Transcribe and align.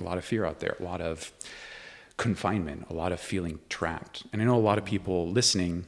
a 0.00 0.04
lot 0.04 0.18
of 0.18 0.24
fear 0.24 0.44
out 0.44 0.60
there, 0.60 0.76
a 0.78 0.82
lot 0.82 1.00
of 1.00 1.32
confinement, 2.16 2.86
a 2.90 2.94
lot 2.94 3.12
of 3.12 3.20
feeling 3.20 3.60
trapped. 3.68 4.24
And 4.32 4.42
I 4.42 4.44
know 4.44 4.56
a 4.56 4.58
lot 4.58 4.78
of 4.78 4.84
people 4.84 5.28
listening 5.28 5.86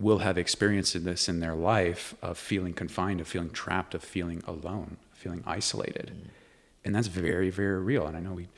will 0.00 0.18
have 0.18 0.38
experienced 0.38 1.04
this 1.04 1.28
in 1.28 1.40
their 1.40 1.54
life 1.54 2.14
of 2.22 2.38
feeling 2.38 2.72
confined, 2.72 3.20
of 3.20 3.28
feeling 3.28 3.50
trapped, 3.50 3.94
of 3.94 4.02
feeling 4.02 4.42
alone, 4.46 4.96
feeling 5.12 5.42
isolated. 5.46 6.12
Mm. 6.14 6.30
And 6.84 6.94
that's 6.94 7.08
very, 7.08 7.50
very 7.50 7.80
real. 7.80 8.06
And 8.06 8.16
I 8.16 8.20
know 8.20 8.32
we 8.32 8.48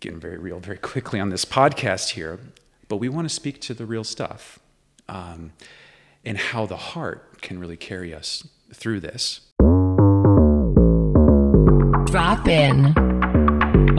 getting 0.00 0.20
very 0.20 0.36
real 0.36 0.60
very 0.60 0.76
quickly 0.76 1.18
on 1.18 1.30
this 1.30 1.44
podcast 1.44 2.10
here, 2.10 2.38
but 2.88 2.96
we 2.96 3.08
want 3.08 3.28
to 3.28 3.34
speak 3.34 3.60
to 3.62 3.74
the 3.74 3.86
real 3.86 4.04
stuff 4.04 4.58
um, 5.08 5.52
and 6.24 6.36
how 6.36 6.66
the 6.66 6.76
heart 6.76 7.40
can 7.40 7.58
really 7.58 7.76
carry 7.76 8.12
us 8.12 8.46
through 8.72 9.00
this. 9.00 9.40
Drop 12.10 12.46
in, 12.46 12.92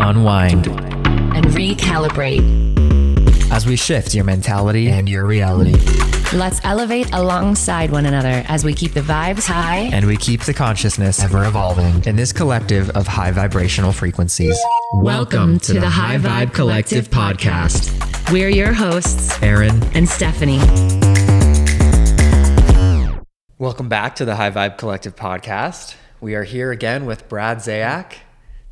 unwind, 0.05 0.67
and 0.67 1.45
recalibrate 1.47 2.43
as 3.51 3.65
we 3.65 3.75
shift 3.75 4.13
your 4.13 4.23
mentality 4.23 4.89
and 4.89 5.09
your 5.09 5.25
reality. 5.25 5.73
Let's 6.31 6.59
elevate 6.63 7.11
alongside 7.13 7.91
one 7.91 8.05
another 8.05 8.43
as 8.47 8.63
we 8.63 8.73
keep 8.73 8.93
the 8.93 9.01
vibes 9.01 9.47
high 9.47 9.89
and 9.93 10.05
we 10.05 10.17
keep 10.17 10.41
the 10.41 10.53
consciousness 10.53 11.23
ever 11.23 11.45
evolving 11.45 12.03
in 12.05 12.15
this 12.15 12.31
collective 12.31 12.89
of 12.91 13.07
high 13.07 13.31
vibrational 13.31 13.91
frequencies. 13.91 14.59
Welcome 14.93 15.59
to, 15.59 15.67
to 15.67 15.73
the, 15.73 15.79
the 15.81 15.89
High 15.89 16.17
Vibe 16.17 16.53
Collective 16.53 17.09
podcast. 17.09 18.31
We're 18.31 18.49
your 18.49 18.73
hosts, 18.73 19.41
Aaron 19.41 19.81
and 19.95 20.07
Stephanie. 20.07 20.59
Welcome 23.57 23.89
back 23.89 24.15
to 24.17 24.25
the 24.25 24.35
High 24.35 24.51
Vibe 24.51 24.77
Collective 24.77 25.15
podcast. 25.15 25.95
We 26.21 26.35
are 26.35 26.43
here 26.43 26.71
again 26.71 27.05
with 27.05 27.27
Brad 27.29 27.57
Zayac. 27.59 28.17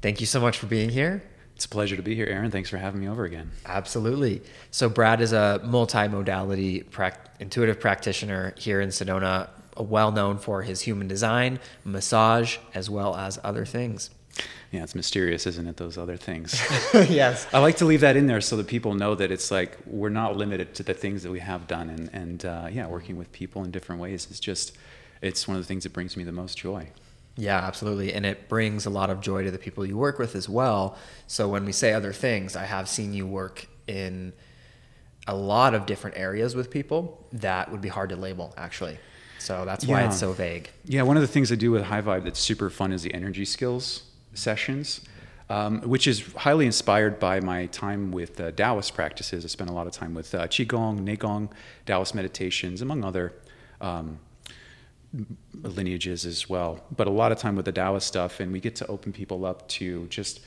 Thank 0.02 0.20
you 0.20 0.26
so 0.26 0.42
much 0.42 0.58
for 0.58 0.66
being 0.66 0.90
here. 0.90 1.24
It's 1.64 1.72
a 1.72 1.76
pleasure 1.76 1.96
to 1.96 2.02
be 2.02 2.14
here, 2.14 2.28
Aaron. 2.28 2.52
Thanks 2.52 2.70
for 2.70 2.76
having 2.76 3.00
me 3.00 3.08
over 3.08 3.24
again. 3.24 3.50
Absolutely. 3.66 4.42
So, 4.70 4.90
Brad 4.90 5.22
is 5.22 5.32
a 5.32 5.62
multimodality 5.64 6.92
pra- 6.92 7.18
intuitive 7.40 7.80
practitioner 7.80 8.54
here 8.58 8.82
in 8.82 8.90
Sedona, 8.90 9.48
well 9.78 10.12
known 10.12 10.40
for 10.40 10.64
his 10.64 10.82
human 10.82 11.08
design, 11.08 11.62
massage, 11.86 12.58
as 12.74 12.90
well 12.90 13.16
as 13.16 13.40
other 13.46 13.64
things. 13.64 14.10
Yeah, 14.72 14.84
it's 14.84 14.94
mysterious, 14.94 15.48
isn't 15.48 15.66
it? 15.66 15.78
Those 15.78 15.98
other 15.98 16.18
things. 16.18 16.62
yes. 16.94 17.48
I 17.54 17.60
like 17.60 17.78
to 17.78 17.86
leave 17.86 18.02
that 18.02 18.18
in 18.18 18.28
there 18.28 18.42
so 18.42 18.58
that 18.58 18.68
people 18.68 18.94
know 18.94 19.16
that 19.16 19.32
it's 19.32 19.50
like 19.50 19.78
we're 19.86 20.10
not 20.10 20.36
limited 20.36 20.76
to 20.76 20.84
the 20.84 20.94
things 20.94 21.24
that 21.24 21.32
we 21.32 21.40
have 21.40 21.66
done, 21.68 21.90
and 21.90 22.10
and 22.12 22.44
uh, 22.44 22.68
yeah, 22.70 22.88
working 22.88 23.16
with 23.16 23.32
people 23.32 23.64
in 23.64 23.72
different 23.72 24.02
ways 24.02 24.30
is 24.30 24.42
just 24.42 24.76
it's 25.22 25.48
one 25.48 25.56
of 25.56 25.64
the 25.64 25.68
things 25.68 25.84
that 25.84 25.94
brings 25.94 26.18
me 26.18 26.26
the 26.26 26.34
most 26.34 26.58
joy. 26.58 26.90
Yeah, 27.36 27.58
absolutely. 27.58 28.14
And 28.14 28.26
it 28.26 28.48
brings 28.48 28.86
a 28.86 28.90
lot 28.90 29.10
of 29.10 29.20
joy 29.20 29.44
to 29.44 29.52
the 29.52 29.58
people 29.58 29.86
you 29.86 29.98
work 29.98 30.20
with 30.20 30.36
as 30.36 30.48
well. 30.48 30.98
So 31.28 31.48
when 31.48 31.66
we 31.66 31.72
say 31.72 31.94
other 31.94 32.14
things, 32.14 32.56
I 32.56 32.66
have 32.66 32.88
seen 32.88 33.14
you 33.14 33.26
work 33.26 33.68
in 33.88 34.34
a 35.28 35.36
lot 35.36 35.74
of 35.74 35.86
different 35.86 36.18
areas 36.18 36.56
with 36.56 36.70
people 36.70 37.26
that 37.34 37.72
would 37.72 37.82
be 37.82 37.90
hard 37.90 38.10
to 38.10 38.16
label, 38.16 38.54
actually. 38.58 39.00
So 39.40 39.66
that's 39.66 39.86
why 39.86 40.02
yeah. 40.02 40.08
it's 40.08 40.20
so 40.20 40.32
vague. 40.32 40.70
Yeah, 40.86 41.02
one 41.04 41.18
of 41.18 41.22
the 41.22 41.28
things 41.28 41.52
I 41.52 41.56
do 41.56 41.72
with 41.72 41.84
High 41.84 42.02
Vibe 42.02 42.24
that's 42.24 42.40
super 42.40 42.70
fun 42.70 42.94
is 42.94 43.04
the 43.04 43.14
energy 43.14 43.46
skills 43.46 44.04
sessions, 44.34 45.02
um, 45.50 45.82
which 45.82 46.08
is 46.08 46.34
highly 46.34 46.66
inspired 46.66 47.20
by 47.20 47.40
my 47.40 47.66
time 47.68 48.12
with 48.12 48.40
uh, 48.40 48.52
Taoist 48.52 48.94
practices. 48.94 49.44
I 49.44 49.48
spent 49.48 49.70
a 49.70 49.74
lot 49.74 49.88
of 49.88 49.94
time 49.94 50.14
with 50.14 50.34
uh, 50.34 50.48
Qigong, 50.48 51.00
Neigong, 51.00 51.50
Taoist 51.86 52.16
meditations, 52.16 52.82
among 52.82 53.04
other 53.04 53.34
um, 53.82 54.20
lineages 55.54 56.26
as 56.26 56.50
well, 56.50 56.84
but 56.96 57.08
a 57.08 57.12
lot 57.12 57.32
of 57.32 57.38
time 57.38 57.56
with 57.56 57.66
the 57.66 57.72
Taoist 57.72 58.08
stuff, 58.08 58.40
and 58.40 58.52
we 58.52 58.60
get 58.60 58.76
to 58.78 58.88
open 58.88 59.14
people 59.14 59.46
up 59.46 59.68
to 59.70 60.08
just 60.08 60.42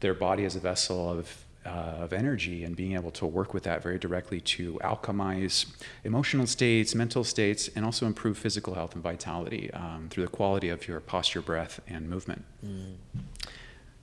their 0.00 0.14
body 0.14 0.44
as 0.44 0.56
a 0.56 0.60
vessel 0.60 1.10
of 1.10 1.44
uh, 1.66 1.98
of 2.00 2.14
energy 2.14 2.64
and 2.64 2.74
being 2.74 2.94
able 2.94 3.10
to 3.10 3.26
work 3.26 3.52
with 3.52 3.64
that 3.64 3.82
very 3.82 3.98
directly 3.98 4.40
to 4.40 4.80
alchemize 4.82 5.66
emotional 6.04 6.46
states, 6.46 6.94
mental 6.94 7.22
states, 7.22 7.68
and 7.76 7.84
also 7.84 8.06
improve 8.06 8.38
physical 8.38 8.74
health 8.74 8.94
and 8.94 9.02
vitality 9.02 9.70
um, 9.72 10.06
through 10.08 10.24
the 10.24 10.30
quality 10.30 10.70
of 10.70 10.88
your 10.88 11.00
posture, 11.00 11.42
breath, 11.42 11.78
and 11.86 12.08
movement. 12.08 12.44
Mm 12.64 12.94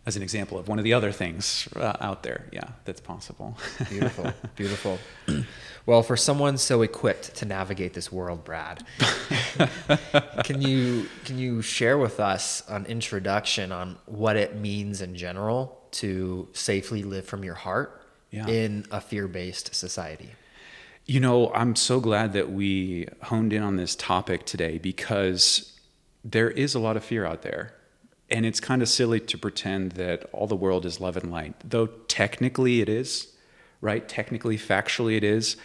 as 0.07 0.15
an 0.15 0.23
example 0.23 0.57
of 0.57 0.69
one 0.69 0.79
of 0.79 0.85
the 0.85 0.93
other 0.93 1.11
things 1.11 1.67
uh, 1.75 1.97
out 1.99 2.23
there. 2.23 2.45
Yeah, 2.53 2.69
that's 2.85 3.01
possible. 3.01 3.57
beautiful, 3.89 4.31
beautiful. 4.55 4.99
Well, 5.87 6.03
for 6.03 6.17
someone 6.17 6.57
so 6.57 6.81
equipped 6.81 7.35
to 7.37 7.45
navigate 7.45 7.93
this 7.93 8.11
world, 8.11 8.43
Brad, 8.43 8.83
can 10.43 10.61
you 10.61 11.07
can 11.23 11.39
you 11.39 11.61
share 11.61 11.97
with 11.97 12.19
us 12.19 12.61
an 12.67 12.85
introduction 12.87 13.71
on 13.71 13.97
what 14.05 14.35
it 14.35 14.57
means 14.57 15.01
in 15.01 15.15
general 15.15 15.81
to 15.91 16.49
safely 16.51 17.03
live 17.03 17.25
from 17.25 17.45
your 17.45 17.53
heart 17.53 18.01
yeah. 18.31 18.45
in 18.47 18.85
a 18.91 18.99
fear-based 18.99 19.73
society? 19.73 20.31
You 21.05 21.21
know, 21.21 21.53
I'm 21.53 21.73
so 21.77 22.01
glad 22.01 22.33
that 22.33 22.51
we 22.51 23.07
honed 23.23 23.53
in 23.53 23.63
on 23.63 23.77
this 23.77 23.95
topic 23.95 24.45
today 24.45 24.79
because 24.79 25.79
there 26.21 26.51
is 26.51 26.75
a 26.75 26.79
lot 26.79 26.97
of 26.97 27.05
fear 27.05 27.25
out 27.25 27.43
there 27.43 27.73
and 28.29 28.45
it's 28.45 28.59
kind 28.59 28.81
of 28.81 28.89
silly 28.89 29.21
to 29.21 29.37
pretend 29.37 29.93
that 29.93 30.29
all 30.33 30.47
the 30.47 30.55
world 30.55 30.85
is 30.85 30.99
love 30.99 31.15
and 31.15 31.31
light, 31.31 31.55
though 31.63 31.87
technically 31.87 32.81
it 32.81 32.89
is, 32.89 33.33
right? 33.79 34.07
Technically, 34.09 34.57
factually, 34.57 35.15
it 35.15 35.23
is. 35.23 35.55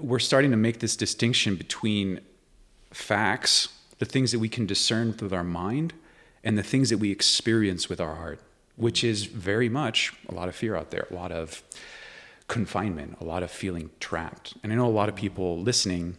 We're 0.00 0.18
starting 0.18 0.50
to 0.50 0.56
make 0.56 0.80
this 0.80 0.96
distinction 0.96 1.56
between 1.56 2.20
facts, 2.90 3.68
the 3.98 4.04
things 4.04 4.32
that 4.32 4.38
we 4.38 4.48
can 4.48 4.66
discern 4.66 5.14
with 5.20 5.32
our 5.32 5.44
mind, 5.44 5.92
and 6.42 6.58
the 6.58 6.62
things 6.62 6.90
that 6.90 6.98
we 6.98 7.10
experience 7.10 7.88
with 7.88 8.00
our 8.00 8.14
heart, 8.16 8.40
which 8.76 9.04
is 9.04 9.24
very 9.24 9.68
much 9.68 10.12
a 10.28 10.34
lot 10.34 10.48
of 10.48 10.54
fear 10.54 10.76
out 10.76 10.90
there, 10.90 11.06
a 11.10 11.14
lot 11.14 11.32
of 11.32 11.62
confinement, 12.48 13.16
a 13.20 13.24
lot 13.24 13.42
of 13.42 13.50
feeling 13.50 13.90
trapped. 14.00 14.54
And 14.62 14.72
I 14.72 14.76
know 14.76 14.86
a 14.86 14.88
lot 14.88 15.08
of 15.08 15.14
people 15.14 15.58
listening 15.58 16.16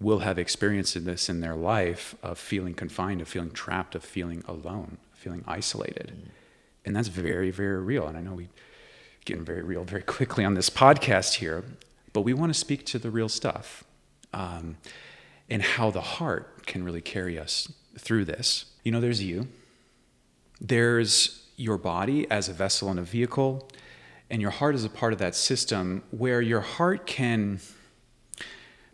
will 0.00 0.20
have 0.20 0.38
experienced 0.38 1.04
this 1.04 1.28
in 1.28 1.40
their 1.40 1.54
life 1.54 2.14
of 2.22 2.38
feeling 2.38 2.74
confined, 2.74 3.20
of 3.20 3.28
feeling 3.28 3.50
trapped, 3.50 3.94
of 3.94 4.04
feeling 4.04 4.42
alone, 4.46 4.98
feeling 5.12 5.44
isolated. 5.46 6.12
And 6.84 6.94
that's 6.96 7.08
very, 7.08 7.50
very 7.50 7.80
real. 7.80 8.06
And 8.06 8.18
I 8.18 8.20
know 8.20 8.34
we 8.34 8.48
getting 9.24 9.44
very 9.44 9.62
real 9.62 9.84
very 9.84 10.02
quickly 10.16 10.44
on 10.44 10.54
this 10.54 10.68
podcast 10.68 11.34
here, 11.34 11.64
but 12.12 12.22
we 12.22 12.34
want 12.34 12.52
to 12.52 12.58
speak 12.58 12.84
to 12.86 12.98
the 12.98 13.10
real 13.10 13.28
stuff 13.28 13.84
um, 14.32 14.76
and 15.48 15.62
how 15.62 15.90
the 15.90 16.00
heart 16.00 16.66
can 16.66 16.84
really 16.84 17.00
carry 17.00 17.38
us 17.38 17.72
through 17.98 18.24
this. 18.24 18.66
You 18.84 18.92
know, 18.92 19.00
there's 19.00 19.22
you, 19.22 19.48
there's 20.60 21.46
your 21.56 21.78
body 21.78 22.30
as 22.30 22.48
a 22.48 22.52
vessel 22.52 22.88
and 22.90 22.98
a 22.98 23.02
vehicle, 23.02 23.68
and 24.30 24.40
your 24.40 24.50
heart 24.50 24.74
is 24.74 24.84
a 24.84 24.90
part 24.90 25.12
of 25.12 25.18
that 25.18 25.34
system 25.34 26.02
where 26.10 26.40
your 26.40 26.60
heart 26.60 27.06
can 27.06 27.60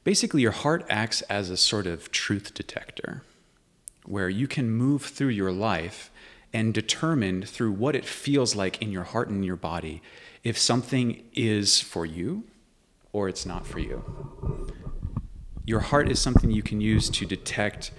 basically 0.04 0.40
your 0.40 0.52
heart 0.52 0.86
acts 0.88 1.20
as 1.22 1.50
a 1.50 1.56
sort 1.56 1.86
of 1.86 2.10
truth 2.10 2.54
detector 2.54 3.22
where 4.06 4.30
you 4.30 4.48
can 4.48 4.70
move 4.70 5.02
through 5.02 5.28
your 5.28 5.52
life 5.52 6.10
and 6.50 6.72
determine 6.72 7.42
through 7.42 7.70
what 7.70 7.94
it 7.94 8.06
feels 8.06 8.56
like 8.56 8.80
in 8.80 8.90
your 8.90 9.04
heart 9.04 9.28
and 9.28 9.44
your 9.44 9.54
body 9.54 10.00
if 10.42 10.56
something 10.56 11.22
is 11.34 11.78
for 11.78 12.06
you 12.06 12.42
or 13.12 13.28
it's 13.28 13.46
not 13.46 13.66
for 13.66 13.78
you. 13.78 14.02
Your 15.64 15.80
heart 15.80 16.10
is 16.10 16.18
something 16.18 16.50
you 16.50 16.62
can 16.62 16.80
use 16.80 17.10
to 17.10 17.26
detect 17.26 17.90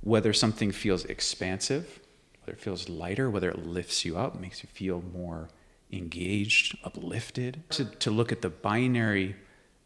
whether 0.00 0.32
something 0.32 0.72
feels 0.72 1.04
expansive, 1.06 2.00
whether 2.40 2.52
it 2.52 2.60
feels 2.60 2.88
lighter, 2.88 3.30
whether 3.30 3.50
it 3.50 3.66
lifts 3.66 4.04
you 4.04 4.16
up, 4.18 4.38
makes 4.40 4.62
you 4.62 4.68
feel 4.68 5.02
more 5.12 5.48
engaged, 5.90 6.76
uplifted. 6.84 7.62
To, 7.70 7.84
to 7.84 8.10
look 8.10 8.30
at 8.30 8.42
the 8.42 8.50
binary 8.50 9.36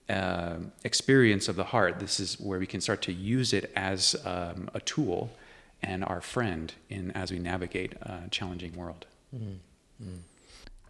uh, 0.08 0.56
experience 0.84 1.48
of 1.48 1.56
the 1.56 1.64
heart, 1.64 2.00
this 2.00 2.18
is 2.18 2.40
where 2.40 2.58
we 2.58 2.66
can 2.66 2.80
start 2.80 3.02
to 3.02 3.12
use 3.12 3.52
it 3.52 3.72
as 3.76 4.16
um, 4.24 4.68
a 4.74 4.80
tool 4.80 5.30
and 5.82 6.04
our 6.04 6.20
friend 6.20 6.74
in 6.88 7.10
as 7.12 7.30
we 7.32 7.38
navigate 7.38 7.94
a 8.02 8.28
challenging 8.30 8.76
world. 8.76 9.06
Mm-hmm. 9.34 10.14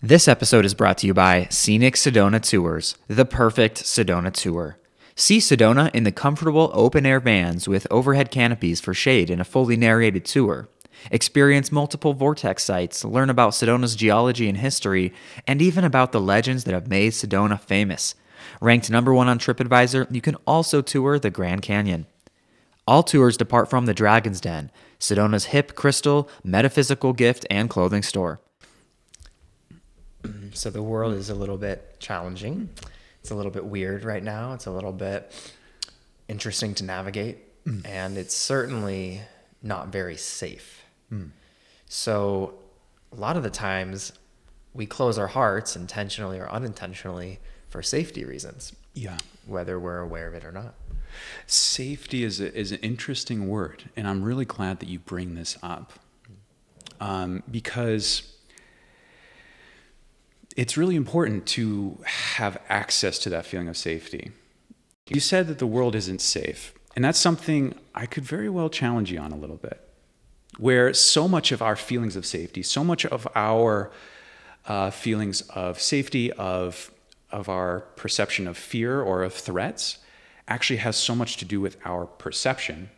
This 0.05 0.27
episode 0.27 0.65
is 0.65 0.75
brought 0.75 0.99
to 0.99 1.07
you 1.07 1.15
by 1.15 1.47
Scenic 1.49 1.95
Sedona 1.95 2.43
Tours, 2.43 2.97
the 3.07 3.25
perfect 3.25 3.85
Sedona 3.85 4.33
tour. 4.33 4.77
See 5.15 5.39
Sedona 5.39 5.95
in 5.95 6.03
the 6.03 6.11
comfortable 6.11 6.73
open 6.75 7.07
air 7.07 7.21
vans 7.21 7.69
with 7.69 7.87
overhead 7.89 8.33
canopies 8.33 8.81
for 8.81 8.95
shade 8.95 9.31
in 9.31 9.41
a 9.41 9.45
fully 9.45 9.77
narrated 9.77 10.25
tour. 10.25 10.69
Experience 11.13 11.71
multiple 11.71 12.15
vortex 12.15 12.65
sites, 12.65 13.05
learn 13.05 13.31
about 13.31 13.53
Sedona's 13.53 13.95
geology 13.95 14.49
and 14.49 14.59
history, 14.59 15.13
and 15.47 15.63
even 15.63 15.85
about 15.85 16.11
the 16.11 16.21
legends 16.21 16.65
that 16.65 16.75
have 16.75 16.89
made 16.89 17.13
Sedona 17.13 17.61
famous. 17.61 18.17
Ranked 18.61 18.91
number 18.91 19.15
one 19.15 19.29
on 19.29 19.39
TripAdvisor, 19.39 20.13
you 20.13 20.21
can 20.21 20.35
also 20.49 20.83
tour 20.83 21.21
the 21.21 21.31
Grand 21.31 21.63
Canyon. 21.63 22.07
All 22.89 23.05
tours 23.05 23.37
depart 23.37 23.71
from 23.71 23.87
the 23.87 23.95
Dragon's 23.95 24.41
Den, 24.41 24.73
Sedona's 24.99 25.45
hip, 25.45 25.77
crystal, 25.77 26.29
metaphysical 26.43 27.13
gift, 27.13 27.47
and 27.49 27.71
clothing 27.71 28.03
store. 28.03 28.41
So 30.55 30.71
the 30.71 30.83
world 30.83 31.15
is 31.15 31.31
a 31.31 31.35
little 31.35 31.57
bit 31.57 31.99
challenging. 31.99 32.69
It's 33.21 33.31
a 33.31 33.35
little 33.35 33.53
bit 33.53 33.65
weird 33.65 34.05
right 34.05 34.23
now. 34.23 34.53
It's 34.55 34.67
a 34.67 34.71
little 34.71 34.93
bit 34.93 35.33
interesting 36.29 36.75
to 36.75 36.85
navigate, 36.85 37.65
mm. 37.65 37.87
and 37.87 38.19
it's 38.19 38.35
certainly 38.35 39.23
not 39.63 39.89
very 39.89 40.17
safe. 40.17 40.83
Mm. 41.13 41.31
So 41.87 42.55
a 43.13 43.17
lot 43.17 43.37
of 43.37 43.43
the 43.43 43.51
times 43.51 44.13
we 44.75 44.87
close 44.87 45.19
our 45.19 45.27
hearts 45.29 45.77
intentionally 45.77 46.39
or 46.39 46.51
unintentionally 46.51 47.39
for 47.69 47.83
safety 47.83 48.25
reasons, 48.25 48.73
Yeah. 48.95 49.19
whether 49.47 49.79
we're 49.79 50.01
aware 50.01 50.27
of 50.27 50.35
it 50.35 50.45
or 50.45 50.53
not. 50.53 50.75
Safety 51.47 52.25
is, 52.25 52.41
a, 52.41 52.53
is 52.59 52.73
an 52.73 52.79
interesting 52.79 53.49
word, 53.49 53.85
and 53.97 54.09
I'm 54.09 54.23
really 54.23 54.47
glad 54.47 54.81
that 54.81 54.89
you 54.89 54.99
bring 54.99 55.35
this 55.35 55.59
up 55.63 55.93
um, 57.01 57.43
because 57.51 58.32
it's 60.57 60.77
really 60.77 60.97
important 60.97 61.47
to 61.47 61.99
have 62.05 62.61
access 62.69 63.19
to 63.21 63.31
that 63.31 63.47
feeling 63.47 63.69
of 63.69 63.77
safety. 63.77 64.33
You 65.09 65.21
said 65.21 65.47
that 65.49 65.59
the 65.59 65.67
world 65.67 65.95
isn't 65.95 66.21
safe, 66.21 66.75
and 66.95 67.05
that's 67.05 67.19
something 67.19 67.75
I 67.95 68.07
could 68.07 68.25
very 68.25 68.49
well 68.49 68.69
challenge 68.69 69.11
you 69.11 69.19
on 69.19 69.33
a 69.33 69.37
little 69.37 69.57
bit. 69.57 69.81
Where 70.59 70.93
so 70.95 71.29
much 71.29 71.53
of 71.53 71.63
our 71.63 71.77
feelings 71.77 72.17
of 72.17 72.27
safety, 72.27 72.63
so 72.63 72.85
much 72.85 73.07
of 73.07 73.27
our 73.35 73.91
uh, 74.67 74.91
feelings 74.91 75.41
of 75.43 75.81
safety, 75.81 76.31
of, 76.33 76.91
of 77.31 77.49
our 77.49 77.81
perception 77.97 78.47
of 78.47 78.57
fear 78.57 79.01
or 79.01 79.23
of 79.23 79.33
threats, 79.33 79.99
actually 80.47 80.77
has 80.77 80.97
so 80.97 81.15
much 81.15 81.37
to 81.39 81.45
do 81.45 81.61
with 81.61 81.79
our 81.85 82.05
perception 82.07 82.91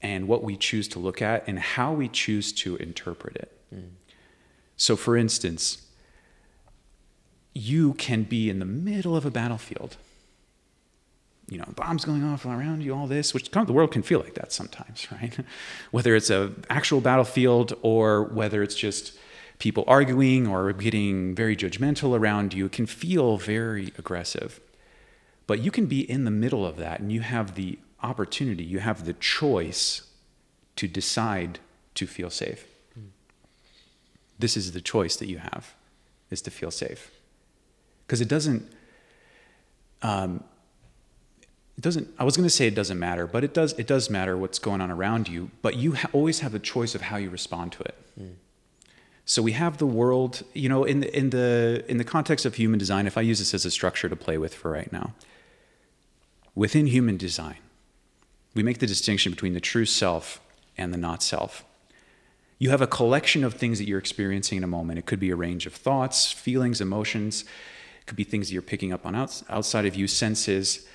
and 0.00 0.28
what 0.28 0.42
we 0.42 0.56
choose 0.56 0.88
to 0.88 0.98
look 0.98 1.20
at 1.20 1.46
and 1.46 1.58
how 1.58 1.92
we 1.92 2.08
choose 2.08 2.52
to 2.52 2.76
interpret 2.76 3.36
it. 3.36 3.58
So, 4.76 4.96
for 4.96 5.16
instance, 5.16 5.82
you 7.54 7.94
can 7.94 8.22
be 8.22 8.50
in 8.50 8.58
the 8.58 8.64
middle 8.64 9.16
of 9.16 9.24
a 9.26 9.30
battlefield. 9.30 9.96
You 11.48 11.58
know, 11.58 11.68
bombs 11.74 12.04
going 12.04 12.22
off 12.24 12.44
around 12.44 12.82
you, 12.82 12.94
all 12.94 13.06
this, 13.06 13.32
which 13.32 13.50
the 13.50 13.72
world 13.72 13.90
can 13.90 14.02
feel 14.02 14.20
like 14.20 14.34
that 14.34 14.52
sometimes, 14.52 15.10
right? 15.12 15.36
Whether 15.90 16.14
it's 16.14 16.30
an 16.30 16.64
actual 16.68 17.00
battlefield 17.00 17.74
or 17.82 18.24
whether 18.24 18.62
it's 18.62 18.74
just 18.74 19.18
people 19.58 19.84
arguing 19.86 20.46
or 20.46 20.72
getting 20.72 21.34
very 21.34 21.56
judgmental 21.56 22.18
around 22.18 22.54
you, 22.54 22.66
it 22.66 22.72
can 22.72 22.86
feel 22.86 23.38
very 23.38 23.92
aggressive. 23.98 24.60
But 25.46 25.60
you 25.60 25.70
can 25.70 25.86
be 25.86 26.08
in 26.08 26.24
the 26.24 26.30
middle 26.30 26.66
of 26.66 26.76
that 26.76 27.00
and 27.00 27.10
you 27.10 27.22
have 27.22 27.54
the 27.54 27.78
opportunity, 28.02 28.62
you 28.62 28.80
have 28.80 29.04
the 29.04 29.14
choice 29.14 30.02
to 30.76 30.86
decide 30.86 31.58
to 31.94 32.06
feel 32.06 32.30
safe. 32.30 32.66
Hmm. 32.94 33.06
This 34.38 34.56
is 34.56 34.72
the 34.72 34.80
choice 34.80 35.16
that 35.16 35.26
you 35.26 35.38
have, 35.38 35.74
is 36.30 36.40
to 36.42 36.50
feel 36.50 36.70
safe. 36.70 37.10
Because 38.08 38.20
it 38.20 38.26
doesn't, 38.28 38.68
um, 40.02 40.42
it 41.76 41.82
doesn't, 41.82 42.08
I 42.18 42.24
was 42.24 42.36
going 42.36 42.48
to 42.48 42.50
say 42.50 42.66
it 42.66 42.74
doesn't 42.74 42.98
matter, 42.98 43.28
but 43.28 43.44
it 43.44 43.54
does, 43.54 43.74
it 43.74 43.86
does 43.86 44.10
matter 44.10 44.36
what's 44.36 44.58
going 44.58 44.80
on 44.80 44.90
around 44.90 45.28
you, 45.28 45.50
but 45.62 45.76
you 45.76 45.94
ha- 45.94 46.08
always 46.12 46.40
have 46.40 46.50
the 46.50 46.58
choice 46.58 46.96
of 46.96 47.02
how 47.02 47.18
you 47.18 47.30
respond 47.30 47.70
to 47.72 47.82
it. 47.82 47.94
So 49.26 49.42
we 49.42 49.52
have 49.52 49.76
the 49.76 49.86
world, 49.86 50.42
you 50.54 50.70
know, 50.70 50.84
in 50.84 51.00
the, 51.00 51.16
in 51.16 51.28
the 51.28 51.84
in 51.86 51.98
the 51.98 52.04
context 52.04 52.46
of 52.46 52.54
human 52.54 52.78
design. 52.78 53.06
If 53.06 53.18
I 53.18 53.20
use 53.20 53.38
this 53.40 53.52
as 53.52 53.66
a 53.66 53.70
structure 53.70 54.08
to 54.08 54.16
play 54.16 54.38
with 54.38 54.54
for 54.54 54.70
right 54.70 54.90
now, 54.90 55.12
within 56.54 56.86
human 56.86 57.18
design, 57.18 57.58
we 58.54 58.62
make 58.62 58.78
the 58.78 58.86
distinction 58.86 59.32
between 59.32 59.52
the 59.52 59.60
true 59.60 59.84
self 59.84 60.40
and 60.78 60.94
the 60.94 60.96
not 60.96 61.22
self. 61.22 61.62
You 62.58 62.70
have 62.70 62.80
a 62.80 62.86
collection 62.86 63.44
of 63.44 63.52
things 63.52 63.78
that 63.78 63.86
you're 63.86 63.98
experiencing 63.98 64.56
in 64.56 64.64
a 64.64 64.66
moment. 64.66 64.98
It 64.98 65.04
could 65.04 65.20
be 65.20 65.28
a 65.28 65.36
range 65.36 65.66
of 65.66 65.74
thoughts, 65.74 66.32
feelings, 66.32 66.80
emotions. 66.80 67.44
Could 68.08 68.16
be 68.16 68.24
things 68.24 68.48
that 68.48 68.52
you're 68.52 68.62
picking 68.62 68.92
up 68.92 69.06
on 69.06 69.14
outs- 69.14 69.44
outside 69.48 69.86
of 69.86 69.94
you, 69.94 70.08
senses. 70.08 70.86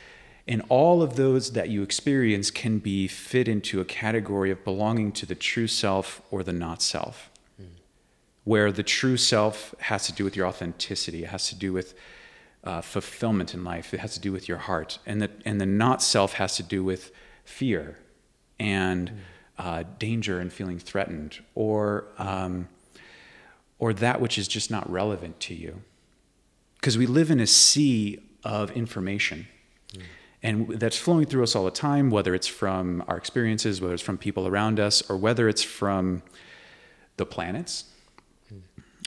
And 0.45 0.62
all 0.68 1.01
of 1.01 1.15
those 1.15 1.54
that 1.54 1.69
you 1.69 1.83
experience 1.83 2.51
can 2.51 2.80
be 2.80 3.07
fit 3.07 3.48
into 3.48 3.80
a 3.80 3.86
category 3.86 4.51
of 4.51 4.65
belonging 4.65 5.13
to 5.13 5.25
the 5.25 5.36
true 5.36 5.68
self 5.68 6.21
or 6.30 6.44
the 6.44 6.51
not 6.51 6.81
self 6.81 7.30
where 8.44 8.71
the 8.71 8.83
true 8.83 9.18
self 9.18 9.74
has 9.80 10.06
to 10.06 10.13
do 10.13 10.24
with 10.24 10.36
your 10.36 10.45
authenticity. 10.45 11.24
It 11.24 11.30
has 11.30 11.48
to 11.50 11.56
do 11.56 11.71
with 11.74 11.94
uh, 12.63 12.81
fulfillment 12.81 13.54
in 13.54 13.63
life. 13.63 13.94
It 13.94 14.00
has 14.00 14.13
to 14.13 14.19
do 14.19 14.31
with 14.31 14.48
your 14.48 14.57
heart, 14.57 15.00
and 15.06 15.21
the 15.21 15.30
and 15.45 15.59
the 15.59 15.66
not 15.66 16.01
self 16.01 16.33
has 16.33 16.56
to 16.57 16.63
do 16.63 16.83
with 16.83 17.12
fear 17.44 17.98
and 18.59 19.12
uh, 19.57 19.83
danger 20.00 20.39
and 20.39 20.51
feeling 20.51 20.80
threatened, 20.80 21.39
or 21.56 22.06
um, 22.18 22.69
or 23.80 23.94
that 23.94 24.21
which 24.21 24.38
is 24.38 24.48
just 24.48 24.71
not 24.71 24.89
relevant 24.89 25.39
to 25.42 25.54
you. 25.54 25.81
Because 26.83 26.97
we 26.97 27.06
live 27.06 27.31
in 27.31 27.39
a 27.39 27.47
sea 27.47 28.19
of 28.44 28.69
information. 28.71 29.47
And 30.44 30.68
that's 30.68 30.97
flowing 30.97 31.25
through 31.25 31.44
us 31.44 31.56
all 31.56 31.63
the 31.63 31.71
time, 31.71 32.09
whether 32.09 32.35
it's 32.35 32.45
from 32.45 33.06
our 33.07 33.15
experiences, 33.15 33.80
whether 33.80 33.94
it's 33.94 34.03
from 34.03 34.18
people 34.18 34.50
around 34.50 34.81
us, 34.81 35.01
or 35.09 35.15
whether 35.15 35.47
it's 35.47 35.63
from 35.63 36.24
the 37.15 37.25
planets. 37.25 37.85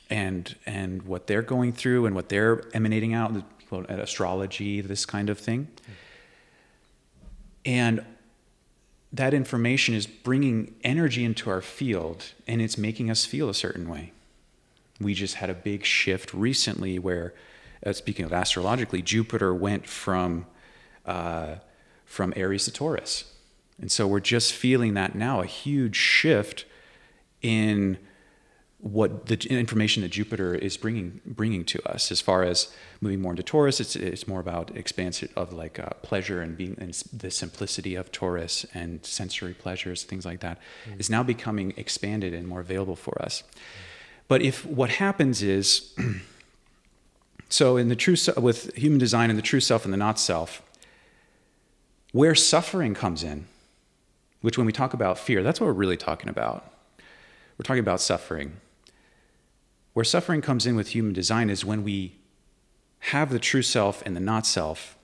And 0.09 0.57
and 0.65 1.03
what 1.03 1.27
they're 1.27 1.43
going 1.43 1.75
through 1.75 2.07
and 2.07 2.15
what 2.15 2.31
they're 2.31 2.63
emanating 2.73 3.13
out 3.13 3.45
astrology 3.91 4.81
this 4.81 5.05
kind 5.05 5.29
of 5.29 5.39
thing. 5.39 5.69
And 7.67 8.07
that 9.13 9.35
information 9.35 9.95
is 9.95 10.07
bringing 10.07 10.77
energy 10.83 11.27
into 11.27 11.51
our 11.51 11.61
field 11.61 12.33
and 12.47 12.63
it's 12.63 12.79
making 12.79 13.11
us 13.11 13.27
feel 13.27 13.51
a 13.51 13.55
certain 13.55 13.87
way. 13.87 14.13
We 14.99 15.13
just 15.13 15.35
had 15.35 15.51
a 15.51 15.55
big 15.55 15.85
shift 15.85 16.33
recently 16.33 16.99
where 16.99 17.35
uh, 17.85 17.93
speaking 17.93 18.25
of 18.25 18.33
astrologically 18.33 19.03
jupiter 19.03 19.55
went 19.55 19.87
from 19.87 20.47
uh, 21.05 21.57
from 22.05 22.33
aries 22.37 22.65
to 22.65 22.71
taurus 22.71 23.33
and 23.81 23.91
so 23.93 24.07
we're 24.07 24.21
just 24.21 24.53
feeling 24.53 24.95
that 24.95 25.15
now 25.15 25.41
a 25.41 25.47
huge 25.47 25.97
shift 25.97 26.65
in 27.43 27.99
what 28.79 29.27
the 29.27 29.37
information 29.49 30.03
that 30.03 30.11
Jupiter 30.11 30.55
is 30.55 30.77
bringing 30.77 31.21
bringing 31.25 31.65
to 31.65 31.91
us 31.91 32.13
as 32.13 32.21
far 32.21 32.43
as 32.43 32.73
moving 33.01 33.21
more 33.21 33.33
into 33.33 33.43
Taurus. 33.43 33.81
It's 33.81 33.97
it's 33.97 34.29
more 34.29 34.39
about 34.41 34.77
expansion 34.77 35.29
of 35.35 35.53
like 35.53 35.79
uh, 35.79 35.91
pleasure 36.03 36.41
and 36.43 36.57
being 36.57 36.77
and 36.79 36.93
the 37.13 37.31
simplicity 37.31 37.95
of 37.95 38.13
Taurus 38.13 38.67
and 38.75 39.05
sensory 39.05 39.55
pleasures, 39.55 40.05
things 40.05 40.25
like 40.27 40.41
that, 40.41 40.59
Mm. 40.89 41.01
is 41.01 41.11
now 41.11 41.23
becoming 41.23 41.73
expanded 41.77 42.35
and 42.35 42.47
more 42.47 42.61
available 42.61 42.97
for 42.97 43.21
us. 43.23 43.43
But 44.29 44.43
if 44.43 44.65
what 44.67 44.91
happens 44.91 45.43
is, 45.43 45.95
so 47.49 47.77
in 47.77 47.89
the 47.89 47.97
true 47.97 48.17
with 48.37 48.75
human 48.75 48.99
design 48.99 49.31
and 49.31 49.39
the 49.39 49.43
true 49.43 49.61
self 49.61 49.85
and 49.85 49.93
the 49.93 49.99
not 49.99 50.19
self, 50.19 50.63
where 52.13 52.35
suffering 52.35 52.95
comes 52.95 53.23
in, 53.23 53.47
which 54.41 54.57
when 54.57 54.67
we 54.67 54.73
talk 54.73 54.95
about 54.95 55.19
fear, 55.19 55.43
that's 55.43 55.61
what 55.61 55.67
we're 55.67 55.73
really 55.73 55.97
talking 55.97 56.29
about. 56.29 56.73
We're 57.59 57.65
talking 57.65 57.81
about 57.81 58.01
suffering. 58.01 58.57
Where 59.93 60.05
suffering 60.05 60.43
comes 60.43 60.67
in 60.67 60.77
with 60.77 60.89
human 60.89 61.13
design 61.13 61.49
is 61.49 61.65
when 61.65 61.83
we 61.83 62.17
have 63.01 63.31
the 63.31 63.39
true 63.39 63.63
self 63.63 64.03
and 64.05 64.15
the 64.15 64.21
not 64.21 64.47
self, 64.47 64.97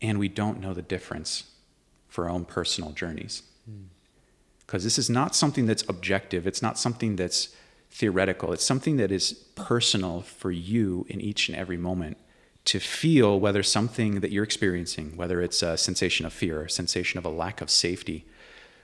and 0.00 0.18
we 0.18 0.28
don't 0.28 0.60
know 0.60 0.74
the 0.74 0.82
difference 0.82 1.44
for 2.08 2.24
our 2.24 2.30
own 2.30 2.44
personal 2.44 2.90
journeys. 2.90 3.42
Hmm. 3.64 3.84
Because 4.60 4.84
this 4.84 4.98
is 4.98 5.08
not 5.08 5.34
something 5.34 5.66
that's 5.66 5.84
objective, 5.88 6.46
it's 6.46 6.62
not 6.62 6.78
something 6.78 7.16
that's 7.16 7.54
theoretical, 7.92 8.52
it's 8.52 8.64
something 8.64 8.96
that 8.96 9.12
is 9.12 9.32
personal 9.54 10.22
for 10.22 10.50
you 10.50 11.06
in 11.08 11.20
each 11.20 11.48
and 11.48 11.56
every 11.56 11.76
moment 11.76 12.16
to 12.64 12.80
feel 12.80 13.38
whether 13.38 13.62
something 13.62 14.20
that 14.20 14.30
you're 14.30 14.44
experiencing, 14.44 15.16
whether 15.16 15.42
it's 15.42 15.62
a 15.62 15.76
sensation 15.76 16.24
of 16.24 16.32
fear, 16.32 16.62
a 16.62 16.70
sensation 16.70 17.18
of 17.18 17.24
a 17.24 17.28
lack 17.28 17.60
of 17.60 17.68
safety, 17.68 18.24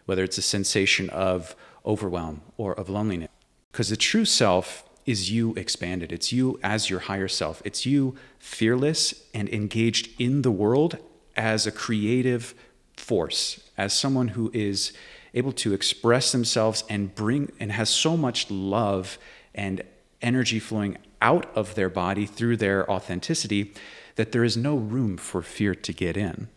whether 0.05 0.23
it's 0.23 0.37
a 0.37 0.43
sensation 0.43 1.09
of 1.11 1.57
overwhelm 1.87 2.43
or 2.59 2.75
of 2.75 2.91
loneliness. 2.91 3.31
Because 3.73 3.89
the 3.89 3.97
true 3.97 4.25
self 4.25 4.85
is 5.07 5.31
you 5.31 5.55
expanded. 5.55 6.13
It's 6.13 6.33
you 6.33 6.61
as 6.63 6.91
your 6.91 7.01
higher 7.01 7.29
self. 7.29 7.63
It's 7.65 7.87
you 7.87 8.15
fearless 8.39 9.25
and 9.33 9.49
engaged 9.49 10.11
in 10.21 10.43
the 10.43 10.51
world 10.51 10.99
as 11.35 11.67
a 11.67 11.73
creative 11.73 12.55
force, 12.95 13.71
as 13.79 13.95
someone 13.95 14.29
who 14.29 14.51
is 14.53 14.93
able 15.35 15.53
to 15.53 15.73
express 15.73 16.33
themselves 16.33 16.85
and 16.89 17.15
bring 17.15 17.53
and 17.61 17.73
has 17.73 17.91
so 17.91 18.17
much 18.17 18.51
love 18.51 19.19
and 19.55 19.83
energy 20.23 20.59
flowing 20.59 20.97
out 21.21 21.47
of 21.57 21.75
their 21.75 21.89
body 21.89 22.27
through 22.27 22.57
their 22.57 22.91
authenticity 22.91 23.73
that 24.17 24.33
there 24.33 24.45
is 24.45 24.57
no 24.57 24.77
room 24.77 25.17
for 25.17 25.43
fear 25.43 25.75
to 25.75 25.93
get 25.93 26.17
in 26.17 26.49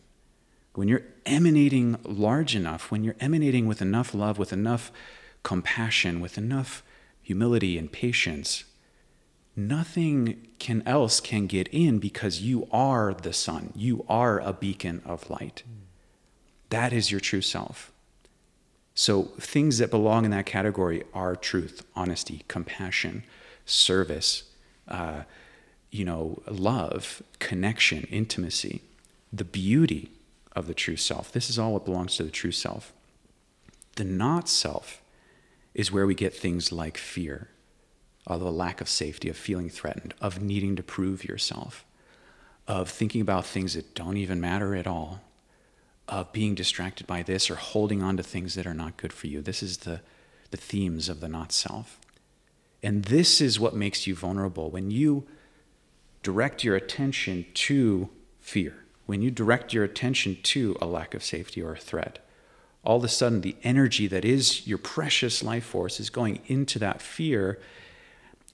when 0.73 0.87
you're 0.87 1.03
emanating 1.25 1.97
large 2.03 2.55
enough, 2.55 2.91
when 2.91 3.03
you're 3.03 3.15
emanating 3.19 3.67
with 3.67 3.81
enough 3.81 4.13
love, 4.13 4.37
with 4.37 4.53
enough 4.53 4.91
compassion, 5.43 6.21
with 6.21 6.37
enough 6.37 6.83
humility 7.21 7.77
and 7.77 7.91
patience, 7.91 8.63
nothing 9.55 10.47
can 10.59 10.81
else 10.85 11.19
can 11.19 11.47
get 11.47 11.67
in 11.69 11.99
because 11.99 12.41
you 12.41 12.67
are 12.71 13.13
the 13.13 13.33
sun. 13.33 13.73
You 13.75 14.05
are 14.07 14.39
a 14.39 14.53
beacon 14.53 15.01
of 15.05 15.29
light. 15.29 15.63
That 16.69 16.93
is 16.93 17.11
your 17.11 17.19
true 17.19 17.41
self. 17.41 17.91
So 18.93 19.23
things 19.39 19.77
that 19.77 19.89
belong 19.89 20.25
in 20.25 20.31
that 20.31 20.45
category 20.45 21.03
are 21.13 21.35
truth, 21.35 21.85
honesty, 21.95 22.43
compassion, 22.47 23.23
service, 23.65 24.43
uh, 24.87 25.23
you 25.89 26.05
know, 26.05 26.41
love, 26.47 27.21
connection, 27.39 28.03
intimacy, 28.03 28.81
the 29.31 29.45
beauty 29.45 30.11
of 30.53 30.67
the 30.67 30.73
true 30.73 30.97
self. 30.97 31.31
This 31.31 31.49
is 31.49 31.57
all 31.57 31.73
what 31.73 31.85
belongs 31.85 32.17
to 32.17 32.23
the 32.23 32.31
true 32.31 32.51
self. 32.51 32.93
The 33.95 34.03
not 34.03 34.49
self 34.49 35.01
is 35.73 35.91
where 35.91 36.05
we 36.05 36.15
get 36.15 36.33
things 36.33 36.71
like 36.71 36.97
fear, 36.97 37.49
of 38.27 38.41
a 38.41 38.49
lack 38.49 38.81
of 38.81 38.89
safety, 38.89 39.29
of 39.29 39.37
feeling 39.37 39.69
threatened, 39.69 40.13
of 40.21 40.41
needing 40.41 40.75
to 40.75 40.83
prove 40.83 41.23
yourself, 41.23 41.85
of 42.67 42.89
thinking 42.89 43.21
about 43.21 43.45
things 43.45 43.73
that 43.73 43.95
don't 43.95 44.17
even 44.17 44.39
matter 44.39 44.75
at 44.75 44.87
all, 44.87 45.21
of 46.07 46.31
being 46.33 46.55
distracted 46.55 47.07
by 47.07 47.23
this 47.23 47.49
or 47.49 47.55
holding 47.55 48.01
on 48.03 48.17
to 48.17 48.23
things 48.23 48.55
that 48.55 48.67
are 48.67 48.73
not 48.73 48.97
good 48.97 49.13
for 49.13 49.27
you. 49.27 49.41
This 49.41 49.63
is 49.63 49.79
the, 49.79 50.01
the 50.51 50.57
themes 50.57 51.09
of 51.09 51.21
the 51.21 51.29
not 51.29 51.51
self. 51.51 51.99
And 52.83 53.05
this 53.05 53.41
is 53.41 53.59
what 53.59 53.75
makes 53.75 54.07
you 54.07 54.15
vulnerable. 54.15 54.69
When 54.69 54.91
you 54.91 55.25
direct 56.23 56.63
your 56.63 56.75
attention 56.75 57.45
to 57.53 58.09
fear, 58.39 58.85
when 59.05 59.21
you 59.21 59.31
direct 59.31 59.73
your 59.73 59.83
attention 59.83 60.37
to 60.43 60.77
a 60.81 60.85
lack 60.85 61.13
of 61.13 61.23
safety 61.23 61.61
or 61.61 61.73
a 61.73 61.79
threat, 61.79 62.19
all 62.83 62.97
of 62.97 63.03
a 63.03 63.07
sudden 63.07 63.41
the 63.41 63.55
energy 63.63 64.07
that 64.07 64.25
is 64.25 64.67
your 64.67 64.77
precious 64.77 65.43
life 65.43 65.65
force 65.65 65.99
is 65.99 66.09
going 66.09 66.39
into 66.47 66.79
that 66.79 67.01
fear 67.01 67.59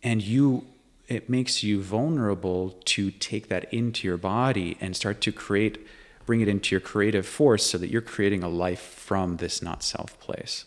and 0.04 0.22
you 0.22 0.66
it 1.08 1.30
makes 1.30 1.64
you 1.64 1.82
vulnerable 1.82 2.72
to 2.84 3.12
take 3.12 3.48
that 3.48 3.74
into 3.74 4.06
your 4.06 4.18
body 4.18 4.78
and 4.82 4.94
start 4.94 5.22
to 5.22 5.32
create 5.32 5.88
bring 6.28 6.42
it 6.42 6.48
into 6.48 6.76
your 6.76 6.82
creative 6.82 7.26
force 7.26 7.66
so 7.66 7.78
that 7.80 7.90
you're 7.90 8.02
creating 8.02 8.44
a 8.44 8.50
life 8.50 8.82
from 8.82 9.38
this 9.38 9.62
not 9.64 9.82
self 9.82 10.20
place. 10.20 10.66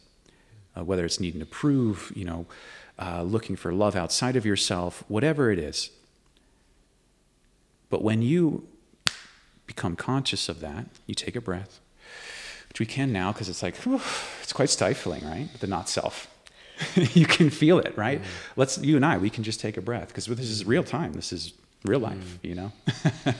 Uh, 0.76 0.82
whether 0.82 1.04
it's 1.04 1.20
needing 1.20 1.38
to 1.38 1.46
prove 1.46 2.12
you 2.16 2.24
know 2.24 2.46
uh, 2.98 3.22
looking 3.22 3.54
for 3.54 3.72
love 3.72 3.94
outside 3.94 4.34
of 4.34 4.44
yourself 4.44 5.04
whatever 5.06 5.52
it 5.52 5.58
is. 5.58 5.90
But 7.90 8.02
when 8.02 8.22
you 8.22 8.66
become 9.66 9.94
conscious 9.94 10.48
of 10.48 10.58
that 10.60 10.86
you 11.06 11.14
take 11.14 11.36
a 11.36 11.40
breath 11.40 11.78
which 12.68 12.80
we 12.80 12.86
can 12.86 13.12
now 13.12 13.30
because 13.30 13.48
it's 13.48 13.62
like 13.62 13.76
whew, 13.78 14.00
it's 14.42 14.52
quite 14.52 14.70
stifling 14.70 15.24
right? 15.24 15.48
The 15.60 15.68
not 15.68 15.88
self. 15.88 16.26
You 17.14 17.26
can 17.26 17.50
feel 17.50 17.78
it 17.78 17.92
right? 17.96 18.22
Mm. 18.22 18.26
let's 18.56 18.78
you 18.78 18.96
and 18.96 19.04
i 19.04 19.18
we 19.18 19.28
can 19.28 19.44
just 19.44 19.60
take 19.60 19.76
a 19.76 19.82
breath 19.82 20.08
because 20.08 20.26
this 20.26 20.50
is 20.50 20.64
real 20.64 20.82
time. 20.82 21.12
This 21.12 21.32
is 21.32 21.52
real 21.84 22.00
life 22.00 22.38
mm. 22.42 22.48
you 22.48 22.54
know 22.54 22.72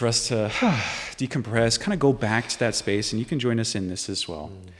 for 0.00 0.06
us 0.06 0.28
to 0.28 0.34
decompress 1.18 1.78
kind 1.78 1.92
of 1.92 2.00
go 2.00 2.10
back 2.10 2.48
to 2.48 2.58
that 2.58 2.74
space 2.74 3.12
and 3.12 3.20
you 3.20 3.26
can 3.26 3.38
join 3.38 3.60
us 3.60 3.74
in 3.74 3.88
this 3.88 4.08
as 4.08 4.26
well 4.26 4.50
mm. 4.50 4.70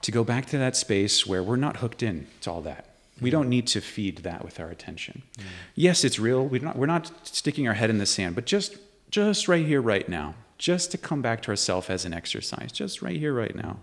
to 0.00 0.10
go 0.10 0.24
back 0.24 0.44
to 0.44 0.58
that 0.58 0.74
space 0.74 1.24
where 1.24 1.40
we're 1.40 1.54
not 1.54 1.76
hooked 1.76 2.02
in 2.02 2.26
to 2.40 2.50
all 2.50 2.60
that 2.60 2.84
we 3.20 3.30
don't 3.30 3.48
need 3.48 3.64
to 3.68 3.80
feed 3.80 4.18
that 4.18 4.44
with 4.44 4.58
our 4.58 4.68
attention 4.68 5.22
mm. 5.38 5.44
yes 5.76 6.02
it's 6.02 6.18
real 6.18 6.44
we're 6.44 6.60
not, 6.60 6.74
we're 6.74 6.84
not 6.84 7.12
sticking 7.24 7.68
our 7.68 7.74
head 7.74 7.90
in 7.90 7.98
the 7.98 8.06
sand 8.06 8.34
but 8.34 8.44
just 8.44 8.76
just 9.08 9.46
right 9.46 9.64
here 9.64 9.80
right 9.80 10.08
now 10.08 10.34
just 10.58 10.90
to 10.90 10.98
come 10.98 11.22
back 11.22 11.40
to 11.40 11.50
ourselves 11.50 11.88
as 11.88 12.04
an 12.04 12.12
exercise 12.12 12.72
just 12.72 13.00
right 13.02 13.18
here 13.18 13.32
right 13.32 13.54
now 13.54 13.78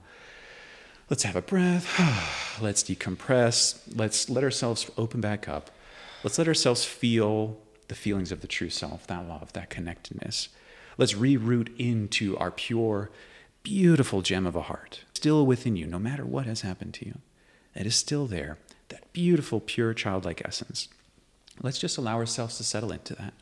Let's 1.09 1.23
have 1.23 1.35
a 1.35 1.41
breath. 1.41 1.85
Let's 2.61 2.81
decompress. 2.81 3.79
Let's 3.93 4.29
let 4.29 4.43
ourselves 4.43 4.89
open 4.97 5.21
back 5.21 5.49
up. 5.49 5.69
Let's 6.23 6.37
let 6.37 6.47
ourselves 6.47 6.85
feel 6.85 7.57
the 7.89 7.93
feelings 7.93 8.31
of 8.31 8.41
the 8.41 8.47
true 8.47 8.69
self, 8.69 9.05
that 9.07 9.27
love, 9.27 9.51
that 9.53 9.69
connectedness. 9.69 10.49
Let's 10.97 11.13
reroute 11.13 11.75
into 11.77 12.37
our 12.37 12.51
pure, 12.51 13.09
beautiful 13.63 14.21
gem 14.21 14.45
of 14.45 14.55
a 14.55 14.63
heart, 14.63 15.01
still 15.13 15.45
within 15.45 15.75
you, 15.75 15.87
no 15.87 15.99
matter 15.99 16.25
what 16.25 16.45
has 16.45 16.61
happened 16.61 16.93
to 16.95 17.05
you. 17.05 17.19
It 17.75 17.85
is 17.85 17.95
still 17.95 18.27
there, 18.27 18.57
that 18.89 19.11
beautiful, 19.13 19.59
pure, 19.59 19.93
childlike 19.93 20.41
essence. 20.45 20.89
Let's 21.61 21.79
just 21.79 21.97
allow 21.97 22.15
ourselves 22.17 22.57
to 22.57 22.63
settle 22.63 22.91
into 22.91 23.15
that, 23.15 23.33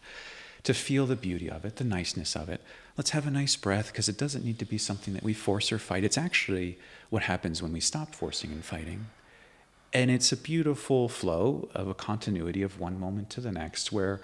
to 0.63 0.73
feel 0.73 1.05
the 1.05 1.15
beauty 1.15 1.49
of 1.49 1.65
it, 1.65 1.77
the 1.77 1.83
niceness 1.83 2.35
of 2.35 2.49
it. 2.49 2.61
Let's 2.97 3.11
have 3.11 3.25
a 3.25 3.31
nice 3.31 3.55
breath 3.55 3.87
because 3.87 4.09
it 4.09 4.17
doesn't 4.17 4.45
need 4.45 4.59
to 4.59 4.65
be 4.65 4.77
something 4.77 5.13
that 5.13 5.23
we 5.23 5.33
force 5.33 5.71
or 5.71 5.79
fight. 5.79 6.03
It's 6.03 6.17
actually 6.17 6.77
what 7.09 7.23
happens 7.23 7.61
when 7.61 7.73
we 7.73 7.79
stop 7.79 8.13
forcing 8.13 8.51
and 8.51 8.63
fighting. 8.63 9.07
And 9.93 10.09
it's 10.09 10.31
a 10.31 10.37
beautiful 10.37 11.09
flow 11.09 11.67
of 11.73 11.87
a 11.87 11.93
continuity 11.93 12.61
of 12.61 12.79
one 12.79 12.99
moment 12.99 13.29
to 13.31 13.41
the 13.41 13.51
next 13.51 13.91
where 13.91 14.21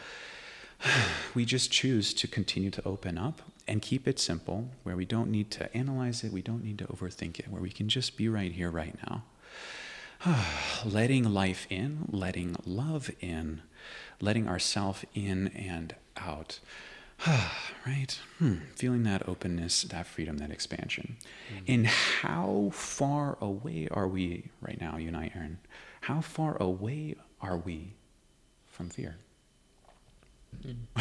we 1.35 1.45
just 1.45 1.71
choose 1.71 2.13
to 2.13 2.27
continue 2.27 2.71
to 2.71 2.85
open 2.85 3.17
up 3.17 3.41
and 3.67 3.81
keep 3.81 4.07
it 4.07 4.19
simple, 4.19 4.69
where 4.83 4.95
we 4.95 5.05
don't 5.05 5.29
need 5.29 5.51
to 5.51 5.75
analyze 5.75 6.23
it, 6.23 6.31
we 6.31 6.41
don't 6.41 6.63
need 6.63 6.77
to 6.79 6.85
overthink 6.85 7.39
it, 7.39 7.49
where 7.49 7.61
we 7.61 7.69
can 7.69 7.89
just 7.89 8.15
be 8.15 8.29
right 8.29 8.51
here, 8.51 8.71
right 8.71 8.95
now. 9.09 9.23
letting 10.85 11.23
life 11.33 11.67
in, 11.69 12.07
letting 12.09 12.55
love 12.65 13.11
in, 13.19 13.61
letting 14.21 14.47
ourself 14.47 15.03
in 15.13 15.49
and 15.49 15.95
out. 16.15 16.59
right? 17.85 18.19
Hmm. 18.37 18.55
Feeling 18.75 19.03
that 19.03 19.27
openness, 19.27 19.83
that 19.83 20.07
freedom, 20.07 20.37
that 20.37 20.51
expansion. 20.51 21.17
Mm-hmm. 21.53 21.71
And 21.71 21.87
how 21.87 22.69
far 22.73 23.37
away 23.41 23.87
are 23.91 24.07
we 24.07 24.49
right 24.61 24.79
now, 24.79 24.97
you 24.97 25.07
and 25.07 25.17
I, 25.17 25.31
Aaron? 25.35 25.59
How 26.01 26.21
far 26.21 26.55
away 26.61 27.15
are 27.41 27.57
we 27.57 27.93
from 28.65 28.89
fear? 28.89 29.17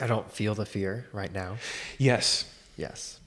I 0.00 0.06
don't 0.06 0.30
feel 0.30 0.54
the 0.54 0.66
fear 0.66 1.06
right 1.12 1.32
now. 1.32 1.56
Yes. 1.98 2.44
Yes. 2.76 3.20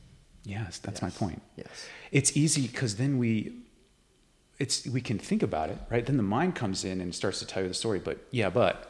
Yes, 0.46 0.80
that's 0.80 1.02
yes. 1.02 1.02
my 1.02 1.10
point. 1.10 1.42
Yes. 1.56 1.88
It's 2.12 2.36
easy 2.38 2.68
because 2.68 2.96
then 2.96 3.18
we 3.18 3.54
it's 4.60 4.86
we 4.88 5.02
can 5.02 5.18
think 5.18 5.42
about 5.42 5.70
it, 5.70 5.78
right? 5.90 6.06
Then 6.06 6.18
the 6.18 6.24
mind 6.24 6.56
comes 6.56 6.84
in 6.84 7.02
and 7.02 7.16
starts 7.16 7.40
to 7.40 7.46
tell 7.46 7.64
you 7.64 7.70
the 7.70 7.74
story, 7.74 8.00
but 8.00 8.20
yeah, 8.32 8.50
but 8.50 8.89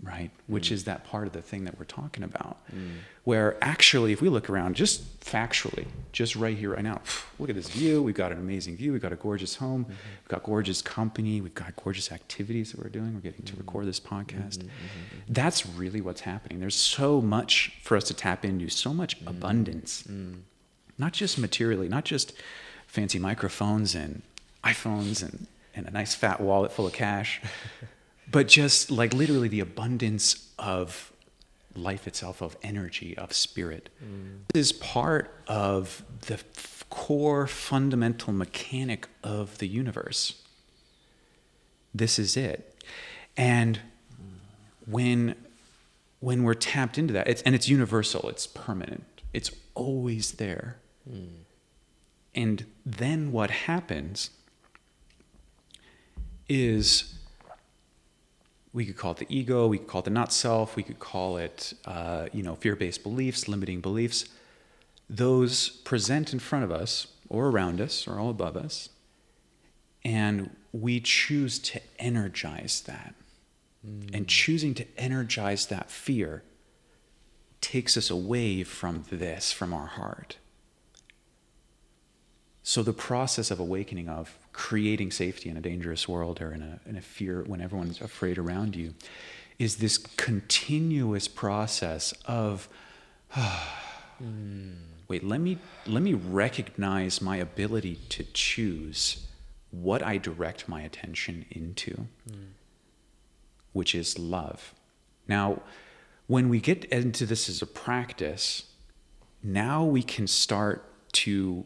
right? 0.00 0.30
Which 0.46 0.70
mm. 0.70 0.72
is 0.72 0.84
that 0.84 1.04
part 1.04 1.26
of 1.26 1.32
the 1.32 1.42
thing 1.42 1.64
that 1.64 1.78
we're 1.78 1.84
talking 1.84 2.24
about. 2.24 2.58
Mm. 2.74 2.98
Where 3.24 3.56
actually, 3.62 4.12
if 4.12 4.20
we 4.20 4.28
look 4.28 4.48
around 4.48 4.74
just 4.74 5.20
factually, 5.20 5.86
just 6.12 6.34
right 6.34 6.56
here, 6.56 6.70
right 6.74 6.82
now, 6.82 7.00
look 7.38 7.50
at 7.50 7.54
this 7.56 7.68
view. 7.68 8.02
We've 8.02 8.14
got 8.14 8.32
an 8.32 8.38
amazing 8.38 8.76
view. 8.76 8.92
We've 8.92 9.02
got 9.02 9.12
a 9.12 9.16
gorgeous 9.16 9.56
home. 9.56 9.84
Mm-hmm. 9.84 9.92
We've 10.22 10.28
got 10.28 10.42
gorgeous 10.42 10.82
company. 10.82 11.40
We've 11.40 11.54
got 11.54 11.76
gorgeous 11.76 12.10
activities 12.10 12.72
that 12.72 12.82
we're 12.82 12.90
doing. 12.90 13.14
We're 13.14 13.20
getting 13.20 13.44
to 13.44 13.52
mm-hmm. 13.52 13.60
record 13.60 13.86
this 13.86 14.00
podcast. 14.00 14.58
Mm-hmm, 14.58 14.68
mm-hmm. 14.68 15.32
That's 15.32 15.66
really 15.66 16.00
what's 16.00 16.22
happening. 16.22 16.58
There's 16.58 16.74
so 16.74 17.20
much 17.20 17.78
for 17.82 17.96
us 17.96 18.04
to 18.04 18.14
tap 18.14 18.44
into, 18.44 18.68
so 18.68 18.92
much 18.92 19.22
mm. 19.22 19.28
abundance, 19.28 20.04
mm. 20.04 20.40
not 20.98 21.12
just 21.12 21.38
materially, 21.38 21.88
not 21.88 22.04
just 22.04 22.32
fancy 22.86 23.18
microphones 23.18 23.94
and 23.94 24.22
iPhones 24.64 25.22
and, 25.22 25.46
and 25.76 25.86
a 25.86 25.90
nice 25.90 26.14
fat 26.14 26.40
wallet 26.40 26.72
full 26.72 26.86
of 26.86 26.92
cash. 26.92 27.40
but 28.32 28.48
just 28.48 28.90
like 28.90 29.14
literally 29.14 29.48
the 29.48 29.60
abundance 29.60 30.50
of 30.58 31.12
life 31.76 32.06
itself, 32.06 32.42
of 32.42 32.56
energy, 32.62 33.16
of 33.16 33.32
spirit, 33.32 33.88
mm. 34.02 34.40
is 34.54 34.72
part 34.72 35.32
of 35.46 36.04
the 36.26 36.34
f- 36.34 36.84
core 36.90 37.46
fundamental 37.46 38.32
mechanic 38.32 39.06
of 39.22 39.58
the 39.58 39.68
universe. 39.68 40.42
This 41.94 42.18
is 42.18 42.36
it. 42.36 42.82
And 43.36 43.80
when 44.86 45.36
when 46.22 46.44
we're 46.44 46.54
tapped 46.54 46.98
into 46.98 47.12
that, 47.12 47.26
it's, 47.26 47.42
and 47.42 47.52
it's 47.52 47.68
universal, 47.68 48.28
it's 48.28 48.46
permanent, 48.46 49.04
it's 49.32 49.50
always 49.74 50.32
there. 50.32 50.76
Mm. 51.10 51.30
And 52.32 52.64
then 52.86 53.32
what 53.32 53.50
happens 53.50 54.30
is 56.48 57.18
we 58.72 58.86
could 58.86 58.96
call 58.96 59.12
it 59.12 59.18
the 59.18 59.26
ego, 59.28 59.66
we 59.66 59.78
could 59.78 59.86
call 59.86 60.00
it 60.00 60.04
the 60.04 60.10
not 60.10 60.32
self, 60.32 60.76
we 60.76 60.82
could 60.82 60.98
call 60.98 61.36
it, 61.36 61.74
uh, 61.84 62.28
you 62.32 62.42
know, 62.42 62.54
fear-based 62.54 63.02
beliefs, 63.02 63.48
limiting 63.48 63.80
beliefs. 63.80 64.26
Those 65.10 65.68
present 65.68 66.32
in 66.32 66.38
front 66.38 66.64
of 66.64 66.72
us, 66.72 67.08
or 67.28 67.48
around 67.48 67.80
us, 67.80 68.06
or 68.08 68.18
all 68.18 68.30
above 68.30 68.56
us, 68.56 68.88
and 70.04 70.56
we 70.72 71.00
choose 71.00 71.58
to 71.58 71.80
energize 71.98 72.82
that. 72.82 73.14
Mm. 73.86 74.14
And 74.14 74.28
choosing 74.28 74.74
to 74.74 74.86
energize 74.96 75.66
that 75.66 75.90
fear 75.90 76.42
takes 77.60 77.96
us 77.96 78.10
away 78.10 78.64
from 78.64 79.04
this, 79.10 79.52
from 79.52 79.72
our 79.72 79.86
heart. 79.86 80.38
So 82.62 82.82
the 82.82 82.92
process 82.92 83.50
of 83.50 83.58
awakening 83.58 84.08
of 84.08 84.38
creating 84.52 85.10
safety 85.10 85.48
in 85.48 85.56
a 85.56 85.60
dangerous 85.60 86.08
world 86.08 86.40
or 86.40 86.52
in 86.52 86.62
a, 86.62 86.80
in 86.86 86.96
a 86.96 87.00
fear 87.00 87.42
when 87.46 87.60
everyone's 87.60 88.00
afraid 88.00 88.38
around 88.38 88.76
you 88.76 88.94
is 89.58 89.76
this 89.76 89.96
continuous 89.98 91.28
process 91.28 92.12
of 92.26 92.68
mm. 93.34 94.74
wait 95.08 95.24
let 95.24 95.40
me 95.40 95.58
let 95.86 96.02
me 96.02 96.14
recognize 96.14 97.20
my 97.20 97.36
ability 97.36 97.98
to 98.08 98.24
choose 98.32 99.26
what 99.70 100.02
i 100.02 100.18
direct 100.18 100.68
my 100.68 100.82
attention 100.82 101.46
into 101.50 102.06
mm. 102.30 102.48
which 103.72 103.94
is 103.94 104.18
love 104.18 104.74
now 105.26 105.62
when 106.26 106.48
we 106.48 106.60
get 106.60 106.84
into 106.86 107.24
this 107.24 107.48
as 107.48 107.62
a 107.62 107.66
practice 107.66 108.64
now 109.42 109.82
we 109.82 110.02
can 110.02 110.26
start 110.26 110.84
to 111.12 111.64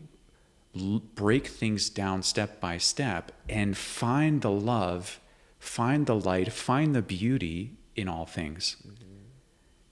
break 1.14 1.46
things 1.46 1.90
down 1.90 2.22
step 2.22 2.60
by 2.60 2.78
step 2.78 3.32
and 3.48 3.76
find 3.76 4.42
the 4.42 4.50
love, 4.50 5.20
find 5.58 6.06
the 6.06 6.14
light, 6.14 6.52
find 6.52 6.94
the 6.94 7.02
beauty 7.02 7.72
in 7.94 8.08
all 8.08 8.26
things. 8.26 8.76
Mm-hmm. 8.86 9.04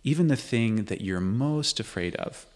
Even 0.02 0.28
the 0.28 0.36
thing 0.36 0.84
that 0.84 1.00
you're 1.00 1.20
most 1.20 1.80
afraid 1.80 2.14
of. 2.16 2.46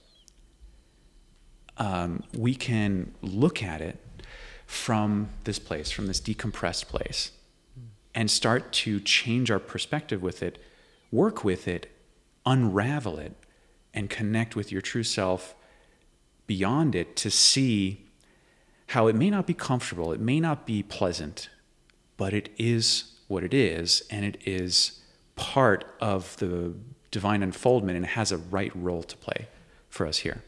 Um, 1.78 2.25
we 2.37 2.54
can 2.54 3.14
look 3.23 3.62
at 3.62 3.80
it 3.80 3.99
from 4.66 5.30
this 5.44 5.58
place, 5.58 5.90
from 5.90 6.06
this 6.08 6.20
decompressed 6.20 6.88
place. 6.88 7.30
Mm. 7.78 7.85
and 8.14 8.30
start 8.30 8.73
to 8.73 9.00
change 9.00 9.50
our 9.50 9.58
perspective 9.58 10.23
with 10.23 10.42
it, 10.42 10.58
work 11.11 11.44
with 11.44 11.68
it, 11.68 11.90
unravel 12.44 13.18
it, 13.18 13.35
and 13.94 14.11
connect 14.11 14.56
with 14.56 14.70
your 14.73 14.80
true 14.80 15.02
self 15.02 15.54
beyond 16.47 16.94
it 16.94 17.14
to 17.16 17.30
see 17.30 18.07
how 18.88 19.07
it 19.07 19.14
may 19.14 19.30
not 19.30 19.47
be 19.47 19.54
comfortable, 19.54 20.12
it 20.12 20.21
may 20.21 20.40
not 20.40 20.66
be 20.66 20.83
pleasant, 20.83 21.49
but 22.16 22.33
it 22.33 22.49
is 22.59 23.14
what 23.28 23.45
it 23.45 23.52
is, 23.54 24.02
and 24.11 24.25
it 24.25 24.38
is 24.47 25.00
part 25.37 25.85
of 26.00 26.37
the 26.38 26.75
divine 27.11 27.42
unfoldment 27.42 27.97
and 27.97 28.04
it 28.04 28.09
has 28.09 28.33
a 28.33 28.37
right 28.37 28.73
role 28.75 29.02
to 29.02 29.16
play 29.16 29.47
for 29.88 30.07
us 30.07 30.18
here. 30.18 30.42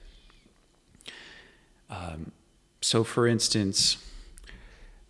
Um, 1.89 2.33
so, 2.81 3.05
for 3.05 3.27
instance, 3.27 3.97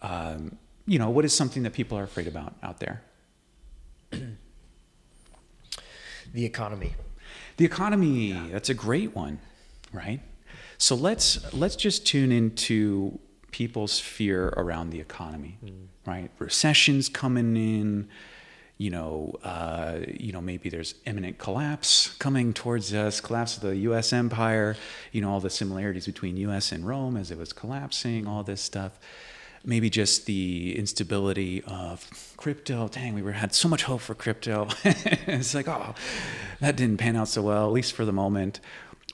um, 0.02 0.58
you 0.86 0.98
know, 0.98 1.10
what 1.10 1.24
is 1.24 1.34
something 1.34 1.62
that 1.62 1.72
people 1.72 1.98
are 1.98 2.04
afraid 2.04 2.26
about 2.26 2.54
out 2.62 2.80
there? 2.80 3.02
The 6.32 6.44
economy. 6.44 6.94
The 7.56 7.64
economy, 7.64 8.50
that's 8.50 8.68
a 8.70 8.74
great 8.74 9.14
one, 9.14 9.40
right? 9.92 10.20
So 10.80 10.94
let's 10.94 11.52
let's 11.52 11.76
just 11.76 12.06
tune 12.06 12.32
into 12.32 13.18
people's 13.50 14.00
fear 14.00 14.48
around 14.56 14.90
the 14.90 14.98
economy, 14.98 15.58
right? 16.06 16.30
Recessions 16.38 17.10
coming 17.10 17.54
in, 17.54 18.08
you 18.78 18.88
know, 18.88 19.36
uh, 19.44 19.98
you 20.08 20.32
know, 20.32 20.40
maybe 20.40 20.70
there's 20.70 20.94
imminent 21.04 21.36
collapse 21.36 22.14
coming 22.18 22.54
towards 22.54 22.94
us, 22.94 23.20
collapse 23.20 23.58
of 23.58 23.62
the 23.62 23.76
U.S. 23.76 24.14
empire, 24.14 24.74
you 25.12 25.20
know, 25.20 25.30
all 25.30 25.40
the 25.40 25.50
similarities 25.50 26.06
between 26.06 26.38
U.S. 26.38 26.72
and 26.72 26.86
Rome 26.86 27.18
as 27.18 27.30
it 27.30 27.36
was 27.36 27.52
collapsing, 27.52 28.26
all 28.26 28.42
this 28.42 28.62
stuff. 28.62 28.98
Maybe 29.62 29.90
just 29.90 30.24
the 30.24 30.78
instability 30.78 31.62
of 31.66 32.08
crypto. 32.38 32.88
Dang, 32.88 33.12
we 33.12 33.20
were 33.20 33.32
had 33.32 33.54
so 33.54 33.68
much 33.68 33.82
hope 33.82 34.00
for 34.00 34.14
crypto. 34.14 34.68
it's 34.84 35.54
like, 35.54 35.68
oh, 35.68 35.94
that 36.60 36.76
didn't 36.76 36.96
pan 36.96 37.16
out 37.16 37.28
so 37.28 37.42
well, 37.42 37.66
at 37.66 37.72
least 37.72 37.92
for 37.92 38.06
the 38.06 38.14
moment. 38.14 38.60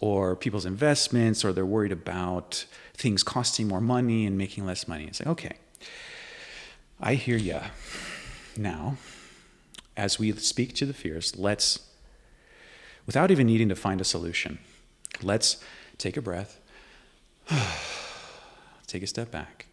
Or 0.01 0.37
people's 0.37 0.67
investments, 0.67 1.45
or 1.45 1.53
they're 1.53 1.65
worried 1.65 1.93
about 1.93 2.67
things 2.95 3.23
costing 3.23 3.69
more 3.69 3.81
money 3.81 4.27
and 4.27 4.37
making 4.37 4.67
less 4.67 4.87
money. 4.87 5.05
It's 5.05 5.21
like, 5.21 5.29
okay, 5.29 5.57
I 7.01 7.15
hear 7.15 7.37
ya. 7.37 7.63
Now, 8.57 8.97
as 9.97 10.19
we 10.19 10.33
speak 10.33 10.75
to 10.75 10.87
the 10.87 10.93
fears, 10.93 11.37
let's, 11.37 11.81
without 13.07 13.31
even 13.31 13.47
needing 13.47 13.69
to 13.69 13.77
find 13.77 14.01
a 14.01 14.05
solution, 14.05 14.59
let's 15.23 15.59
take 15.99 16.17
a 16.17 16.23
breath, 16.23 16.61
take 18.87 19.03
a 19.03 19.07
step 19.07 19.31
back, 19.31 19.67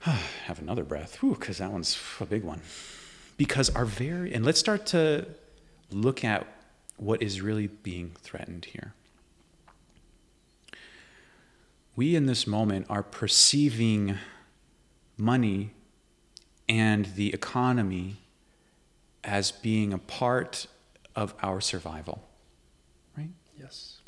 have 0.00 0.58
another 0.58 0.84
breath, 0.84 1.18
because 1.22 1.58
that 1.58 1.72
one's 1.72 1.98
a 2.20 2.26
big 2.26 2.42
one. 2.42 2.60
Because 3.36 3.70
our 3.70 3.86
very, 3.86 4.34
and 4.34 4.44
let's 4.44 4.60
start 4.60 4.86
to 4.86 5.26
look 5.90 6.24
at 6.24 6.46
what 7.00 7.22
is 7.22 7.40
really 7.40 7.66
being 7.66 8.12
threatened 8.20 8.66
here. 8.66 8.92
We 11.96 12.14
in 12.14 12.26
this 12.26 12.46
moment 12.46 12.86
are 12.90 13.02
perceiving 13.02 14.18
money 15.16 15.70
and 16.68 17.06
the 17.16 17.32
economy 17.32 18.18
as 19.24 19.50
being 19.50 19.94
a 19.94 19.98
part 19.98 20.66
of 21.16 21.34
our 21.42 21.60
survival. 21.60 22.22
Right? 23.16 23.30
Yes. 23.58 23.98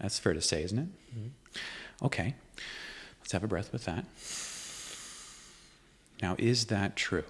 That's 0.00 0.18
fair 0.18 0.32
to 0.32 0.40
say, 0.40 0.62
isn't 0.64 0.78
it? 0.78 0.88
Mm-hmm. 1.14 2.06
Okay. 2.06 2.34
Let's 3.20 3.32
have 3.32 3.44
a 3.44 3.46
breath 3.46 3.72
with 3.72 3.84
that. 3.84 4.06
Now, 6.22 6.34
is 6.38 6.66
that 6.66 6.96
true? 6.96 7.24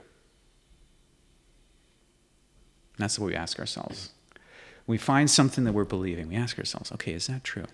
That's 2.99 3.18
what 3.18 3.26
we 3.26 3.35
ask 3.35 3.59
ourselves. 3.59 4.11
We 4.87 4.99
find 4.99 5.31
something 5.31 5.64
that 5.64 5.73
we're 5.73 5.85
believing. 5.85 6.29
We 6.29 6.37
ask 6.37 6.59
ourselves, 6.59 6.90
okay, 6.92 7.12
is 7.12 7.27
that 7.29 7.45
true? 7.45 7.64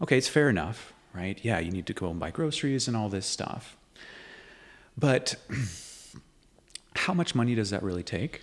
Okay, 0.00 0.18
it's 0.18 0.28
fair 0.28 0.50
enough, 0.50 0.92
right? 1.14 1.38
Yeah, 1.42 1.58
you 1.58 1.70
need 1.70 1.86
to 1.86 1.94
go 1.94 2.10
and 2.10 2.20
buy 2.20 2.30
groceries 2.30 2.86
and 2.86 2.96
all 2.96 3.08
this 3.08 3.26
stuff. 3.26 3.76
But 4.96 5.36
how 6.96 7.14
much 7.14 7.34
money 7.34 7.54
does 7.54 7.70
that 7.70 7.82
really 7.82 8.02
take? 8.02 8.42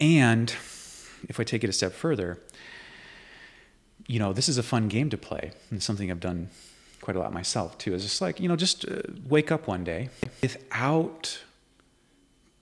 And 0.00 0.50
if 1.28 1.38
I 1.38 1.44
take 1.44 1.64
it 1.64 1.70
a 1.70 1.72
step 1.72 1.92
further, 1.92 2.38
you 4.06 4.18
know, 4.18 4.32
this 4.32 4.48
is 4.48 4.58
a 4.58 4.62
fun 4.62 4.88
game 4.88 5.08
to 5.10 5.16
play, 5.16 5.52
and 5.70 5.82
something 5.82 6.10
I've 6.10 6.20
done 6.20 6.50
quite 7.00 7.16
a 7.16 7.20
lot 7.20 7.32
myself 7.32 7.78
too. 7.78 7.94
Is 7.94 8.02
just 8.02 8.20
like, 8.20 8.40
you 8.40 8.48
know, 8.48 8.56
just 8.56 8.86
uh, 8.88 9.02
wake 9.28 9.52
up 9.52 9.66
one 9.66 9.84
day 9.84 10.10
without 10.42 11.42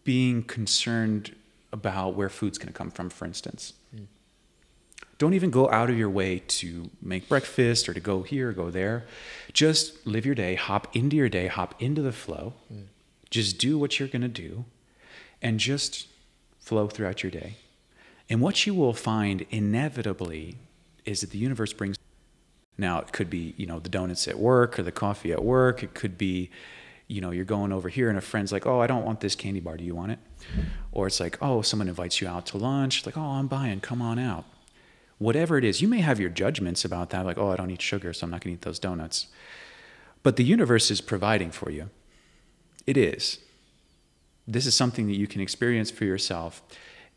being 0.04 0.42
concerned 0.42 1.34
about 1.72 2.14
where 2.14 2.28
food's 2.28 2.58
going 2.58 2.72
to 2.72 2.76
come 2.76 2.90
from, 2.90 3.10
for 3.10 3.24
instance. 3.24 3.74
Hmm. 3.94 4.04
Don't 5.18 5.34
even 5.34 5.50
go 5.50 5.70
out 5.70 5.88
of 5.88 5.96
your 5.96 6.10
way 6.10 6.42
to 6.46 6.90
make 7.00 7.28
breakfast 7.28 7.88
or 7.88 7.94
to 7.94 8.00
go 8.00 8.22
here 8.22 8.50
or 8.50 8.52
go 8.52 8.70
there. 8.70 9.04
Just 9.52 10.06
live 10.06 10.26
your 10.26 10.34
day, 10.34 10.54
hop 10.54 10.94
into 10.96 11.16
your 11.16 11.28
day, 11.28 11.46
hop 11.46 11.80
into 11.80 12.02
the 12.02 12.12
flow. 12.12 12.54
Hmm. 12.68 12.82
Just 13.30 13.58
do 13.58 13.78
what 13.78 13.98
you're 13.98 14.08
going 14.08 14.22
to 14.22 14.28
do 14.28 14.64
and 15.40 15.58
just 15.58 16.08
flow 16.58 16.88
throughout 16.88 17.22
your 17.22 17.30
day. 17.30 17.56
And 18.28 18.40
what 18.40 18.66
you 18.66 18.74
will 18.74 18.94
find 18.94 19.46
inevitably 19.50 20.56
is 21.04 21.20
that 21.20 21.30
the 21.30 21.38
universe 21.38 21.72
brings 21.72 21.96
now 22.78 22.98
it 23.00 23.12
could 23.12 23.28
be, 23.28 23.54
you 23.56 23.66
know, 23.66 23.78
the 23.78 23.88
donuts 23.88 24.26
at 24.26 24.38
work 24.38 24.78
or 24.78 24.82
the 24.82 24.92
coffee 24.92 25.32
at 25.32 25.44
work. 25.44 25.82
It 25.82 25.94
could 25.94 26.16
be, 26.16 26.50
you 27.08 27.20
know, 27.20 27.30
you're 27.30 27.44
going 27.44 27.72
over 27.72 27.88
here 27.88 28.08
and 28.08 28.18
a 28.18 28.22
friend's 28.22 28.52
like, 28.52 28.66
"Oh, 28.66 28.80
I 28.80 28.86
don't 28.86 29.04
want 29.04 29.20
this 29.20 29.34
candy 29.34 29.60
bar. 29.60 29.76
Do 29.76 29.84
you 29.84 29.94
want 29.94 30.12
it?" 30.12 30.18
Or 30.92 31.06
it's 31.06 31.20
like, 31.20 31.38
"Oh, 31.42 31.62
someone 31.62 31.88
invites 31.88 32.20
you 32.20 32.28
out 32.28 32.46
to 32.46 32.58
lunch. 32.58 33.04
Like, 33.04 33.16
"Oh, 33.16 33.20
I'm 33.20 33.48
buying. 33.48 33.80
Come 33.80 34.00
on 34.00 34.18
out." 34.18 34.44
Whatever 35.18 35.58
it 35.58 35.64
is, 35.64 35.80
you 35.80 35.88
may 35.88 36.00
have 36.00 36.18
your 36.18 36.30
judgments 36.30 36.84
about 36.84 37.10
that 37.10 37.24
like, 37.24 37.38
"Oh, 37.38 37.50
I 37.50 37.56
don't 37.56 37.70
eat 37.70 37.82
sugar, 37.82 38.12
so 38.12 38.24
I'm 38.24 38.30
not 38.30 38.40
going 38.40 38.56
to 38.56 38.60
eat 38.60 38.64
those 38.64 38.78
donuts." 38.78 39.26
But 40.22 40.36
the 40.36 40.44
universe 40.44 40.90
is 40.90 41.00
providing 41.00 41.50
for 41.50 41.70
you. 41.70 41.90
It 42.86 42.96
is. 42.96 43.38
This 44.46 44.66
is 44.66 44.74
something 44.74 45.06
that 45.06 45.16
you 45.16 45.26
can 45.26 45.40
experience 45.40 45.90
for 45.90 46.04
yourself 46.04 46.62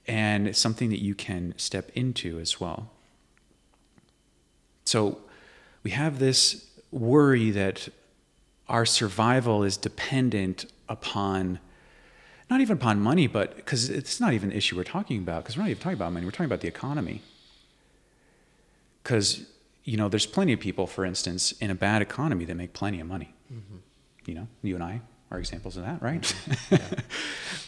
and 0.07 0.55
something 0.55 0.89
that 0.89 1.01
you 1.01 1.15
can 1.15 1.53
step 1.57 1.89
into 1.95 2.39
as 2.39 2.59
well. 2.59 2.91
So 4.85 5.19
we 5.83 5.91
have 5.91 6.19
this 6.19 6.67
worry 6.91 7.49
that 7.51 7.89
our 8.67 8.85
survival 8.85 9.63
is 9.63 9.77
dependent 9.77 10.65
upon 10.89 11.59
not 12.49 12.61
even 12.61 12.77
upon 12.77 12.99
money, 12.99 13.27
but 13.27 13.55
because 13.55 13.89
it's 13.89 14.19
not 14.19 14.33
even 14.33 14.51
an 14.51 14.57
issue 14.57 14.75
we're 14.75 14.83
talking 14.83 15.17
about, 15.17 15.43
because 15.43 15.57
we're 15.57 15.63
not 15.63 15.69
even 15.71 15.81
talking 15.81 15.97
about 15.97 16.13
money, 16.13 16.25
we're 16.25 16.31
talking 16.31 16.45
about 16.45 16.61
the 16.61 16.67
economy. 16.67 17.21
Because, 19.01 19.45
you 19.83 19.97
know, 19.97 20.09
there's 20.09 20.25
plenty 20.27 20.53
of 20.53 20.59
people, 20.59 20.85
for 20.85 21.05
instance, 21.05 21.53
in 21.53 21.71
a 21.71 21.75
bad 21.75 22.01
economy 22.01 22.45
that 22.45 22.55
make 22.55 22.73
plenty 22.73 22.99
of 22.99 23.07
money. 23.07 23.33
Mm-hmm. 23.51 23.77
You 24.27 24.35
know, 24.35 24.47
you 24.61 24.75
and 24.75 24.83
I 24.83 25.01
are 25.31 25.39
examples 25.39 25.75
of 25.77 25.83
that, 25.85 26.01
right? 26.01 26.21
Mm-hmm. 26.21 26.93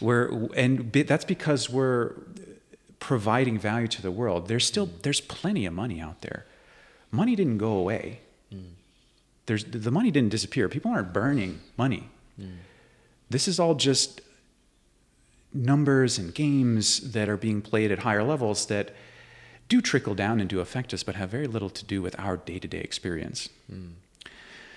we're, 0.04 0.48
and 0.54 0.92
that's 0.92 1.24
because 1.24 1.68
we're 1.68 2.14
providing 3.00 3.58
value 3.58 3.88
to 3.88 4.02
the 4.02 4.10
world. 4.10 4.48
There's 4.48 4.66
still, 4.66 4.86
mm-hmm. 4.86 4.98
there's 5.02 5.20
plenty 5.20 5.66
of 5.66 5.72
money 5.72 6.00
out 6.00 6.20
there. 6.20 6.46
Money 7.10 7.34
didn't 7.34 7.58
go 7.58 7.72
away. 7.72 8.20
There's, 9.48 9.64
the 9.64 9.90
money 9.90 10.10
didn't 10.10 10.28
disappear. 10.28 10.68
People 10.68 10.90
aren't 10.90 11.14
burning 11.14 11.60
money. 11.78 12.10
Mm. 12.38 12.56
This 13.30 13.48
is 13.48 13.58
all 13.58 13.74
just 13.74 14.20
numbers 15.54 16.18
and 16.18 16.34
games 16.34 17.12
that 17.12 17.30
are 17.30 17.38
being 17.38 17.62
played 17.62 17.90
at 17.90 18.00
higher 18.00 18.22
levels 18.22 18.66
that 18.66 18.94
do 19.70 19.80
trickle 19.80 20.14
down 20.14 20.38
and 20.38 20.50
do 20.50 20.60
affect 20.60 20.92
us, 20.92 21.02
but 21.02 21.14
have 21.14 21.30
very 21.30 21.46
little 21.46 21.70
to 21.70 21.82
do 21.82 22.02
with 22.02 22.14
our 22.20 22.36
day 22.36 22.58
to 22.58 22.68
day 22.68 22.80
experience. 22.80 23.48
Mm. 23.72 23.92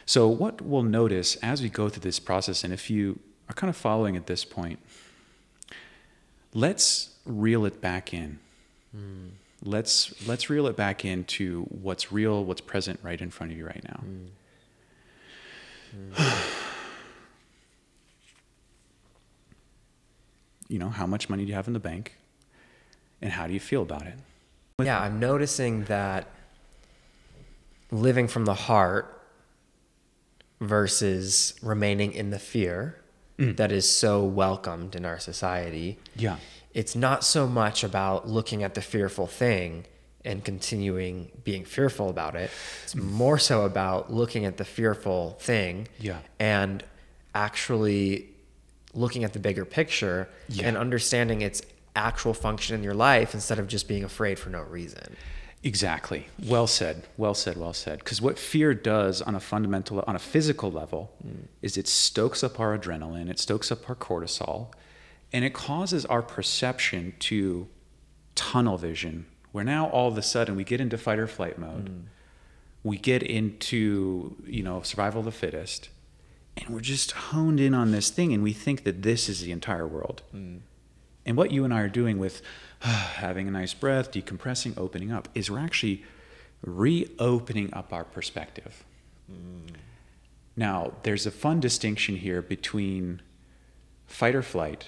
So, 0.06 0.30
what 0.30 0.62
we'll 0.62 0.84
notice 0.84 1.36
as 1.38 1.62
we 1.62 1.68
go 1.68 1.90
through 1.90 2.04
this 2.04 2.20
process, 2.20 2.64
and 2.64 2.72
if 2.72 2.90
you 2.90 3.20
are 3.50 3.54
kind 3.54 3.70
of 3.70 3.76
following 3.76 4.16
at 4.16 4.28
this 4.28 4.46
point, 4.46 4.80
let's 6.54 7.10
reel 7.26 7.66
it 7.66 7.82
back 7.82 8.14
in. 8.14 8.40
Mm. 8.96 9.32
Let's 9.64 10.26
let's 10.26 10.50
reel 10.50 10.68
it 10.68 10.78
back 10.78 11.04
into 11.04 11.64
what's 11.64 12.10
real, 12.10 12.46
what's 12.46 12.62
present 12.62 13.02
right 13.04 13.20
in 13.20 13.32
front 13.32 13.52
of 13.52 13.58
you 13.58 13.66
right 13.66 13.84
now. 13.84 14.02
you 20.68 20.80
know, 20.80 20.90
how 20.90 21.06
much 21.06 21.30
money 21.30 21.44
do 21.44 21.50
you 21.50 21.56
have 21.56 21.68
in 21.68 21.74
the 21.74 21.80
bank? 21.80 22.16
And 23.22 23.32
how 23.32 23.48
do 23.48 23.54
you 23.54 23.60
feel 23.60 23.82
about 23.84 24.08
it? 24.08 24.16
Yeah, 24.80 25.00
I'm 25.00 25.20
noticing 25.20 25.84
that 25.86 26.28
living 27.92 28.28
from 28.28 28.46
the 28.46 28.54
heart 28.54 29.22
versus 30.60 31.54
remaining 31.62 32.14
in 32.14 32.30
the 32.30 32.40
fear 32.40 33.02
mm. 33.38 33.56
that 33.58 33.72
is 33.72 33.90
so 33.90 34.24
welcomed 34.24 34.96
in 34.96 35.06
our 35.06 35.20
society. 35.20 36.00
Yeah. 36.16 36.38
It's 36.74 36.96
not 36.96 37.24
so 37.24 37.48
much 37.48 37.84
about 37.84 38.28
looking 38.28 38.64
at 38.64 38.76
the 38.76 38.82
fearful 38.82 39.28
thing 39.28 39.86
and 40.24 40.44
continuing 40.44 41.32
being 41.44 41.66
fearful 41.66 42.10
about 42.10 42.36
it. 42.36 42.52
It's 42.84 42.96
more 42.96 43.40
so 43.40 43.66
about 43.66 44.14
looking 44.14 44.46
at 44.46 44.58
the 44.58 44.66
fearful 44.66 45.38
thing 45.40 45.88
Yeah. 46.00 46.20
and 46.40 46.84
actually 47.34 48.28
looking 48.94 49.24
at 49.24 49.34
the 49.34 49.40
bigger 49.40 49.66
picture 49.66 50.28
Yeah. 50.50 50.68
and 50.68 50.78
understanding 50.78 51.42
its 51.42 51.62
actual 51.96 52.34
function 52.34 52.76
in 52.76 52.84
your 52.84 52.94
life 52.94 53.34
instead 53.34 53.60
of 53.60 53.68
just 53.68 53.88
being 53.88 54.04
afraid 54.04 54.38
for 54.38 54.50
no 54.50 54.62
reason. 54.62 55.16
Exactly. 55.64 56.28
Well 56.44 56.66
said. 56.68 57.04
Well 57.18 57.36
said. 57.36 57.56
Well 57.58 57.74
said. 57.74 58.00
Because 58.00 58.22
what 58.22 58.40
fear 58.40 58.74
does 58.74 59.22
on 59.22 59.36
a 59.36 59.40
fundamental, 59.40 60.04
on 60.08 60.16
a 60.16 60.20
physical 60.20 60.72
level, 60.72 61.12
mm. 61.26 61.46
is 61.62 61.78
it 61.78 61.88
stokes 61.88 62.44
up 62.44 62.60
our 62.60 62.78
adrenaline, 62.78 63.30
it 63.30 63.38
stokes 63.40 63.72
up 63.72 63.88
our 63.90 63.96
cortisol, 63.96 64.68
and 65.32 65.46
it 65.46 65.54
causes 65.54 66.06
our 66.08 66.22
perception 66.22 67.14
to 67.20 67.68
tunnel 68.34 68.78
vision, 68.78 69.26
where 69.52 69.64
now 69.64 69.88
all 69.90 70.08
of 70.08 70.18
a 70.18 70.22
sudden 70.22 70.56
we 70.56 70.64
get 70.64 70.82
into 70.82 70.98
fight 70.98 71.20
or 71.20 71.28
flight 71.28 71.58
mode. 71.58 71.90
Mm. 71.90 72.04
We 72.84 72.98
get 72.98 73.22
into, 73.22 74.36
you 74.46 74.64
know, 74.64 74.82
survival 74.82 75.20
of 75.20 75.26
the 75.26 75.32
fittest, 75.32 75.90
and 76.58 76.70
we're 76.70 76.82
just 76.82 77.12
honed 77.12 77.60
in 77.60 77.74
on 77.74 77.92
this 77.92 78.10
thing, 78.10 78.34
and 78.34 78.42
we 78.42 78.54
think 78.54 78.84
that 78.84 79.04
this 79.04 79.30
is 79.30 79.42
the 79.42 79.52
entire 79.52 79.88
world. 79.88 80.24
Mm. 80.36 80.62
And 81.26 81.38
what 81.38 81.52
you 81.52 81.64
and 81.64 81.74
I 81.74 81.82
are 81.82 81.90
doing 81.90 82.18
with 82.18 82.42
having 82.80 83.48
a 83.48 83.52
nice 83.52 83.74
breath, 83.74 84.12
decompressing, 84.12 84.78
opening 84.78 85.12
up, 85.12 85.30
is 85.36 85.52
we're 85.52 85.60
actually 85.60 86.04
reopening 86.64 87.74
up 87.74 87.94
our 87.94 88.04
perspective. 88.04 88.84
Mm. 89.32 89.76
Now, 90.56 90.94
there's 91.04 91.26
a 91.26 91.32
fun 91.32 91.60
distinction 91.60 92.18
here 92.18 92.42
between 92.42 93.22
fight 94.06 94.36
or 94.36 94.42
flight 94.42 94.88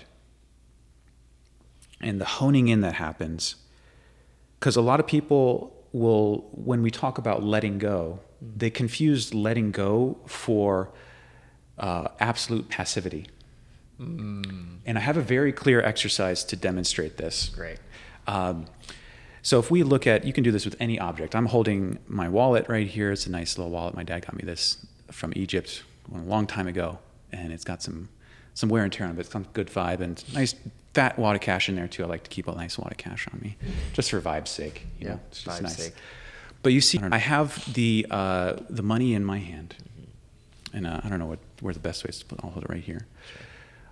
and 2.03 2.19
the 2.19 2.25
honing 2.25 2.67
in 2.67 2.81
that 2.81 2.95
happens. 2.95 3.55
Because 4.63 4.77
a 4.77 4.81
lot 4.81 5.01
of 5.01 5.07
people 5.07 5.75
will, 5.91 6.47
when 6.53 6.81
we 6.83 6.89
talk 6.89 7.17
about 7.17 7.43
letting 7.43 7.79
go, 7.79 8.21
they 8.41 8.69
confuse 8.69 9.33
letting 9.33 9.71
go 9.71 10.17
for 10.25 10.89
uh, 11.77 12.07
absolute 12.21 12.69
passivity. 12.69 13.27
And 13.99 14.97
I 14.97 15.01
have 15.01 15.17
a 15.17 15.21
very 15.21 15.51
clear 15.51 15.81
exercise 15.81 16.45
to 16.45 16.55
demonstrate 16.55 17.17
this. 17.17 17.49
Great. 17.49 17.77
Um, 18.25 18.67
so 19.41 19.59
if 19.59 19.69
we 19.69 19.83
look 19.83 20.07
at, 20.07 20.23
you 20.23 20.31
can 20.31 20.45
do 20.45 20.51
this 20.51 20.63
with 20.63 20.77
any 20.79 20.97
object. 20.97 21.35
I'm 21.35 21.47
holding 21.47 21.99
my 22.07 22.29
wallet 22.29 22.69
right 22.69 22.87
here. 22.87 23.11
It's 23.11 23.27
a 23.27 23.31
nice 23.31 23.57
little 23.57 23.69
wallet. 23.69 23.95
My 23.95 24.03
dad 24.03 24.25
got 24.25 24.33
me 24.33 24.45
this 24.45 24.77
from 25.11 25.33
Egypt 25.35 25.83
a 26.09 26.19
long 26.19 26.47
time 26.47 26.69
ago, 26.69 26.99
and 27.33 27.51
it's 27.51 27.65
got 27.65 27.83
some 27.83 28.07
some 28.53 28.69
wear 28.69 28.83
and 28.83 28.91
tear 28.93 29.05
on 29.07 29.13
it, 29.13 29.15
but 29.15 29.25
it's 29.25 29.47
good 29.53 29.67
vibe 29.67 29.99
and 30.01 30.23
nice 30.33 30.55
fat 30.93 31.17
wad 31.17 31.35
of 31.35 31.41
cash 31.41 31.69
in 31.69 31.75
there 31.75 31.87
too. 31.87 32.03
I 32.03 32.07
like 32.07 32.23
to 32.23 32.29
keep 32.29 32.47
a 32.47 32.51
nice 32.55 32.77
wad 32.77 32.91
of 32.91 32.97
cash 32.97 33.27
on 33.33 33.39
me, 33.41 33.57
just 33.93 34.11
for 34.11 34.21
vibe's 34.21 34.51
sake. 34.51 34.85
You 34.99 35.07
Yeah, 35.07 35.13
know, 35.15 35.19
it's 35.29 35.43
just 35.43 35.61
nice. 35.61 35.75
sake. 35.77 35.93
But 36.61 36.71
you 36.73 36.81
see, 36.81 36.99
I 37.11 37.17
have 37.17 37.73
the 37.73 38.05
uh, 38.09 38.53
the 38.69 38.83
money 38.83 39.13
in 39.13 39.25
my 39.25 39.39
hand, 39.39 39.75
and 40.73 40.87
uh, 40.87 41.01
I 41.03 41.09
don't 41.09 41.19
know 41.19 41.25
what 41.25 41.39
where 41.61 41.73
the 41.73 41.79
best 41.79 42.03
way 42.03 42.09
is 42.09 42.19
to 42.19 42.25
put. 42.25 42.39
I'll 42.43 42.51
hold 42.51 42.63
it 42.65 42.69
right 42.69 42.83
here. 42.83 43.05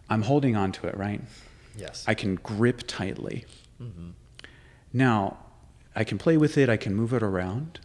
I'm 0.10 0.22
holding 0.24 0.56
on 0.56 0.72
to 0.74 0.88
it, 0.88 0.96
right? 0.98 1.22
Yes. 1.76 2.04
I 2.08 2.14
can 2.14 2.36
grip 2.36 2.84
tightly. 2.88 3.46
Now, 4.94 5.38
I 5.96 6.04
can 6.04 6.18
play 6.18 6.38
with 6.38 6.58
it, 6.58 6.70
I 6.70 6.78
can 6.78 6.94
move 6.96 7.14
it 7.14 7.24
around. 7.24 7.80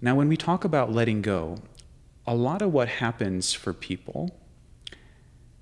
Now, 0.00 0.14
when 0.14 0.28
we 0.28 0.36
talk 0.36 0.64
about 0.64 0.92
letting 0.92 1.22
go, 1.22 1.56
a 2.26 2.34
lot 2.34 2.60
of 2.62 2.72
what 2.72 2.88
happens 2.88 3.52
for 3.54 3.72
people 3.72 4.36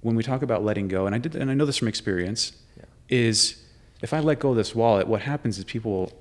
when 0.04 0.14
we 0.16 0.22
talk 0.22 0.42
about 0.42 0.62
letting 0.62 0.86
go, 0.86 1.06
and 1.06 1.14
I 1.14 1.18
did, 1.18 1.34
and 1.34 1.50
I 1.50 1.54
know 1.54 1.64
this 1.64 1.78
from 1.78 1.88
experience, 1.88 2.52
Yeah. 2.76 2.84
is 3.08 3.64
if 4.02 4.12
I 4.12 4.20
let 4.20 4.38
go 4.38 4.50
of 4.50 4.56
this 4.56 4.74
wallet, 4.74 5.08
what 5.08 5.22
happens 5.22 5.56
is 5.58 5.64
people 5.64 5.90
will. 5.92 6.12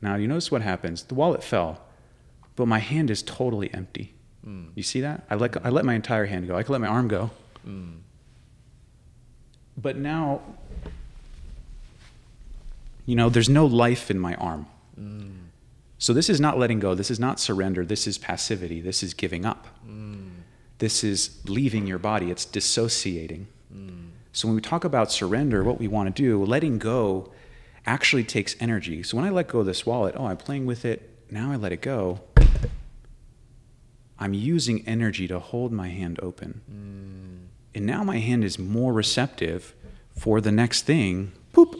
Now, 0.00 0.14
you 0.16 0.26
notice 0.26 0.50
what 0.50 0.62
happens. 0.62 1.02
The 1.02 1.14
wallet 1.14 1.44
fell, 1.44 1.82
but 2.56 2.66
my 2.66 2.78
hand 2.78 3.10
is 3.10 3.22
totally 3.22 3.72
empty. 3.74 4.14
Hmm. 4.42 4.68
You 4.74 4.82
see 4.82 5.02
that? 5.02 5.24
I 5.28 5.34
let, 5.34 5.52
go- 5.52 5.60
I 5.64 5.68
let 5.68 5.84
my 5.84 5.92
entire 5.94 6.24
hand 6.24 6.46
go. 6.48 6.56
I 6.56 6.62
can 6.62 6.72
let 6.72 6.80
my 6.80 6.86
arm 6.86 7.08
go. 7.08 7.30
Hmm. 7.62 7.96
But 9.76 9.96
now, 9.98 10.40
you 13.04 13.16
know, 13.16 13.28
there's 13.28 13.50
no 13.50 13.66
life 13.66 14.10
in 14.10 14.18
my 14.18 14.34
arm. 14.36 14.64
Hmm. 14.94 15.28
So 15.98 16.14
this 16.14 16.30
is 16.30 16.40
not 16.40 16.58
letting 16.58 16.78
go. 16.80 16.94
This 16.94 17.10
is 17.10 17.20
not 17.20 17.38
surrender. 17.38 17.84
This 17.84 18.06
is 18.06 18.16
passivity. 18.16 18.80
This 18.80 19.02
is 19.02 19.12
giving 19.12 19.44
up. 19.44 19.66
This 20.78 21.02
is 21.02 21.40
leaving 21.46 21.86
your 21.86 21.98
body. 21.98 22.30
It's 22.30 22.44
dissociating. 22.44 23.46
Mm. 23.74 24.10
So 24.32 24.48
when 24.48 24.54
we 24.54 24.60
talk 24.60 24.84
about 24.84 25.10
surrender, 25.10 25.64
what 25.64 25.78
we 25.78 25.88
want 25.88 26.14
to 26.14 26.22
do, 26.22 26.44
letting 26.44 26.78
go 26.78 27.32
actually 27.86 28.24
takes 28.24 28.56
energy. 28.60 29.02
So 29.02 29.16
when 29.16 29.26
I 29.26 29.30
let 29.30 29.48
go 29.48 29.60
of 29.60 29.66
this 29.66 29.86
wallet, 29.86 30.14
oh, 30.18 30.26
I'm 30.26 30.36
playing 30.36 30.66
with 30.66 30.84
it. 30.84 31.10
Now 31.30 31.52
I 31.52 31.56
let 31.56 31.72
it 31.72 31.80
go. 31.80 32.20
I'm 34.18 34.34
using 34.34 34.86
energy 34.86 35.28
to 35.28 35.38
hold 35.38 35.72
my 35.72 35.88
hand 35.88 36.18
open. 36.22 36.60
Mm. 36.70 37.46
And 37.74 37.86
now 37.86 38.02
my 38.02 38.18
hand 38.18 38.44
is 38.44 38.58
more 38.58 38.92
receptive 38.92 39.74
for 40.16 40.40
the 40.40 40.52
next 40.52 40.82
thing, 40.82 41.32
poop, 41.52 41.76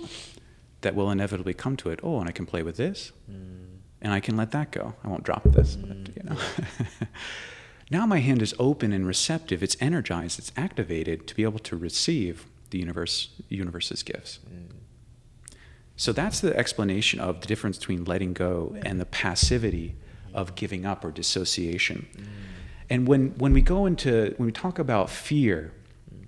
that 0.83 0.95
will 0.95 1.11
inevitably 1.11 1.55
come 1.55 1.77
to 1.79 1.91
it. 1.91 2.01
Oh, 2.03 2.21
and 2.21 2.29
I 2.29 2.33
can 2.33 2.45
play 2.45 2.63
with 2.63 2.77
this, 2.77 3.13
mm. 3.31 3.67
and 4.03 4.13
I 4.13 4.21
can 4.21 4.37
let 4.37 4.51
that 4.53 4.71
go. 4.71 4.95
I 5.03 5.09
won't 5.09 5.25
drop 5.25 5.45
this, 5.45 5.77
but, 5.77 5.97
you 6.15 6.23
know. 6.23 6.37
now 7.91 8.07
my 8.07 8.19
hand 8.19 8.43
is 8.43 8.55
open 8.59 8.93
and 8.93 9.07
receptive. 9.07 9.63
It's 9.63 9.77
energized. 9.81 10.39
It's 10.39 10.53
activated 10.57 11.27
to 11.29 11.35
be 11.35 11.45
able 11.45 11.61
to 11.61 11.77
receive 11.77 12.47
the 12.71 12.79
universe, 12.79 13.31
universe's 13.49 14.03
gifts. 14.03 14.41
Mm. 14.49 14.73
So 15.97 16.13
that's 16.13 16.41
the 16.41 16.57
explanation 16.57 17.21
of 17.21 17.41
the 17.41 17.47
difference 17.47 17.79
between 17.79 18.05
letting 18.05 18.33
go 18.33 18.77
and 18.85 19.01
the 19.01 19.07
passivity 19.07 19.95
of 20.35 20.55
giving 20.55 20.85
up 20.85 21.05
or 21.05 21.11
dissociation. 21.11 22.07
Mm. 22.17 22.25
And 22.91 23.09
when, 23.09 23.31
when 23.39 23.53
we 23.53 23.63
go 23.63 23.87
into, 23.87 24.35
when 24.37 24.47
we 24.47 24.53
talk 24.53 24.79
about 24.79 25.09
fear, 25.09 25.73
mm. 26.13 26.27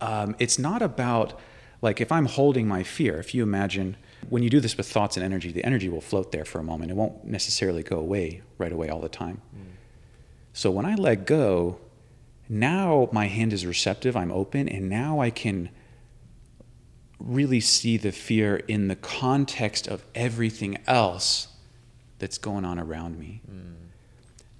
um, 0.00 0.36
it's 0.38 0.58
not 0.58 0.82
about, 0.82 1.38
like, 1.82 2.00
if 2.00 2.12
I'm 2.12 2.26
holding 2.26 2.68
my 2.68 2.84
fear, 2.84 3.18
if 3.18 3.34
you 3.34 3.42
imagine, 3.42 3.96
when 4.28 4.42
you 4.42 4.50
do 4.50 4.60
this 4.60 4.76
with 4.76 4.88
thoughts 4.88 5.16
and 5.16 5.24
energy, 5.24 5.50
the 5.50 5.64
energy 5.64 5.88
will 5.88 6.00
float 6.00 6.30
there 6.30 6.44
for 6.44 6.60
a 6.60 6.64
moment. 6.64 6.90
It 6.92 6.96
won't 6.96 7.24
necessarily 7.24 7.82
go 7.82 7.98
away 7.98 8.42
right 8.56 8.72
away 8.72 8.88
all 8.88 9.00
the 9.00 9.08
time. 9.08 9.42
So 10.54 10.70
when 10.70 10.86
I 10.86 10.94
let 10.94 11.26
go, 11.26 11.78
now 12.48 13.08
my 13.12 13.26
hand 13.26 13.52
is 13.52 13.66
receptive, 13.66 14.16
I'm 14.16 14.30
open, 14.30 14.68
and 14.68 14.88
now 14.88 15.18
I 15.18 15.30
can 15.30 15.68
really 17.18 17.58
see 17.58 17.96
the 17.96 18.12
fear 18.12 18.56
in 18.68 18.86
the 18.86 18.94
context 18.94 19.88
of 19.88 20.04
everything 20.14 20.78
else 20.86 21.48
that's 22.20 22.38
going 22.38 22.64
on 22.64 22.78
around 22.78 23.18
me. 23.18 23.42
Mm. 23.50 23.74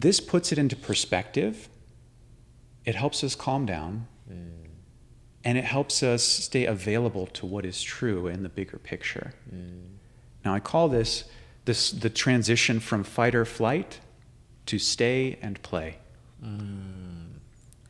This 0.00 0.18
puts 0.18 0.50
it 0.50 0.58
into 0.58 0.74
perspective. 0.74 1.68
It 2.84 2.96
helps 2.96 3.22
us 3.22 3.36
calm 3.36 3.64
down. 3.64 4.08
Mm. 4.28 4.50
And 5.44 5.56
it 5.56 5.64
helps 5.64 6.02
us 6.02 6.24
stay 6.24 6.66
available 6.66 7.28
to 7.28 7.46
what 7.46 7.64
is 7.64 7.80
true 7.80 8.26
in 8.26 8.42
the 8.42 8.48
bigger 8.48 8.78
picture. 8.78 9.32
Mm. 9.54 9.82
Now, 10.44 10.54
I 10.54 10.60
call 10.60 10.88
this, 10.88 11.24
this 11.66 11.92
the 11.92 12.10
transition 12.10 12.80
from 12.80 13.04
fight 13.04 13.36
or 13.36 13.44
flight 13.44 14.00
to 14.66 14.78
stay 14.78 15.38
and 15.42 15.60
play, 15.62 15.98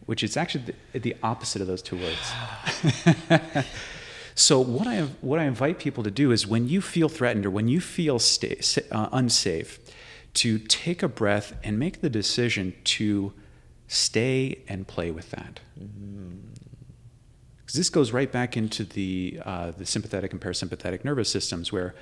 which 0.07 0.23
is 0.23 0.37
actually 0.37 0.75
the, 0.93 0.99
the 0.99 1.17
opposite 1.23 1.63
of 1.63 1.69
those 1.69 1.83
two 1.83 1.97
words. 1.97 2.33
So 4.35 4.59
what 4.59 4.87
I 4.89 5.03
what 5.21 5.39
I 5.39 5.45
invite 5.45 5.79
people 5.79 6.03
to 6.03 6.11
do 6.11 6.33
is 6.33 6.47
when 6.47 6.69
you 6.69 6.81
feel 6.81 7.09
threatened 7.09 7.47
or 7.47 7.51
when 7.51 7.69
you 7.69 7.81
feel 7.81 8.19
sta 8.19 8.57
uh, 8.91 9.09
unsafe, 9.13 9.79
to 10.35 10.59
take 10.59 11.03
a 11.03 11.09
breath 11.09 11.57
and 11.63 11.79
make 11.79 12.01
the 12.01 12.11
decision 12.11 12.75
to 12.83 13.33
stay 13.87 14.63
and 14.67 14.87
play 14.89 15.13
with 15.13 15.31
that. 15.31 15.61
Because 17.59 17.77
this 17.77 17.91
goes 17.91 18.11
right 18.13 18.31
back 18.31 18.57
into 18.57 18.85
the 18.85 19.41
uh, 19.45 19.71
the 19.71 19.87
sympathetic 19.87 20.33
and 20.33 20.41
parasympathetic 20.41 21.05
nervous 21.05 21.31
systems, 21.31 21.73
where 21.73 21.95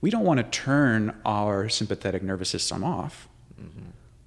we 0.00 0.10
don't 0.10 0.24
want 0.24 0.38
to 0.38 0.44
turn 0.44 1.20
our 1.26 1.68
sympathetic 1.68 2.22
nervous 2.22 2.48
system 2.50 2.84
off. 2.84 3.28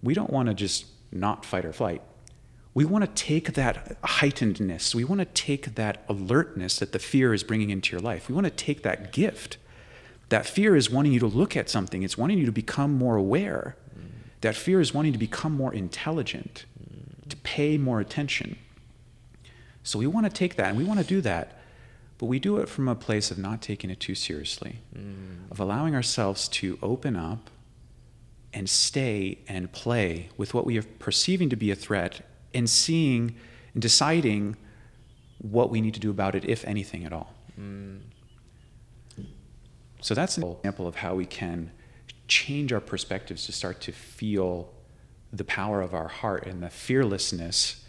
We 0.03 0.13
don't 0.13 0.29
want 0.29 0.49
to 0.49 0.53
just 0.53 0.85
not 1.11 1.45
fight 1.45 1.65
or 1.65 1.73
flight. 1.73 2.01
We 2.75 2.85
want 2.85 3.05
to 3.05 3.23
take 3.23 3.53
that 3.53 4.01
heightenedness, 4.01 4.93
we 4.95 5.03
want 5.03 5.19
to 5.19 5.25
take 5.25 5.75
that 5.75 6.03
alertness 6.09 6.79
that 6.79 6.91
the 6.91 6.99
fear 6.99 7.33
is 7.33 7.43
bringing 7.43 7.69
into 7.69 7.91
your 7.91 8.01
life. 8.01 8.27
We 8.27 8.35
want 8.35 8.45
to 8.45 8.51
take 8.51 8.83
that 8.83 9.13
gift. 9.13 9.57
That 10.29 10.47
fear 10.47 10.75
is 10.75 10.89
wanting 10.89 11.13
you 11.13 11.19
to 11.19 11.27
look 11.27 11.55
at 11.55 11.69
something, 11.69 12.01
it's 12.03 12.17
wanting 12.17 12.39
you 12.39 12.45
to 12.47 12.51
become 12.51 12.93
more 12.97 13.15
aware. 13.15 13.75
That 14.41 14.55
fear 14.55 14.81
is 14.81 14.93
wanting 14.93 15.13
to 15.13 15.19
become 15.19 15.53
more 15.53 15.73
intelligent, 15.73 16.65
to 17.29 17.37
pay 17.37 17.77
more 17.77 17.99
attention. 18.01 18.57
So 19.83 19.99
we 19.99 20.07
want 20.07 20.25
to 20.25 20.31
take 20.31 20.55
that 20.55 20.69
and 20.69 20.77
we 20.77 20.83
want 20.83 20.99
to 20.99 21.05
do 21.05 21.21
that, 21.21 21.59
but 22.17 22.25
we 22.25 22.39
do 22.39 22.57
it 22.57 22.67
from 22.67 22.87
a 22.87 22.95
place 22.95 23.29
of 23.31 23.37
not 23.37 23.61
taking 23.61 23.89
it 23.89 23.99
too 23.99 24.15
seriously, 24.15 24.79
of 25.51 25.59
allowing 25.59 25.93
ourselves 25.93 26.47
to 26.49 26.79
open 26.81 27.15
up 27.15 27.49
and 28.53 28.69
stay 28.69 29.39
and 29.47 29.71
play 29.71 30.29
with 30.37 30.53
what 30.53 30.65
we 30.65 30.77
are 30.77 30.83
perceiving 30.83 31.49
to 31.49 31.55
be 31.55 31.71
a 31.71 31.75
threat 31.75 32.21
and 32.53 32.69
seeing 32.69 33.35
and 33.73 33.81
deciding 33.81 34.55
what 35.39 35.69
we 35.69 35.81
need 35.81 35.93
to 35.93 35.99
do 35.99 36.09
about 36.09 36.35
it, 36.35 36.45
if 36.45 36.63
anything 36.65 37.03
at 37.03 37.11
all. 37.11 37.33
So 40.01 40.13
that's 40.13 40.37
an 40.37 40.43
example 40.43 40.87
of 40.87 40.95
how 40.95 41.15
we 41.15 41.25
can 41.25 41.71
change 42.27 42.71
our 42.71 42.79
perspectives 42.79 43.45
to 43.45 43.51
start 43.51 43.81
to 43.81 43.91
feel 43.91 44.73
the 45.31 45.43
power 45.43 45.81
of 45.81 45.93
our 45.93 46.07
heart 46.07 46.45
and 46.45 46.61
the 46.61 46.69
fearlessness 46.69 47.85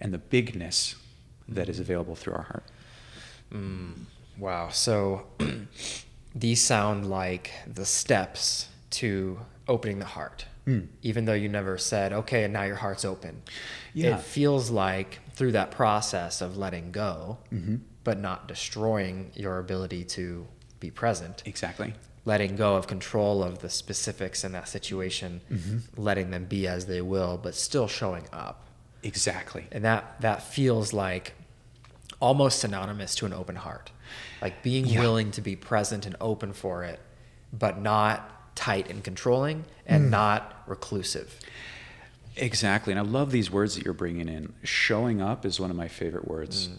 and 0.00 0.12
the 0.12 0.18
bigness 0.18 0.96
that 1.48 1.68
is 1.68 1.80
available 1.80 2.14
through 2.14 2.34
our 2.34 2.42
heart. 2.42 2.64
Mm, 3.52 4.04
wow. 4.38 4.68
So 4.68 5.26
these 6.34 6.62
sound 6.62 7.08
like 7.08 7.52
the 7.66 7.84
steps 7.84 8.68
to 8.90 9.40
opening 9.66 9.98
the 9.98 10.04
heart. 10.04 10.46
Hmm. 10.64 10.80
Even 11.02 11.24
though 11.24 11.34
you 11.34 11.48
never 11.48 11.78
said, 11.78 12.12
okay, 12.12 12.44
and 12.44 12.52
now 12.52 12.64
your 12.64 12.76
heart's 12.76 13.04
open. 13.04 13.42
Yeah. 13.94 14.16
It 14.16 14.20
feels 14.22 14.70
like 14.70 15.20
through 15.32 15.52
that 15.52 15.70
process 15.70 16.40
of 16.40 16.56
letting 16.56 16.90
go, 16.92 17.38
Mm-hmm. 17.52 17.76
but 18.04 18.18
not 18.18 18.48
destroying 18.48 19.30
your 19.34 19.58
ability 19.58 20.04
to 20.04 20.46
be 20.80 20.90
present, 20.90 21.42
Exactly. 21.46 21.94
letting 22.24 22.54
go 22.56 22.76
of 22.76 22.86
control 22.86 23.42
of 23.42 23.58
the 23.60 23.70
specifics 23.70 24.44
in 24.44 24.52
that 24.52 24.68
situation, 24.68 25.40
Mm-hmm. 25.50 25.78
letting 26.02 26.30
them 26.30 26.44
be 26.44 26.66
as 26.66 26.86
they 26.86 27.00
will, 27.00 27.38
but 27.42 27.54
still 27.54 27.88
showing 27.88 28.24
up. 28.32 28.64
Exactly. 29.02 29.64
and 29.70 29.84
that 29.84 30.20
that 30.22 30.42
feels 30.42 30.92
like 30.92 31.34
almost 32.20 32.58
synonymous 32.58 33.14
to 33.14 33.26
an 33.26 33.32
open 33.32 33.54
heart 33.54 33.92
like 34.42 34.60
being 34.64 34.86
Yeah. 34.86 34.98
willing 35.00 35.30
to 35.32 35.40
be 35.40 35.54
present 35.54 36.04
and 36.04 36.16
open 36.20 36.52
for 36.52 36.82
it 36.82 36.98
but 37.52 37.80
not 37.80 38.37
tight 38.58 38.90
and 38.90 39.04
controlling 39.04 39.64
and 39.86 40.04
Hmm. 40.04 40.10
not 40.10 40.64
reclusive 40.66 41.38
Exactly. 42.40 42.92
And 42.92 43.00
I 43.00 43.02
love 43.02 43.30
these 43.30 43.50
words 43.50 43.74
that 43.74 43.84
you're 43.84 43.94
bringing 43.94 44.28
in. 44.28 44.54
Showing 44.62 45.20
up 45.20 45.44
is 45.44 45.58
one 45.58 45.70
of 45.70 45.76
my 45.76 45.88
favorite 45.88 46.26
words 46.26 46.66
hmm. 46.66 46.74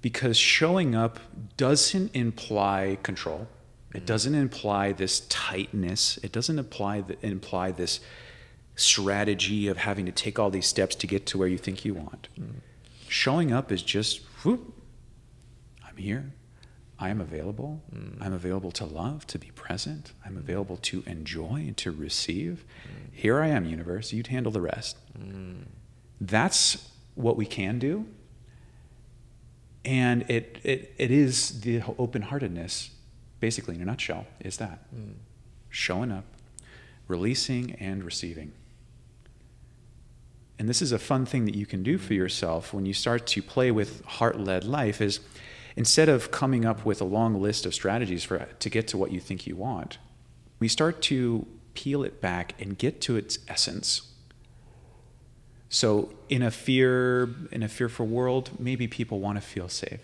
because 0.00 0.36
showing 0.36 0.94
up 0.94 1.18
doesn't 1.56 2.14
imply 2.14 2.98
control. 3.02 3.48
It 3.92 4.00
hmm. 4.00 4.04
doesn't 4.06 4.34
imply 4.34 4.92
this 4.92 5.20
tightness. 5.28 6.18
It 6.22 6.32
doesn't 6.32 6.58
imply, 6.58 7.00
th- 7.00 7.18
imply 7.22 7.72
this 7.72 8.00
strategy 8.76 9.68
of 9.68 9.78
having 9.78 10.06
to 10.06 10.12
take 10.12 10.38
all 10.38 10.50
these 10.50 10.66
steps 10.66 10.94
to 10.96 11.06
get 11.06 11.26
to 11.26 11.38
where 11.38 11.48
you 11.48 11.58
think 11.58 11.84
you 11.84 11.94
want. 11.94 12.28
Hmm. 12.36 12.58
Showing 13.08 13.52
up 13.52 13.70
is 13.70 13.82
just, 13.82 14.20
whoop, 14.44 14.74
I'm 15.86 15.96
here. 15.96 16.32
I 16.98 17.10
am 17.10 17.20
available. 17.20 17.82
I'm 18.20 18.32
available 18.32 18.70
to 18.72 18.84
love, 18.84 19.26
to 19.28 19.38
be 19.38 19.50
present. 19.54 20.12
I'm 20.24 20.36
available 20.36 20.76
to 20.78 21.02
enjoy 21.06 21.64
and 21.66 21.76
to 21.78 21.90
receive. 21.90 22.64
Here 23.12 23.40
I 23.40 23.48
am, 23.48 23.64
universe. 23.64 24.12
You'd 24.12 24.28
handle 24.28 24.52
the 24.52 24.60
rest. 24.60 24.96
That's 26.20 26.88
what 27.14 27.36
we 27.36 27.46
can 27.46 27.78
do. 27.78 28.06
And 29.84 30.22
it, 30.30 30.58
it, 30.62 30.94
it 30.96 31.10
is 31.10 31.60
the 31.60 31.82
open 31.98 32.22
heartedness, 32.22 32.90
basically, 33.40 33.74
in 33.74 33.82
a 33.82 33.84
nutshell, 33.84 34.26
is 34.40 34.56
that 34.58 34.86
showing 35.68 36.10
up, 36.10 36.24
releasing, 37.08 37.72
and 37.72 38.04
receiving. 38.04 38.52
And 40.58 40.68
this 40.68 40.80
is 40.80 40.92
a 40.92 40.98
fun 40.98 41.26
thing 41.26 41.44
that 41.46 41.56
you 41.56 41.66
can 41.66 41.82
do 41.82 41.98
for 41.98 42.14
yourself 42.14 42.72
when 42.72 42.86
you 42.86 42.94
start 42.94 43.26
to 43.26 43.42
play 43.42 43.72
with 43.72 44.04
heart-led 44.04 44.62
life 44.64 45.00
is 45.00 45.18
instead 45.76 46.08
of 46.08 46.30
coming 46.30 46.64
up 46.64 46.84
with 46.84 47.00
a 47.00 47.04
long 47.04 47.40
list 47.40 47.66
of 47.66 47.74
strategies 47.74 48.24
for 48.24 48.38
to 48.38 48.70
get 48.70 48.88
to 48.88 48.98
what 48.98 49.10
you 49.10 49.20
think 49.20 49.46
you 49.46 49.56
want, 49.56 49.98
we 50.58 50.68
start 50.68 51.02
to 51.02 51.46
peel 51.74 52.04
it 52.04 52.20
back 52.20 52.60
and 52.60 52.78
get 52.78 53.00
to 53.02 53.16
its 53.16 53.38
essence. 53.48 54.12
So 55.68 56.14
in 56.28 56.42
a 56.42 56.50
fear 56.50 57.28
in 57.50 57.62
a 57.62 57.68
fearful 57.68 58.06
world, 58.06 58.50
maybe 58.58 58.86
people 58.86 59.18
want 59.18 59.36
to 59.38 59.42
feel 59.42 59.68
safe. 59.68 60.00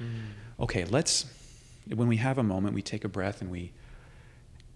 Mm. 0.00 0.32
Okay, 0.60 0.84
let's 0.84 1.26
when 1.86 2.08
we 2.08 2.18
have 2.18 2.38
a 2.38 2.42
moment, 2.42 2.74
we 2.74 2.82
take 2.82 3.04
a 3.04 3.08
breath 3.08 3.40
and 3.40 3.50
we 3.50 3.72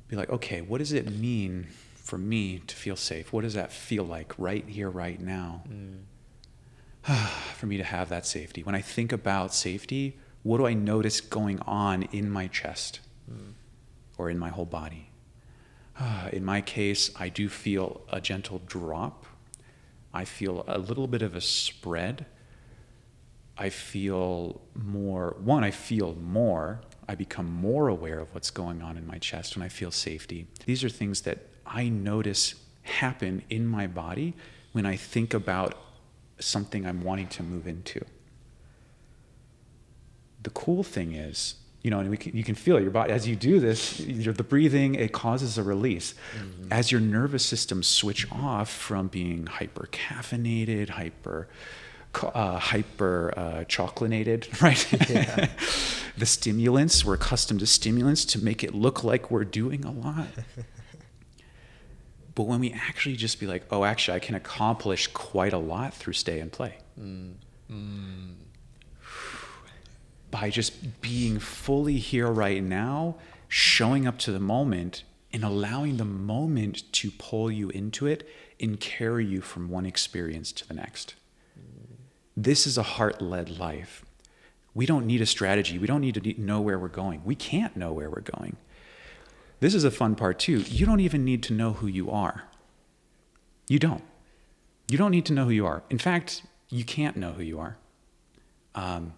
be 0.08 0.16
like, 0.16 0.30
okay, 0.30 0.62
what 0.62 0.78
does 0.78 0.92
it 0.92 1.10
mean 1.12 1.66
for 1.94 2.18
me 2.18 2.58
to 2.66 2.74
feel 2.74 2.96
safe? 2.96 3.32
What 3.32 3.42
does 3.42 3.54
that 3.54 3.72
feel 3.72 4.04
like 4.04 4.32
right 4.38 4.66
here, 4.66 4.90
right 4.90 5.20
now? 5.20 5.62
Mm. 5.68 6.00
for 7.56 7.66
me 7.66 7.76
to 7.76 7.84
have 7.84 8.08
that 8.08 8.26
safety. 8.26 8.62
When 8.62 8.74
I 8.74 8.80
think 8.80 9.12
about 9.12 9.54
safety, 9.54 10.18
what 10.42 10.58
do 10.58 10.66
I 10.66 10.74
notice 10.74 11.20
going 11.20 11.60
on 11.60 12.04
in 12.04 12.30
my 12.30 12.46
chest 12.46 13.00
hmm. 13.28 13.52
or 14.16 14.30
in 14.30 14.38
my 14.38 14.48
whole 14.48 14.66
body? 14.66 15.10
in 16.32 16.44
my 16.44 16.60
case, 16.60 17.10
I 17.16 17.28
do 17.28 17.48
feel 17.48 18.02
a 18.10 18.20
gentle 18.20 18.60
drop. 18.66 19.26
I 20.12 20.24
feel 20.24 20.64
a 20.66 20.78
little 20.78 21.06
bit 21.06 21.22
of 21.22 21.34
a 21.34 21.40
spread. 21.40 22.26
I 23.56 23.68
feel 23.68 24.60
more, 24.74 25.36
one, 25.38 25.62
I 25.62 25.70
feel 25.70 26.14
more. 26.14 26.80
I 27.08 27.14
become 27.14 27.50
more 27.50 27.88
aware 27.88 28.18
of 28.18 28.34
what's 28.34 28.50
going 28.50 28.82
on 28.82 28.96
in 28.96 29.06
my 29.06 29.18
chest 29.18 29.56
when 29.56 29.64
I 29.64 29.68
feel 29.68 29.90
safety. 29.90 30.46
These 30.66 30.82
are 30.82 30.88
things 30.88 31.22
that 31.22 31.46
I 31.66 31.88
notice 31.88 32.54
happen 32.82 33.42
in 33.48 33.66
my 33.66 33.86
body 33.86 34.34
when 34.72 34.86
I 34.86 34.96
think 34.96 35.34
about 35.34 35.76
something 36.38 36.86
I'm 36.86 37.02
wanting 37.02 37.28
to 37.28 37.42
move 37.42 37.66
into. 37.66 38.04
The 40.42 40.50
cool 40.50 40.82
thing 40.82 41.14
is, 41.14 41.54
you 41.82 41.90
know, 41.90 42.00
and 42.00 42.10
we 42.10 42.16
can, 42.16 42.36
you 42.36 42.44
can 42.44 42.54
feel 42.54 42.80
your 42.80 42.90
body 42.90 43.12
as 43.12 43.28
you 43.28 43.36
do 43.36 43.60
this. 43.60 43.98
The 43.98 44.42
breathing 44.42 44.94
it 44.94 45.12
causes 45.12 45.58
a 45.58 45.62
release. 45.62 46.14
As 46.70 46.90
your 46.90 47.00
nervous 47.00 47.44
system 47.44 47.82
switch 47.82 48.30
off 48.32 48.70
from 48.70 49.08
being 49.08 49.46
hyper 49.46 49.88
caffeinated, 49.92 50.90
hyper 50.90 51.48
uh, 52.22 52.58
hyper 52.58 53.34
uh, 53.36 53.64
chocolinated, 53.64 54.60
right? 54.62 55.50
the 56.16 56.26
stimulants 56.26 57.04
we're 57.04 57.14
accustomed 57.14 57.60
to 57.60 57.66
stimulants 57.66 58.24
to 58.24 58.42
make 58.42 58.62
it 58.62 58.74
look 58.74 59.02
like 59.02 59.30
we're 59.30 59.44
doing 59.44 59.84
a 59.84 59.90
lot. 59.90 60.28
But 62.34 62.44
when 62.44 62.60
we 62.60 62.72
actually 62.72 63.16
just 63.16 63.38
be 63.38 63.46
like, 63.46 63.64
oh, 63.70 63.84
actually, 63.84 64.16
I 64.16 64.18
can 64.20 64.34
accomplish 64.34 65.06
quite 65.08 65.52
a 65.52 65.58
lot 65.58 65.94
through 65.94 66.14
stay 66.14 66.40
and 66.40 66.50
play. 66.50 66.78
By 70.30 70.50
just 70.50 71.00
being 71.00 71.38
fully 71.38 71.98
here 71.98 72.28
right 72.28 72.62
now, 72.62 73.16
showing 73.48 74.06
up 74.06 74.18
to 74.20 74.32
the 74.32 74.40
moment, 74.40 75.04
and 75.32 75.42
allowing 75.42 75.96
the 75.96 76.04
moment 76.04 76.92
to 76.92 77.10
pull 77.10 77.50
you 77.50 77.68
into 77.70 78.06
it 78.06 78.28
and 78.60 78.78
carry 78.78 79.26
you 79.26 79.40
from 79.40 79.68
one 79.68 79.84
experience 79.84 80.52
to 80.52 80.66
the 80.68 80.74
next. 80.74 81.16
This 82.36 82.68
is 82.68 82.78
a 82.78 82.84
heart 82.84 83.20
led 83.20 83.58
life. 83.58 84.04
We 84.74 84.86
don't 84.86 85.06
need 85.06 85.20
a 85.20 85.26
strategy. 85.26 85.76
We 85.76 85.88
don't 85.88 86.00
need 86.00 86.14
to 86.14 86.40
know 86.40 86.60
where 86.60 86.78
we're 86.78 86.88
going. 86.88 87.22
We 87.24 87.34
can't 87.34 87.76
know 87.76 87.92
where 87.92 88.08
we're 88.08 88.20
going. 88.20 88.56
This 89.64 89.74
is 89.74 89.84
a 89.84 89.90
fun 89.90 90.14
part 90.14 90.38
too. 90.40 90.58
You 90.58 90.84
don't 90.84 91.00
even 91.00 91.24
need 91.24 91.42
to 91.44 91.54
know 91.54 91.72
who 91.72 91.86
you 91.86 92.10
are. 92.10 92.44
You 93.66 93.78
don't. 93.78 94.04
You 94.88 94.98
don't 94.98 95.10
need 95.10 95.24
to 95.24 95.32
know 95.32 95.46
who 95.46 95.52
you 95.52 95.64
are. 95.64 95.82
In 95.88 95.96
fact, 95.96 96.42
you 96.68 96.84
can't 96.84 97.16
know 97.16 97.32
who 97.32 97.42
you 97.42 97.58
are. 97.58 97.78
Um, 98.74 99.14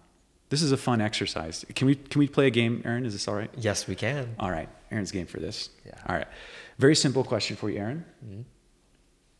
this 0.47 0.61
is 0.61 0.71
a 0.71 0.77
fun 0.77 1.01
exercise. 1.01 1.65
Can 1.75 1.85
we 1.85 1.95
can 1.95 2.19
we 2.19 2.29
play 2.29 2.47
a 2.47 2.49
game, 2.49 2.81
Aaron? 2.85 3.05
Is 3.05 3.11
this 3.11 3.27
all 3.27 3.35
right? 3.35 3.51
yes 3.57 3.87
we 3.87 3.95
can 3.95 4.35
All 4.39 4.49
right, 4.49 4.69
Aaron's 4.89 5.11
game 5.11 5.25
for 5.25 5.41
this. 5.41 5.69
Yeah. 5.85 5.95
All 6.07 6.15
right. 6.15 6.27
Very 6.77 6.95
simple 6.95 7.25
question 7.25 7.57
for 7.57 7.69
you, 7.69 7.79
Aaron. 7.79 8.05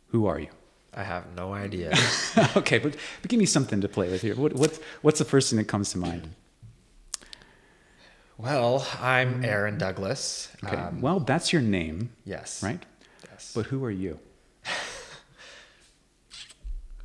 Who 0.07 0.25
are 0.25 0.39
you? 0.39 0.49
i 0.93 1.03
have 1.03 1.23
no 1.37 1.53
idea 1.53 1.93
okay, 2.57 2.79
but, 2.79 2.97
but 3.21 3.29
give 3.29 3.39
me 3.39 3.45
something 3.45 3.79
to 3.79 3.87
play 3.87 4.09
with 4.09 4.21
here. 4.23 4.35
What, 4.35 4.51
what's 4.53 4.77
what's 5.03 5.19
the 5.19 5.29
first 5.33 5.49
thing 5.49 5.57
that 5.57 5.69
comes 5.69 5.91
to 5.91 5.99
mind? 5.99 6.27
Well 8.37 8.85
i'm 9.01 9.43
aaron 9.43 9.77
douglas 9.77 10.49
Okay. 10.63 10.75
Um, 10.75 11.01
well, 11.01 11.19
that's 11.19 11.51
your 11.53 11.61
name, 11.61 12.11
yes 12.25 12.61
right? 12.63 12.83
yes 13.29 13.51
But 13.55 13.67
who 13.67 13.83
are 13.85 13.91
you? 13.91 14.19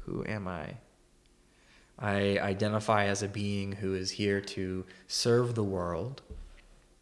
who 0.07 0.25
am 0.27 0.49
i 0.49 0.75
i 1.99 2.39
identify 2.39 3.05
as 3.07 3.23
a 3.23 3.29
being 3.29 3.73
who 3.73 3.95
is 3.95 4.11
here 4.13 4.41
to 4.41 4.85
serve 5.07 5.55
the 5.55 5.63
world 5.65 6.23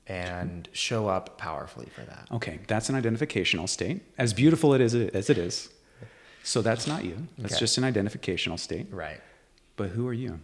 and 0.06 0.68
show 0.72 1.08
up 1.08 1.38
powerfully 1.38 1.86
for 1.94 2.02
that 2.02 2.26
Okay, 2.32 2.58
that's 2.66 2.88
an 2.88 3.00
identificational 3.00 3.68
state. 3.68 4.02
As 4.18 4.32
beautiful 4.34 4.74
it 4.74 4.80
is 4.80 4.92
as 4.94 5.30
it 5.30 5.38
is. 5.38 5.68
So 6.42 6.62
that's 6.62 6.86
not 6.88 7.04
you. 7.04 7.28
That's 7.38 7.54
Okay. 7.54 7.60
just 7.60 7.78
an 7.78 7.84
identificational 7.84 8.58
state. 8.58 8.86
right 8.90 9.20
But 9.76 9.90
who 9.90 10.08
are 10.08 10.12
you? 10.12 10.40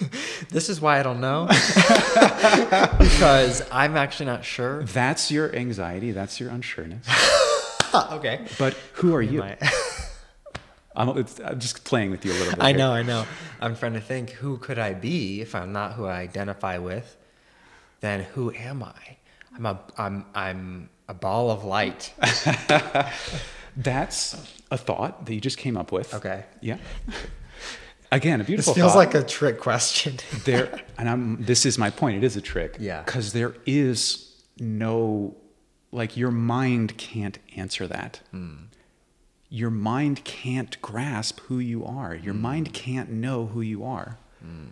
This 0.50 0.68
is 0.68 0.80
why 0.80 0.98
I 0.98 1.02
don't 1.04 1.20
know. 1.20 1.46
because 2.98 3.62
I'm 3.70 3.96
actually 3.96 4.26
not 4.26 4.44
sure. 4.44 4.82
That's 4.84 5.30
your 5.30 5.54
anxiety. 5.54 6.10
That's 6.10 6.40
your 6.40 6.50
unsureness. 6.50 7.06
okay. 8.12 8.46
But 8.58 8.74
who 8.94 9.14
are 9.14 9.22
you? 9.22 9.44
I'm, 10.96 11.18
it's, 11.18 11.38
I'm 11.40 11.60
just 11.60 11.84
playing 11.84 12.10
with 12.10 12.24
you 12.24 12.32
a 12.32 12.34
little 12.34 12.52
bit. 12.54 12.62
I 12.62 12.70
here. 12.70 12.78
know, 12.78 12.92
I 12.92 13.02
know. 13.02 13.26
I'm 13.60 13.76
trying 13.76 13.92
to 13.92 14.00
think 14.00 14.30
who 14.30 14.56
could 14.56 14.78
I 14.78 14.92
be 14.94 15.40
if 15.40 15.54
I'm 15.54 15.72
not 15.72 15.92
who 15.92 16.06
I 16.06 16.18
identify 16.20 16.78
with? 16.78 17.16
Then 18.00 18.24
who 18.34 18.50
am 18.52 18.82
I? 18.82 19.16
I'm 19.54 19.66
a 19.66 19.80
I'm 19.96 20.24
I'm 20.34 20.88
a 21.08 21.14
ball 21.14 21.50
of 21.50 21.64
light. 21.64 22.12
That's 23.76 24.34
a 24.70 24.76
thought 24.76 25.26
that 25.26 25.34
you 25.34 25.40
just 25.40 25.58
came 25.58 25.76
up 25.76 25.92
with. 25.92 26.12
Okay. 26.14 26.44
Yeah. 26.60 26.78
Again, 28.12 28.40
a 28.40 28.44
beautiful. 28.44 28.74
This 28.74 28.80
feels 28.80 28.92
thought. 28.92 28.98
like 28.98 29.14
a 29.14 29.22
trick 29.22 29.60
question. 29.60 30.18
there 30.44 30.80
and 30.98 31.08
I'm 31.08 31.42
this 31.42 31.64
is 31.64 31.78
my 31.78 31.90
point. 31.90 32.16
It 32.18 32.24
is 32.24 32.36
a 32.36 32.40
trick. 32.40 32.76
Yeah. 32.78 33.02
Because 33.02 33.32
there 33.32 33.54
is 33.66 34.34
no 34.58 35.36
like 35.92 36.16
your 36.16 36.30
mind 36.30 36.96
can't 36.96 37.38
answer 37.56 37.86
that. 37.86 38.20
Hmm. 38.30 38.54
your 39.52 39.70
mind 39.70 40.24
can't 40.24 40.80
grasp 40.80 41.40
who 41.40 41.58
you 41.58 41.84
are. 41.84 42.14
Your 42.14 42.34
hmm. 42.34 42.42
mind 42.42 42.72
can't 42.72 43.10
know 43.10 43.46
who 43.46 43.60
you 43.60 43.84
are. 43.84 44.16
Hmm. 44.40 44.66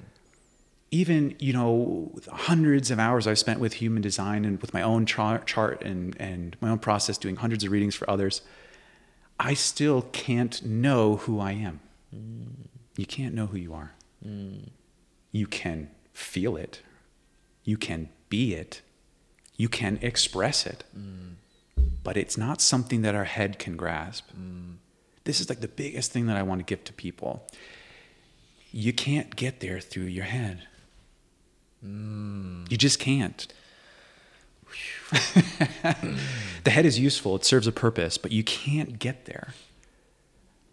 Even, 0.90 1.34
you 1.38 1.52
know, 1.52 2.12
hundreds 2.32 2.90
of 2.90 2.98
hours 2.98 3.26
I've 3.26 3.38
spent 3.38 3.60
with 3.60 3.74
human 3.74 4.00
design 4.00 4.46
and 4.46 4.58
with 4.62 4.72
my 4.72 4.80
own 4.80 5.04
chart, 5.04 5.46
chart 5.46 5.82
and, 5.82 6.16
and 6.18 6.56
my 6.62 6.70
own 6.70 6.78
process, 6.78 7.18
doing 7.18 7.36
hundreds 7.36 7.62
of 7.64 7.72
readings 7.72 7.94
for 7.94 8.08
others, 8.08 8.40
I 9.38 9.52
still 9.52 10.02
can't 10.12 10.64
know 10.64 11.16
who 11.16 11.40
I 11.40 11.52
am. 11.52 11.80
Hmm. 12.14 12.67
You 12.98 13.06
can't 13.06 13.32
know 13.32 13.46
who 13.46 13.56
you 13.56 13.74
are. 13.74 13.92
Mm. 14.26 14.70
You 15.30 15.46
can 15.46 15.88
feel 16.12 16.56
it. 16.56 16.82
You 17.62 17.76
can 17.76 18.08
be 18.28 18.54
it. 18.54 18.82
You 19.56 19.68
can 19.68 20.00
express 20.02 20.66
it. 20.66 20.82
Mm. 20.98 21.34
But 22.02 22.16
it's 22.16 22.36
not 22.36 22.60
something 22.60 23.02
that 23.02 23.14
our 23.14 23.22
head 23.22 23.60
can 23.60 23.76
grasp. 23.76 24.28
Mm. 24.36 24.78
This 25.22 25.40
is 25.40 25.48
like 25.48 25.60
the 25.60 25.68
biggest 25.68 26.10
thing 26.10 26.26
that 26.26 26.36
I 26.36 26.42
want 26.42 26.58
to 26.58 26.64
give 26.64 26.82
to 26.84 26.92
people. 26.92 27.46
You 28.72 28.92
can't 28.92 29.36
get 29.36 29.60
there 29.60 29.78
through 29.78 30.06
your 30.06 30.24
head. 30.24 30.66
You 32.68 32.76
just 32.76 32.98
can't. 32.98 33.46
the 36.64 36.70
head 36.70 36.84
is 36.84 36.98
useful, 36.98 37.36
it 37.36 37.44
serves 37.44 37.68
a 37.68 37.72
purpose, 37.72 38.18
but 38.18 38.32
you 38.32 38.42
can't 38.42 38.98
get 38.98 39.26
there. 39.26 39.54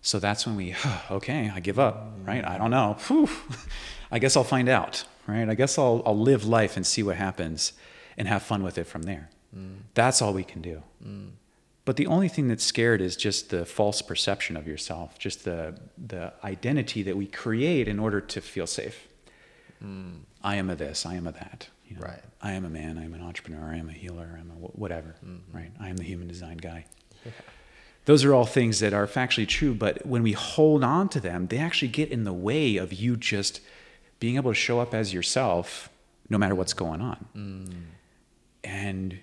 So 0.06 0.20
that's 0.20 0.46
when 0.46 0.56
we, 0.56 0.76
okay, 1.10 1.52
I 1.54 1.60
give 1.60 1.80
up, 1.80 2.12
right? 2.24 2.46
I 2.46 2.60
don't 2.60 2.70
know. 2.70 2.96
Whew. 3.08 3.28
I 4.12 4.20
guess 4.20 4.38
I'll 4.38 4.44
find 4.44 4.70
out, 4.70 5.04
right? 5.26 5.50
I 5.50 5.56
guess 5.56 5.80
I'll, 5.80 6.04
I'll 6.06 6.18
live 6.18 6.46
life 6.46 6.78
and 6.78 6.86
see 6.86 7.02
what 7.02 7.16
happens 7.16 7.74
and 8.16 8.28
have 8.28 8.44
fun 8.44 8.62
with 8.62 8.78
it 8.78 8.84
from 8.86 9.02
there. 9.02 9.32
Mm. 9.58 9.78
That's 9.96 10.22
all 10.22 10.32
we 10.32 10.44
can 10.44 10.62
do. 10.62 10.84
Mm. 11.04 11.32
But 11.86 11.98
the 11.98 12.06
only 12.06 12.30
thing 12.30 12.48
that's 12.48 12.64
scared 12.64 13.02
is 13.02 13.16
just 13.16 13.50
the 13.50 13.66
false 13.66 14.04
perception 14.04 14.56
of 14.56 14.68
yourself, 14.68 15.18
just 15.18 15.44
the, 15.44 15.76
the 15.98 16.34
identity 16.44 17.02
that 17.02 17.18
we 17.18 17.26
create 17.26 17.88
in 17.88 17.98
order 17.98 18.22
to 18.22 18.42
feel 18.42 18.68
safe. 18.68 19.08
Mm. 19.84 20.20
I 20.44 20.58
am 20.58 20.70
a 20.70 20.76
this, 20.76 21.08
I 21.08 21.16
am 21.16 21.26
a 21.26 21.32
that. 21.32 21.70
you 21.88 21.96
know. 21.96 22.04
Right. 22.04 22.22
I 22.44 22.52
am 22.52 22.64
a 22.64 22.70
man, 22.70 23.00
I 23.00 23.06
am 23.06 23.16
an 23.16 23.24
entrepreneur, 23.24 23.72
I 23.72 23.78
am 23.78 23.90
a 23.90 23.94
healer, 23.94 24.38
I'm 24.40 24.52
a 24.52 24.54
wh- 24.54 24.78
whatever, 24.78 25.16
mm-hmm. 25.26 25.58
right? 25.58 25.72
I 25.80 25.90
am 25.90 25.98
the 25.98 26.04
human 26.04 26.28
design 26.28 26.58
guy. 26.58 26.86
Those 28.06 28.24
are 28.24 28.34
all 28.34 28.46
things 28.46 28.80
that 28.80 28.94
are 28.94 29.08
factually 29.08 29.48
true, 29.48 29.74
but 29.74 30.06
when 30.06 30.22
we 30.24 30.32
hold 30.34 30.84
on 30.84 31.10
to 31.10 31.20
them, 31.20 31.48
they 31.48 31.58
actually 31.58 31.88
get 31.88 32.10
in 32.12 32.24
the 32.24 32.34
way 32.34 32.78
of 32.78 32.94
you 32.94 33.16
just 33.18 33.62
being 34.20 34.36
able 34.36 34.52
to 34.52 34.56
show 34.56 34.80
up 34.80 34.94
as 34.94 35.14
yourself 35.14 35.90
no 36.30 36.38
matter 36.38 36.56
what's 36.56 36.74
going 36.74 37.02
on. 37.02 37.26
And 38.64 39.20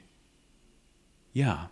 yeah. 1.33 1.67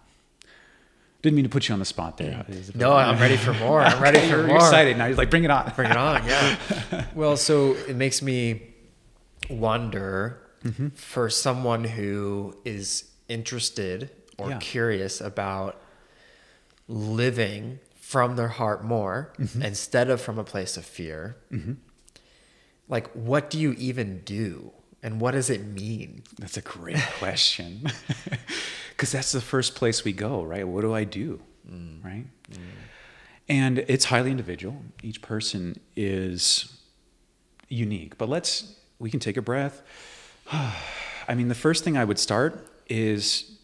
Didn't 1.22 1.36
mean 1.36 1.44
to 1.44 1.50
put 1.50 1.68
you 1.68 1.74
on 1.74 1.78
the 1.78 1.84
spot 1.84 2.16
there. 2.16 2.46
No, 2.74 2.92
I'm 2.92 3.18
ready 3.20 3.36
for 3.36 3.52
more. 3.64 3.82
I'm 3.82 4.02
ready 4.02 4.20
for 4.20 4.38
You're 4.38 4.46
more. 4.46 4.56
excited 4.56 4.96
now. 4.96 5.04
You're 5.06 5.16
like, 5.16 5.28
bring 5.30 5.44
it 5.44 5.50
on. 5.50 5.70
Bring 5.76 5.90
it 5.90 5.96
on, 5.96 6.24
yeah. 6.26 7.04
well, 7.14 7.36
so 7.36 7.72
it 7.88 7.96
makes 7.96 8.22
me 8.22 8.62
wonder 9.48 10.36
Mm-hmm. 10.62 10.88
for 10.88 11.30
someone 11.30 11.84
who 11.84 12.54
is 12.66 13.04
interested 13.28 14.10
or 14.36 14.50
Yeah. 14.50 14.58
curious 14.58 15.18
about 15.22 15.80
living 16.90 17.78
from 18.00 18.36
their 18.36 18.48
heart 18.48 18.84
more 18.84 19.32
Mm-hmm. 19.38 19.62
instead 19.62 20.10
of 20.10 20.20
from 20.20 20.38
a 20.38 20.44
place 20.44 20.76
of 20.76 20.84
fear. 20.84 21.36
Mm-hmm. 21.52 21.74
Like, 22.88 23.08
what 23.12 23.48
do 23.50 23.58
you 23.58 23.72
even 23.78 24.20
do? 24.24 24.72
And 25.02 25.20
what 25.20 25.30
does 25.30 25.48
it 25.48 25.64
mean? 25.64 26.24
That's 26.38 26.56
a 26.56 26.60
great 26.62 26.98
question. 27.18 27.86
Because 28.90 29.12
that's 29.12 29.32
the 29.32 29.40
first 29.40 29.76
place 29.76 30.04
we 30.04 30.12
go, 30.12 30.42
right? 30.42 30.68
What 30.68 30.82
do 30.82 30.92
I 30.92 31.04
do? 31.04 31.40
Mm. 31.66 32.04
Right? 32.04 32.26
Mm. 32.52 32.56
And 33.48 33.78
it's 33.88 34.04
highly 34.04 34.30
individual. 34.30 34.82
Each 35.02 35.22
person 35.22 35.80
is 35.96 36.76
unique. 37.70 38.18
But 38.18 38.28
let's, 38.28 38.74
we 38.98 39.10
can 39.10 39.18
take 39.18 39.38
a 39.38 39.42
breath. 39.42 39.80
I 40.52 41.34
mean, 41.34 41.48
the 41.48 41.54
first 41.54 41.82
thing 41.82 41.96
I 41.96 42.04
would 42.04 42.18
start 42.18 42.66
is 42.90 43.56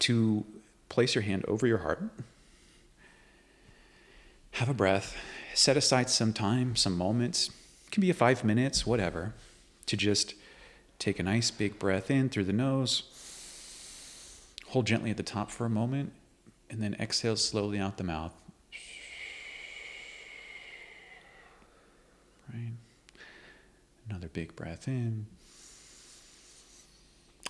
to 0.00 0.44
place 0.92 1.14
your 1.14 1.22
hand 1.22 1.42
over 1.48 1.66
your 1.66 1.78
heart. 1.78 2.02
Have 4.52 4.68
a 4.68 4.74
breath. 4.74 5.16
Set 5.54 5.74
aside 5.74 6.10
some 6.10 6.34
time, 6.34 6.76
some 6.76 6.98
moments. 6.98 7.48
It 7.86 7.92
can 7.92 8.02
be 8.02 8.12
five 8.12 8.44
minutes, 8.44 8.86
whatever, 8.86 9.32
to 9.86 9.96
just 9.96 10.34
take 10.98 11.18
a 11.18 11.22
nice 11.22 11.50
big 11.50 11.78
breath 11.78 12.10
in 12.10 12.28
through 12.28 12.44
the 12.44 12.52
nose. 12.52 13.04
Hold 14.68 14.86
gently 14.86 15.10
at 15.10 15.16
the 15.16 15.22
top 15.22 15.50
for 15.50 15.64
a 15.64 15.70
moment, 15.70 16.12
and 16.68 16.82
then 16.82 16.94
exhale 17.00 17.36
slowly 17.36 17.78
out 17.78 17.96
the 17.96 18.04
mouth. 18.04 18.34
Right. 22.52 22.72
Another 24.10 24.28
big 24.28 24.54
breath 24.54 24.86
in. 24.86 25.24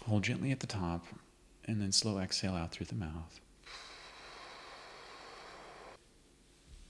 Hold 0.06 0.22
gently 0.22 0.52
at 0.52 0.60
the 0.60 0.68
top, 0.68 1.04
and 1.64 1.80
then 1.80 1.92
slow 1.92 2.18
exhale 2.18 2.54
out 2.54 2.72
through 2.72 2.86
the 2.86 2.94
mouth. 2.94 3.40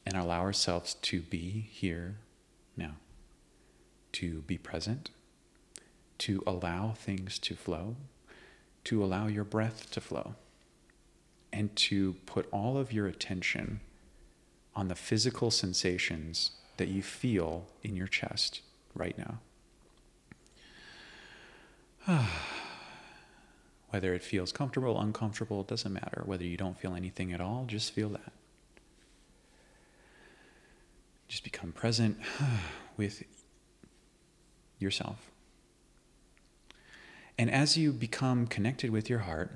And 0.04 0.16
allow 0.16 0.40
ourselves 0.40 0.94
to 0.94 1.20
be 1.20 1.68
here 1.70 2.16
now, 2.76 2.96
to 4.12 4.42
be 4.42 4.58
present, 4.58 5.10
to 6.18 6.42
allow 6.46 6.92
things 6.92 7.38
to 7.40 7.54
flow, 7.54 7.96
to 8.84 9.02
allow 9.02 9.26
your 9.26 9.44
breath 9.44 9.90
to 9.92 10.00
flow, 10.00 10.34
and 11.52 11.74
to 11.76 12.14
put 12.26 12.48
all 12.50 12.76
of 12.76 12.92
your 12.92 13.06
attention 13.06 13.80
on 14.74 14.88
the 14.88 14.94
physical 14.94 15.50
sensations 15.50 16.52
that 16.78 16.88
you 16.88 17.02
feel 17.02 17.66
in 17.82 17.94
your 17.94 18.06
chest 18.06 18.62
right 18.94 19.16
now. 19.18 19.38
Ah. 22.08 22.61
Whether 23.92 24.14
it 24.14 24.22
feels 24.22 24.52
comfortable, 24.52 24.98
uncomfortable, 24.98 25.60
it 25.60 25.66
doesn't 25.66 25.92
matter. 25.92 26.22
Whether 26.24 26.44
you 26.44 26.56
don't 26.56 26.78
feel 26.78 26.94
anything 26.94 27.30
at 27.30 27.42
all, 27.42 27.66
just 27.66 27.92
feel 27.92 28.08
that. 28.08 28.32
Just 31.28 31.44
become 31.44 31.72
present 31.72 32.16
with 32.96 33.22
yourself. 34.78 35.30
And 37.36 37.50
as 37.50 37.76
you 37.76 37.92
become 37.92 38.46
connected 38.46 38.88
with 38.88 39.10
your 39.10 39.18
heart, 39.20 39.52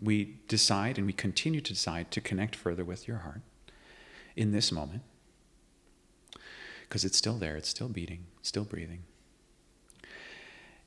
we 0.00 0.36
decide 0.46 0.96
and 0.96 1.04
we 1.04 1.12
continue 1.12 1.60
to 1.60 1.72
decide 1.72 2.12
to 2.12 2.20
connect 2.20 2.54
further 2.54 2.84
with 2.84 3.08
your 3.08 3.18
heart 3.18 3.40
in 4.36 4.52
this 4.52 4.70
moment 4.70 5.02
because 6.82 7.04
it's 7.04 7.18
still 7.18 7.38
there, 7.38 7.56
it's 7.56 7.70
still 7.70 7.88
beating, 7.88 8.26
still 8.40 8.62
breathing. 8.62 9.02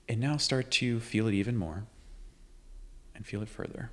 And 0.07 0.21
now 0.21 0.37
start 0.37 0.71
to 0.71 1.01
feel 1.01 1.27
it 1.27 1.33
even 1.33 1.57
more 1.57 1.83
and 3.19 3.27
feel 3.27 3.41
it 3.41 3.49
further. 3.49 3.91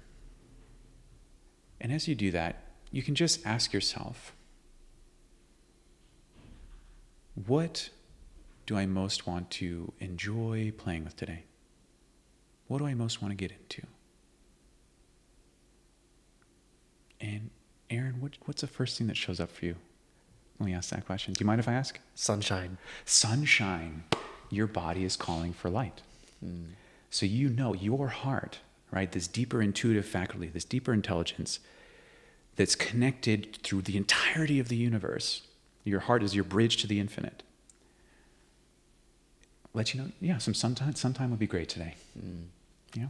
And 1.80 1.92
as 1.92 2.06
you 2.06 2.14
do 2.14 2.30
that, 2.30 2.62
you 2.92 3.02
can 3.02 3.16
just 3.16 3.44
ask 3.44 3.72
yourself 3.72 4.32
what 7.46 7.90
do 8.64 8.76
I 8.78 8.86
most 8.86 9.26
want 9.26 9.50
to 9.50 9.92
enjoy 10.00 10.72
playing 10.78 11.04
with 11.04 11.16
today? 11.16 11.42
What 12.68 12.78
do 12.78 12.86
I 12.86 12.94
most 12.94 13.20
want 13.20 13.32
to 13.32 13.36
get 13.36 13.50
into? 13.50 13.82
And 17.20 17.50
Aaron, 17.90 18.20
what, 18.20 18.32
what's 18.44 18.60
the 18.60 18.66
first 18.66 18.96
thing 18.96 19.08
that 19.08 19.16
shows 19.16 19.40
up 19.40 19.50
for 19.50 19.66
you 19.66 19.74
when 20.56 20.70
we 20.70 20.74
ask 20.74 20.90
that 20.90 21.04
question? 21.04 21.34
Do 21.34 21.40
you 21.40 21.46
mind 21.46 21.58
if 21.58 21.68
I 21.68 21.74
ask? 21.74 21.98
Sunshine. 22.14 22.78
sunshine, 23.04 24.04
your 24.50 24.68
body 24.68 25.04
is 25.04 25.16
calling 25.16 25.52
for 25.52 25.68
light. 25.68 26.02
Hmm. 26.40 26.66
So 27.10 27.26
you 27.26 27.48
know 27.48 27.74
your 27.74 28.08
heart, 28.08 28.60
right? 28.90 29.10
This 29.10 29.26
deeper 29.26 29.62
intuitive 29.62 30.06
faculty, 30.06 30.48
this 30.48 30.64
deeper 30.64 30.92
intelligence 30.92 31.60
that's 32.56 32.74
connected 32.74 33.58
through 33.62 33.82
the 33.82 33.96
entirety 33.96 34.58
of 34.58 34.68
the 34.68 34.76
universe. 34.76 35.42
Your 35.84 36.00
heart 36.00 36.22
is 36.22 36.34
your 36.34 36.44
bridge 36.44 36.78
to 36.78 36.86
the 36.86 36.98
infinite. 36.98 37.42
Let 39.74 39.92
you 39.92 40.00
know, 40.00 40.08
yeah, 40.20 40.38
some 40.38 40.54
sometime, 40.54 40.94
sometime 40.94 41.30
would 41.30 41.38
be 41.38 41.46
great 41.46 41.68
today. 41.68 41.94
Hmm. 42.18 42.44
Yeah. 42.94 43.08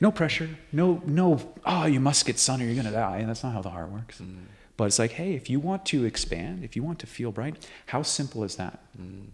No 0.00 0.10
pressure. 0.10 0.48
No, 0.72 1.02
no, 1.04 1.52
oh, 1.66 1.84
you 1.84 2.00
must 2.00 2.24
get 2.24 2.38
sun 2.38 2.62
or 2.62 2.64
you're 2.64 2.74
going 2.74 2.86
to 2.86 2.92
die. 2.92 3.22
That's 3.24 3.42
not 3.42 3.52
how 3.52 3.60
the 3.60 3.68
heart 3.68 3.90
works. 3.90 4.18
Hmm. 4.18 4.38
But 4.78 4.84
it's 4.84 4.98
like, 4.98 5.12
hey, 5.12 5.34
if 5.34 5.50
you 5.50 5.60
want 5.60 5.84
to 5.86 6.06
expand, 6.06 6.64
if 6.64 6.74
you 6.74 6.82
want 6.82 7.00
to 7.00 7.06
feel 7.06 7.32
bright, 7.32 7.68
how 7.86 8.00
simple 8.02 8.44
is 8.44 8.56
that? 8.56 8.82
Hmm. 8.96 9.24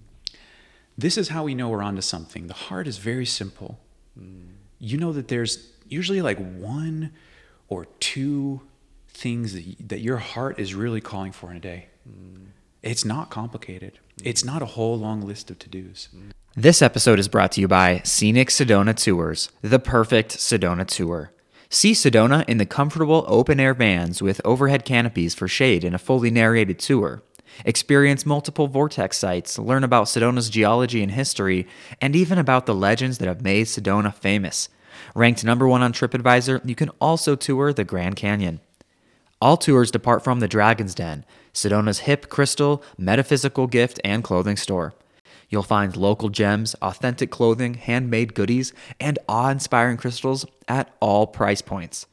This 0.98 1.16
is 1.16 1.28
how 1.28 1.44
we 1.44 1.54
know 1.54 1.68
we're 1.68 1.82
onto 1.82 2.00
something. 2.00 2.48
The 2.48 2.54
heart 2.54 2.88
is 2.88 2.98
very 2.98 3.26
simple. 3.26 3.78
You 4.78 4.98
know 4.98 5.12
that 5.12 5.28
there's 5.28 5.70
usually 5.88 6.22
like 6.22 6.38
one 6.38 7.12
or 7.68 7.86
two 8.00 8.60
things 9.08 9.54
that, 9.54 9.66
y- 9.66 9.76
that 9.80 10.00
your 10.00 10.18
heart 10.18 10.58
is 10.58 10.74
really 10.74 11.00
calling 11.00 11.32
for 11.32 11.50
in 11.50 11.56
a 11.56 11.60
day. 11.60 11.86
Mm. 12.08 12.46
It's 12.82 13.04
not 13.04 13.30
complicated. 13.30 13.98
Mm. 14.18 14.26
It's 14.26 14.44
not 14.44 14.62
a 14.62 14.66
whole 14.66 14.98
long 14.98 15.22
list 15.22 15.50
of 15.50 15.58
to 15.60 15.68
dos. 15.68 16.08
Mm. 16.14 16.30
This 16.54 16.80
episode 16.80 17.18
is 17.18 17.28
brought 17.28 17.52
to 17.52 17.60
you 17.60 17.68
by 17.68 18.00
Scenic 18.04 18.48
Sedona 18.48 18.96
Tours, 18.96 19.50
the 19.60 19.78
perfect 19.78 20.38
Sedona 20.38 20.86
tour. 20.86 21.32
See 21.68 21.92
Sedona 21.92 22.48
in 22.48 22.58
the 22.58 22.64
comfortable 22.64 23.24
open 23.26 23.58
air 23.60 23.74
vans 23.74 24.22
with 24.22 24.40
overhead 24.44 24.84
canopies 24.84 25.34
for 25.34 25.48
shade 25.48 25.84
in 25.84 25.94
a 25.94 25.98
fully 25.98 26.30
narrated 26.30 26.78
tour. 26.78 27.22
Experience 27.64 28.26
multiple 28.26 28.68
vortex 28.68 29.16
sites, 29.16 29.58
learn 29.58 29.84
about 29.84 30.06
Sedona's 30.06 30.50
geology 30.50 31.02
and 31.02 31.12
history, 31.12 31.66
and 32.00 32.14
even 32.14 32.38
about 32.38 32.66
the 32.66 32.74
legends 32.74 33.18
that 33.18 33.28
have 33.28 33.42
made 33.42 33.66
Sedona 33.66 34.14
famous. 34.14 34.68
Ranked 35.14 35.44
number 35.44 35.66
one 35.66 35.82
on 35.82 35.92
TripAdvisor, 35.92 36.68
you 36.68 36.74
can 36.74 36.90
also 37.00 37.36
tour 37.36 37.72
the 37.72 37.84
Grand 37.84 38.16
Canyon. 38.16 38.60
All 39.40 39.56
tours 39.56 39.90
depart 39.90 40.24
from 40.24 40.40
the 40.40 40.48
Dragon's 40.48 40.94
Den, 40.94 41.24
Sedona's 41.52 42.00
hip, 42.00 42.28
crystal, 42.28 42.82
metaphysical 42.96 43.66
gift, 43.66 44.00
and 44.04 44.24
clothing 44.24 44.56
store. 44.56 44.94
You'll 45.48 45.62
find 45.62 45.96
local 45.96 46.28
gems, 46.28 46.74
authentic 46.82 47.30
clothing, 47.30 47.74
handmade 47.74 48.34
goodies, 48.34 48.72
and 48.98 49.18
awe 49.28 49.50
inspiring 49.50 49.96
crystals 49.96 50.44
at 50.66 50.94
all 51.00 51.26
price 51.26 51.62
points. 51.62 52.06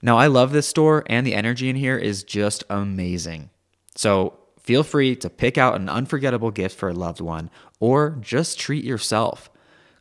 Now, 0.00 0.16
I 0.18 0.26
love 0.26 0.52
this 0.52 0.66
store, 0.66 1.04
and 1.06 1.26
the 1.26 1.34
energy 1.34 1.68
in 1.68 1.76
here 1.76 1.96
is 1.96 2.24
just 2.24 2.64
amazing. 2.70 3.50
So, 3.94 4.38
feel 4.62 4.82
free 4.82 5.16
to 5.16 5.30
pick 5.30 5.58
out 5.58 5.76
an 5.76 5.88
unforgettable 5.88 6.50
gift 6.50 6.78
for 6.78 6.88
a 6.88 6.94
loved 6.94 7.20
one 7.20 7.50
or 7.80 8.16
just 8.20 8.58
treat 8.58 8.84
yourself. 8.84 9.50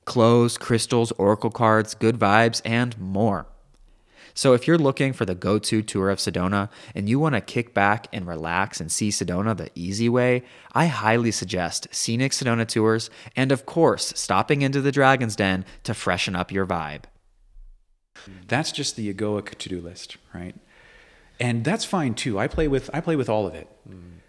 Clothes, 0.06 0.58
crystals, 0.58 1.12
oracle 1.14 1.52
cards, 1.52 1.94
good 1.94 2.18
vibes, 2.18 2.62
and 2.66 2.98
more. 3.00 3.48
So, 4.34 4.54
if 4.54 4.66
you're 4.66 4.78
looking 4.78 5.14
for 5.14 5.26
the 5.26 5.36
go 5.36 5.60
to 5.60 5.82
tour 5.82 6.10
of 6.10 6.20
Sedona 6.20 6.70
and 6.96 7.10
you 7.10 7.20
want 7.20 7.36
to 7.36 7.42
kick 7.42 7.74
back 7.74 8.08
and 8.14 8.26
relax 8.26 8.80
and 8.80 8.92
see 8.92 9.10
Sedona 9.10 9.56
the 9.56 9.70
easy 9.76 10.08
way, 10.08 10.44
I 10.72 10.86
highly 10.88 11.32
suggest 11.32 11.88
Scenic 11.92 12.32
Sedona 12.32 12.66
Tours 12.66 13.10
and, 13.36 13.52
of 13.52 13.66
course, 13.66 14.14
stopping 14.16 14.62
into 14.62 14.80
the 14.80 14.92
Dragon's 14.92 15.36
Den 15.36 15.66
to 15.84 15.94
freshen 15.94 16.36
up 16.36 16.52
your 16.52 16.66
vibe. 16.66 17.04
That's 18.48 18.72
just 18.72 18.96
the 18.96 19.14
egoic 19.14 19.56
to-do 19.56 19.82
list, 19.82 20.18
right? 20.34 20.56
And 21.40 21.64
that's 21.64 21.86
fine 21.86 22.14
too. 22.14 22.38
I 22.38 22.48
play 22.48 22.68
with 22.68 22.90
I 22.94 23.02
play 23.02 23.16
with 23.16 23.30
all 23.30 23.48
of 23.48 23.56
it. 23.56 23.68
Mm. 23.90 24.21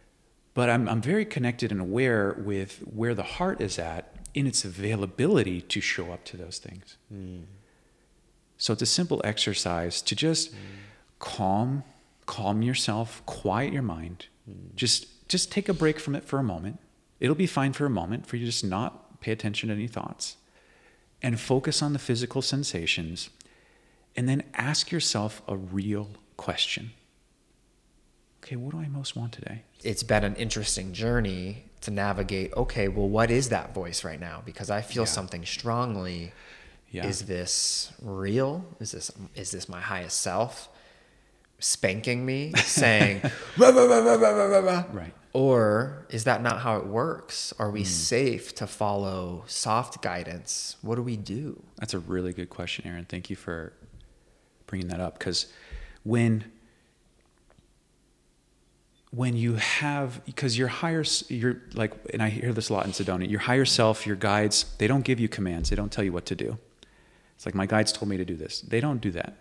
But 0.54 0.68
I'm 0.68 0.88
I'm 0.88 1.00
very 1.00 1.24
connected 1.24 1.72
and 1.72 1.80
aware 1.80 2.36
with 2.38 2.78
where 2.80 3.14
the 3.14 3.22
heart 3.22 3.60
is 3.60 3.78
at 3.78 4.14
in 4.34 4.46
its 4.46 4.64
availability 4.64 5.60
to 5.60 5.80
show 5.80 6.12
up 6.12 6.24
to 6.24 6.36
those 6.36 6.58
things. 6.58 6.96
Hmm. 7.08 7.42
So 8.58 8.72
it's 8.72 8.82
a 8.82 8.86
simple 8.86 9.20
exercise 9.24 10.02
to 10.02 10.14
just 10.14 10.50
hmm. 10.50 10.56
calm 11.18 11.84
calm 12.26 12.62
yourself, 12.62 13.22
quiet 13.26 13.72
your 13.72 13.82
mind. 13.82 14.26
Hmm. 14.46 14.68
Just 14.76 15.28
just 15.28 15.50
take 15.50 15.68
a 15.68 15.74
break 15.74 15.98
from 15.98 16.14
it 16.14 16.24
for 16.24 16.38
a 16.38 16.44
moment. 16.44 16.78
It'll 17.20 17.34
be 17.34 17.46
fine 17.46 17.72
for 17.72 17.86
a 17.86 17.90
moment 17.90 18.26
for 18.26 18.36
you 18.36 18.44
to 18.44 18.50
just 18.50 18.64
not 18.64 19.20
pay 19.20 19.32
attention 19.32 19.68
to 19.68 19.74
any 19.74 19.86
thoughts 19.86 20.36
and 21.22 21.38
focus 21.38 21.80
on 21.80 21.92
the 21.92 21.98
physical 21.98 22.42
sensations 22.42 23.30
and 24.16 24.28
then 24.28 24.42
ask 24.54 24.90
yourself 24.90 25.40
a 25.48 25.56
real 25.56 26.10
question. 26.36 26.90
Okay, 28.42 28.56
what 28.56 28.72
do 28.72 28.78
I 28.78 28.88
most 28.88 29.14
want 29.14 29.32
today? 29.32 29.62
It's 29.84 30.02
been 30.02 30.24
an 30.24 30.34
interesting 30.34 30.92
journey 30.92 31.64
to 31.82 31.92
navigate. 31.92 32.52
Okay, 32.54 32.88
well, 32.88 33.08
what 33.08 33.30
is 33.30 33.50
that 33.50 33.72
voice 33.72 34.02
right 34.02 34.18
now? 34.18 34.42
Because 34.44 34.68
I 34.68 34.82
feel 34.82 35.04
Yeah. 35.04 35.08
something 35.08 35.44
strongly. 35.44 36.32
Yeah. 36.90 37.06
Is 37.06 37.22
this 37.22 37.92
real? 38.02 38.66
Is 38.80 38.90
this 38.90 39.10
is 39.34 39.50
this 39.52 39.68
my 39.68 39.80
highest 39.80 40.20
self 40.20 40.68
spanking 41.58 42.26
me, 42.26 42.52
saying? 42.56 43.22
Right. 44.92 45.14
Or 45.32 46.04
is 46.10 46.24
that 46.24 46.42
not 46.42 46.60
how 46.60 46.76
it 46.76 46.86
works? 46.86 47.54
Are 47.58 47.70
we 47.70 47.80
hmm. 47.80 47.86
safe 47.86 48.54
to 48.56 48.66
follow 48.66 49.44
soft 49.46 50.02
guidance? 50.02 50.76
What 50.82 50.96
do 50.96 51.02
we 51.02 51.16
do? 51.16 51.62
That's 51.78 51.94
a 51.94 51.98
really 51.98 52.32
good 52.32 52.50
question, 52.50 52.86
Aaron. 52.86 53.06
Thank 53.06 53.30
you 53.30 53.36
for 53.36 53.72
bringing 54.66 54.88
that 54.88 55.00
up 55.00 55.18
because 55.18 55.46
when 56.02 56.44
when 59.14 59.36
you 59.36 59.54
have 59.56 60.24
because 60.24 60.56
your 60.56 60.68
higher 60.68 61.00
s- 61.00 61.30
your 61.30 61.58
like 61.74 61.92
and 62.12 62.22
I 62.22 62.30
hear 62.30 62.52
this 62.52 62.70
a 62.70 62.72
lot 62.72 62.86
in 62.86 62.92
Sedona, 62.92 63.28
your 63.30 63.40
higher 63.40 63.66
self, 63.66 64.06
your 64.06 64.16
guides, 64.16 64.74
they 64.78 64.86
don't 64.86 65.04
give 65.04 65.20
you 65.20 65.28
commands. 65.28 65.70
They 65.70 65.76
don't 65.76 65.92
tell 65.92 66.04
you 66.04 66.12
what 66.12 66.26
to 66.26 66.34
do. 66.34 66.58
It's 67.36 67.44
like 67.46 67.54
my 67.54 67.66
guides 67.66 67.92
told 67.92 68.08
me 68.08 68.16
to 68.16 68.24
do 68.24 68.36
this. 68.36 68.60
They 68.62 68.80
don't 68.80 69.00
do 69.00 69.10
that. 69.12 69.36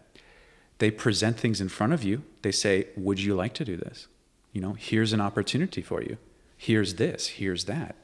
They 0.80 0.91
present 0.91 1.39
things 1.39 1.61
in 1.61 1.69
front 1.69 1.93
of 1.93 2.03
you. 2.03 2.24
They 2.41 2.51
say, 2.51 2.88
"Would 2.97 3.19
you 3.22 3.34
like 3.36 3.53
to 3.55 3.65
do 3.65 3.78
this?" 3.78 4.07
You 4.51 4.61
know, 4.61 4.74
here's 4.74 5.13
an 5.13 5.22
opportunity 5.22 5.82
for 5.82 6.01
you. 6.01 6.17
Here's 6.57 6.95
this, 6.95 7.28
here's 7.28 7.65
that. 7.65 7.95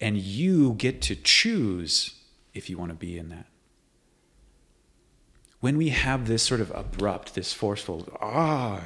And 0.00 0.16
you 0.18 0.72
get 0.74 1.02
to 1.02 1.14
choose 1.14 2.14
if 2.54 2.70
you 2.70 2.78
want 2.78 2.90
to 2.90 2.96
be 2.96 3.18
in 3.18 3.28
that 3.28 3.46
when 5.60 5.76
we 5.76 5.88
have 5.88 6.26
this 6.26 6.42
sort 6.42 6.60
of 6.60 6.70
abrupt, 6.74 7.34
this 7.34 7.52
forceful, 7.52 8.06
ah, 8.20 8.82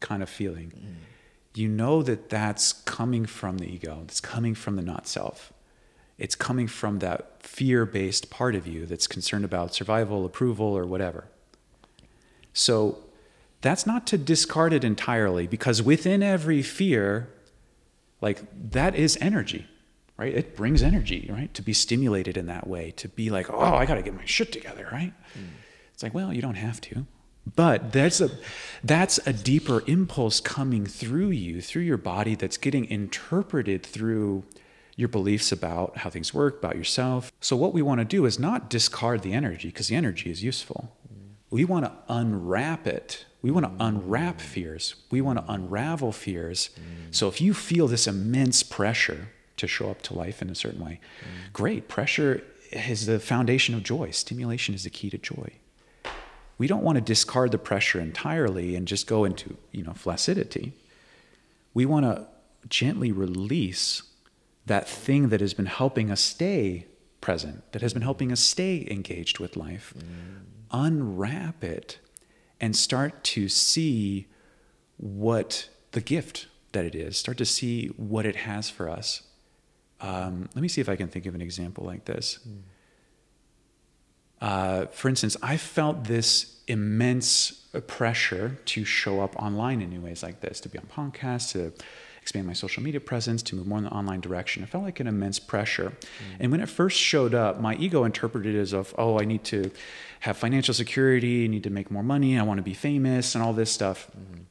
kind 0.00 0.22
of 0.22 0.28
feeling, 0.30 0.72
you 1.54 1.68
know 1.68 2.02
that 2.02 2.28
that's 2.30 2.72
coming 2.72 3.26
from 3.26 3.58
the 3.58 3.66
ego. 3.66 4.00
It's 4.04 4.20
coming 4.20 4.54
from 4.54 4.76
the 4.76 4.82
not 4.82 5.06
self. 5.06 5.52
It's 6.18 6.34
coming 6.34 6.68
from 6.68 7.00
that 7.00 7.42
fear 7.42 7.84
based 7.84 8.30
part 8.30 8.54
of 8.54 8.66
you 8.66 8.86
that's 8.86 9.06
concerned 9.06 9.44
about 9.44 9.74
survival, 9.74 10.24
approval, 10.24 10.66
or 10.66 10.86
whatever. 10.86 11.24
So 12.52 12.98
that's 13.60 13.86
not 13.86 14.06
to 14.08 14.18
discard 14.18 14.72
it 14.72 14.84
entirely 14.84 15.46
because 15.46 15.82
within 15.82 16.22
every 16.22 16.62
fear, 16.62 17.28
like 18.20 18.42
that 18.70 18.94
is 18.94 19.18
energy, 19.20 19.66
right? 20.16 20.32
It 20.34 20.56
brings 20.56 20.82
energy, 20.82 21.28
right? 21.32 21.52
To 21.54 21.62
be 21.62 21.72
stimulated 21.72 22.36
in 22.36 22.46
that 22.46 22.66
way, 22.66 22.92
to 22.92 23.08
be 23.08 23.30
like, 23.30 23.50
oh, 23.50 23.74
I 23.74 23.86
got 23.86 23.94
to 23.94 24.02
get 24.02 24.14
my 24.14 24.24
shit 24.24 24.52
together, 24.52 24.88
right? 24.92 25.12
Hmm. 25.34 25.44
It's 25.92 26.02
like, 26.02 26.14
well, 26.14 26.32
you 26.32 26.42
don't 26.42 26.54
have 26.54 26.80
to. 26.82 27.06
But 27.56 27.92
that's 27.92 28.20
a 28.20 28.30
that's 28.84 29.18
a 29.26 29.32
deeper 29.32 29.82
impulse 29.86 30.40
coming 30.40 30.86
through 30.86 31.30
you, 31.30 31.60
through 31.60 31.82
your 31.82 31.96
body 31.96 32.34
that's 32.34 32.56
getting 32.56 32.84
interpreted 32.86 33.84
through 33.84 34.44
your 34.96 35.08
beliefs 35.08 35.50
about 35.50 35.98
how 35.98 36.10
things 36.10 36.34
work, 36.34 36.58
about 36.58 36.76
yourself. 36.76 37.32
So 37.40 37.56
what 37.56 37.72
we 37.72 37.82
want 37.82 38.00
to 38.00 38.04
do 38.04 38.24
is 38.26 38.38
not 38.38 38.70
discard 38.70 39.22
the 39.22 39.32
energy 39.32 39.68
because 39.68 39.88
the 39.88 39.96
energy 39.96 40.30
is 40.30 40.44
useful. 40.44 40.92
Mm-hmm. 41.06 41.32
We 41.50 41.64
want 41.64 41.84
to 41.86 41.92
unwrap 42.08 42.86
it. 42.86 43.26
We 43.40 43.50
want 43.50 43.66
to 43.66 43.84
unwrap 43.84 44.40
fears. 44.40 44.94
We 45.10 45.20
want 45.20 45.44
to 45.44 45.52
unravel 45.52 46.12
fears. 46.12 46.70
Mm. 46.76 47.12
So 47.12 47.26
if 47.26 47.40
you 47.40 47.54
feel 47.54 47.88
this 47.88 48.06
immense 48.06 48.62
pressure 48.62 49.30
to 49.56 49.66
show 49.66 49.90
up 49.90 50.02
to 50.02 50.14
life 50.14 50.42
in 50.42 50.48
a 50.48 50.54
certain 50.54 50.84
way, 50.84 51.00
mm. 51.20 51.52
great. 51.52 51.88
Pressure 51.88 52.44
is 52.70 53.06
the 53.06 53.18
foundation 53.18 53.74
of 53.74 53.82
joy. 53.82 54.10
Stimulation 54.12 54.76
is 54.76 54.84
the 54.84 54.90
key 54.90 55.10
to 55.10 55.18
joy 55.18 55.52
we 56.62 56.68
don't 56.68 56.84
want 56.84 56.94
to 56.94 57.02
discard 57.02 57.50
the 57.50 57.58
pressure 57.58 57.98
entirely 57.98 58.76
and 58.76 58.86
just 58.86 59.08
go 59.08 59.24
into 59.24 59.56
you 59.72 59.82
know 59.82 59.94
flaccidity. 59.94 60.70
We 61.74 61.86
want 61.86 62.04
to 62.06 62.28
gently 62.68 63.10
release 63.10 64.04
that 64.66 64.88
thing 64.88 65.30
that 65.30 65.40
has 65.40 65.54
been 65.54 65.66
helping 65.66 66.08
us 66.08 66.20
stay 66.20 66.86
present 67.20 67.72
that 67.72 67.82
has 67.82 67.92
been 67.92 68.02
helping 68.02 68.30
us 68.30 68.38
stay 68.38 68.86
engaged 68.88 69.40
with 69.40 69.56
life 69.56 69.92
unwrap 70.70 71.64
it 71.64 71.98
and 72.60 72.76
start 72.76 73.24
to 73.24 73.48
see 73.48 74.28
what 74.98 75.68
the 75.90 76.00
gift 76.00 76.46
that 76.70 76.84
it 76.84 76.94
is 76.94 77.18
start 77.18 77.38
to 77.38 77.44
see 77.44 77.88
what 77.96 78.24
it 78.24 78.36
has 78.36 78.70
for 78.70 78.88
us. 78.88 79.22
Um, 80.00 80.48
let 80.54 80.62
me 80.62 80.68
see 80.68 80.80
if 80.80 80.88
i 80.88 80.94
can 80.94 81.08
think 81.08 81.26
of 81.26 81.34
an 81.34 81.40
example 81.40 81.84
like 81.84 82.04
this 82.04 82.38
uh, 84.42 84.86
for 84.86 85.08
instance, 85.08 85.36
I 85.40 85.56
felt 85.56 86.04
this 86.04 86.56
immense 86.66 87.52
pressure 87.86 88.58
to 88.64 88.84
show 88.84 89.20
up 89.20 89.36
online 89.36 89.80
in 89.80 89.90
new 89.90 90.00
ways 90.00 90.22
like 90.22 90.40
this, 90.40 90.60
to 90.60 90.68
be 90.68 90.78
on 90.78 90.86
podcasts, 90.86 91.52
to 91.52 91.72
expand 92.20 92.48
my 92.48 92.52
social 92.52 92.82
media 92.82 93.00
presence, 93.00 93.40
to 93.44 93.54
move 93.54 93.68
more 93.68 93.78
in 93.78 93.84
the 93.84 93.90
online 93.90 94.20
direction. 94.20 94.64
It 94.64 94.68
felt 94.68 94.82
like 94.82 94.98
an 94.98 95.06
immense 95.06 95.38
pressure. 95.38 95.90
Mm. 95.90 96.36
And 96.40 96.50
when 96.50 96.60
it 96.60 96.68
first 96.68 96.98
showed 96.98 97.34
up, 97.34 97.60
my 97.60 97.76
ego 97.76 98.02
interpreted 98.02 98.56
it 98.56 98.58
as 98.58 98.72
of, 98.72 98.92
oh, 98.98 99.20
I 99.20 99.24
need 99.24 99.44
to 99.44 99.70
have 100.20 100.36
financial 100.36 100.74
security, 100.74 101.44
I 101.44 101.46
need 101.46 101.62
to 101.62 101.70
make 101.70 101.90
more 101.90 102.02
money, 102.02 102.36
I 102.36 102.42
want 102.42 102.58
to 102.58 102.62
be 102.62 102.74
famous, 102.74 103.36
and 103.36 103.44
all 103.44 103.52
this 103.52 103.70
stuff. 103.70 104.10
Mm-hmm. 104.10 104.42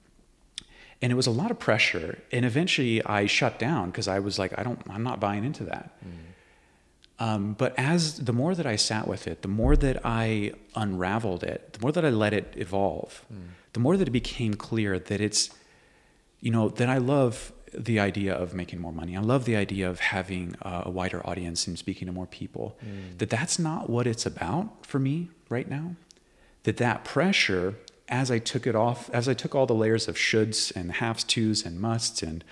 And 1.02 1.12
it 1.12 1.16
was 1.16 1.28
a 1.28 1.32
lot 1.32 1.52
of 1.52 1.60
pressure. 1.60 2.18
And 2.32 2.46
eventually 2.46 3.04
I 3.04 3.26
shut 3.26 3.60
down 3.60 3.90
because 3.90 4.08
I 4.08 4.20
was 4.20 4.40
like, 4.40 4.58
I 4.58 4.64
don't, 4.64 4.82
I'm 4.90 5.04
not 5.04 5.20
buying 5.20 5.44
into 5.44 5.66
that. 5.66 6.00
Mm. 6.02 6.31
Um, 7.22 7.54
but 7.54 7.72
as 7.78 8.02
the 8.30 8.34
more 8.34 8.56
that 8.56 8.66
I 8.66 8.78
sat 8.78 9.08
with 9.08 9.28
it, 9.28 9.44
the 9.44 9.54
more 9.62 9.76
that 9.78 9.98
I 10.04 10.54
unraveled 10.76 11.44
it, 11.44 11.74
the 11.74 11.80
more 11.80 11.92
that 11.92 12.04
I 12.04 12.10
let 12.10 12.34
it 12.34 12.48
evolve, 12.58 13.24
the 13.74 13.80
more 13.80 13.96
that 13.96 14.08
it 14.08 14.12
became 14.24 14.56
clear 14.56 14.98
that 14.98 15.22
it's, 15.22 15.52
you 16.40 16.50
know, 16.50 16.70
that 16.80 16.90
I 16.90 16.98
love 16.98 17.54
the 17.90 18.00
idea 18.00 18.34
of 18.34 18.56
making 18.56 18.80
more 18.82 18.92
money. 18.92 19.16
I 19.16 19.22
love 19.22 19.46
the 19.46 19.56
idea 19.56 19.88
of 19.88 20.00
having 20.00 20.56
uh, 20.64 20.82
a 20.86 20.90
wider 20.90 21.22
audience 21.30 21.68
and 21.68 21.78
speaking 21.78 22.08
to 22.08 22.12
more 22.12 22.26
people. 22.26 22.66
That 23.20 23.30
that's 23.30 23.60
not 23.60 23.88
what 23.88 24.08
it's 24.08 24.26
about 24.26 24.88
for 24.88 24.98
me 24.98 25.30
right 25.48 25.70
now. 25.70 25.96
That 26.64 26.78
that 26.78 27.06
pressure, 27.06 27.76
as 28.10 28.32
I 28.32 28.40
took 28.40 28.66
it 28.66 28.76
off, 28.76 29.12
as 29.12 29.30
I 29.30 29.36
took 29.36 29.54
all 29.54 29.68
the 29.68 29.76
layers 29.76 30.08
of 30.08 30.16
shoulds 30.16 30.76
and 30.76 30.92
haves 30.94 31.24
tos 31.24 31.66
and 31.68 31.80
musts 31.80 32.24
and 32.24 32.44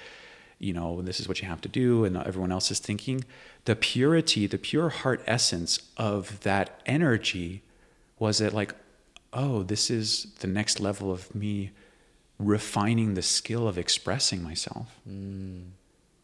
you 0.59 0.73
know, 0.73 1.01
this 1.01 1.21
is 1.21 1.27
what 1.27 1.41
you 1.41 1.47
have 1.47 1.61
to 1.61 1.69
do, 1.69 2.03
and 2.03 2.17
everyone 2.17 2.51
else 2.51 2.69
is 2.69 2.79
thinking. 2.79 3.23
The 3.65 3.75
purity, 3.75 4.47
the 4.47 4.57
pure 4.57 4.89
heart 4.89 5.21
essence 5.27 5.79
of 5.97 6.39
that 6.41 6.79
energy 6.85 7.61
was 8.17 8.41
it 8.41 8.53
like, 8.53 8.73
oh, 9.33 9.63
this 9.63 9.89
is 9.89 10.27
the 10.39 10.47
next 10.47 10.79
level 10.79 11.11
of 11.11 11.33
me 11.35 11.71
refining 12.39 13.13
the 13.13 13.21
skill 13.21 13.67
of 13.67 13.77
expressing 13.77 14.41
myself, 14.41 14.99
mm. 15.07 15.63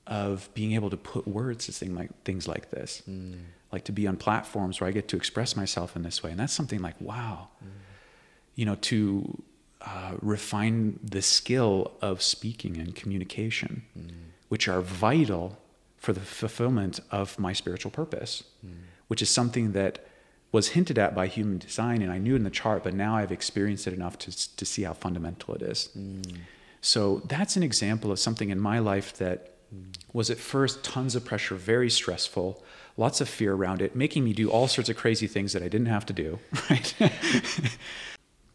of 0.07 0.49
being 0.53 0.73
able 0.73 0.89
to 0.89 0.97
put 0.97 1.27
words 1.27 1.65
to 1.65 1.71
thing 1.71 1.93
like, 1.93 2.09
things 2.23 2.47
like 2.47 2.71
this, 2.71 3.03
mm. 3.07 3.35
like 3.71 3.83
to 3.83 3.91
be 3.91 4.07
on 4.07 4.15
platforms 4.15 4.79
where 4.79 4.87
I 4.87 4.91
get 4.91 5.07
to 5.09 5.17
express 5.17 5.55
myself 5.55 5.95
in 5.95 6.03
this 6.03 6.23
way. 6.23 6.31
And 6.31 6.39
that's 6.39 6.53
something 6.53 6.81
like, 6.81 6.99
wow, 6.99 7.49
mm. 7.63 7.69
you 8.55 8.65
know, 8.65 8.75
to 8.75 9.43
uh, 9.81 10.13
refine 10.21 10.99
the 11.03 11.21
skill 11.21 11.91
of 12.01 12.21
speaking 12.21 12.77
and 12.77 12.95
communication, 12.95 13.83
which 14.47 14.67
are 14.67 14.81
vital 14.81 15.59
for 16.05 16.13
the 16.13 16.19
fulfillment 16.19 16.99
of 17.09 17.39
my 17.39 17.51
spiritual 17.51 17.89
purpose, 17.89 18.43
hmm. 18.61 18.73
which 19.07 19.23
is 19.23 19.29
something 19.29 19.71
that 19.71 20.05
was 20.51 20.69
hinted 20.69 20.99
at 20.99 21.15
by 21.15 21.25
human 21.25 21.57
design 21.57 22.03
and 22.03 22.11
I 22.11 22.19
knew 22.19 22.35
in 22.35 22.43
the 22.43 22.51
chart, 22.51 22.83
but 22.83 22.93
now 22.93 23.15
I've 23.15 23.31
experienced 23.31 23.87
it 23.87 23.93
enough 23.93 24.15
to, 24.19 24.55
to 24.55 24.65
see 24.65 24.83
how 24.83 24.93
fundamental 24.93 25.55
it 25.55 25.63
is. 25.63 25.87
Hmm. 25.93 26.21
So 26.79 27.23
that's 27.25 27.55
an 27.55 27.63
example 27.63 28.11
of 28.11 28.19
something 28.19 28.51
in 28.51 28.59
my 28.59 28.77
life 28.77 29.17
that 29.17 29.55
hmm. 29.71 29.85
was 30.13 30.29
at 30.29 30.37
first 30.37 30.83
tons 30.83 31.15
of 31.15 31.25
pressure, 31.25 31.55
very 31.55 31.89
stressful, 31.89 32.63
lots 32.97 33.19
of 33.19 33.27
fear 33.27 33.55
around 33.55 33.81
it, 33.81 33.95
making 33.95 34.23
me 34.23 34.33
do 34.33 34.51
all 34.51 34.67
sorts 34.67 34.91
of 34.91 34.95
crazy 34.95 35.25
things 35.25 35.53
that 35.53 35.63
I 35.63 35.69
didn't 35.69 35.87
have 35.87 36.05
to 36.05 36.13
do, 36.13 36.37
right? 36.69 36.93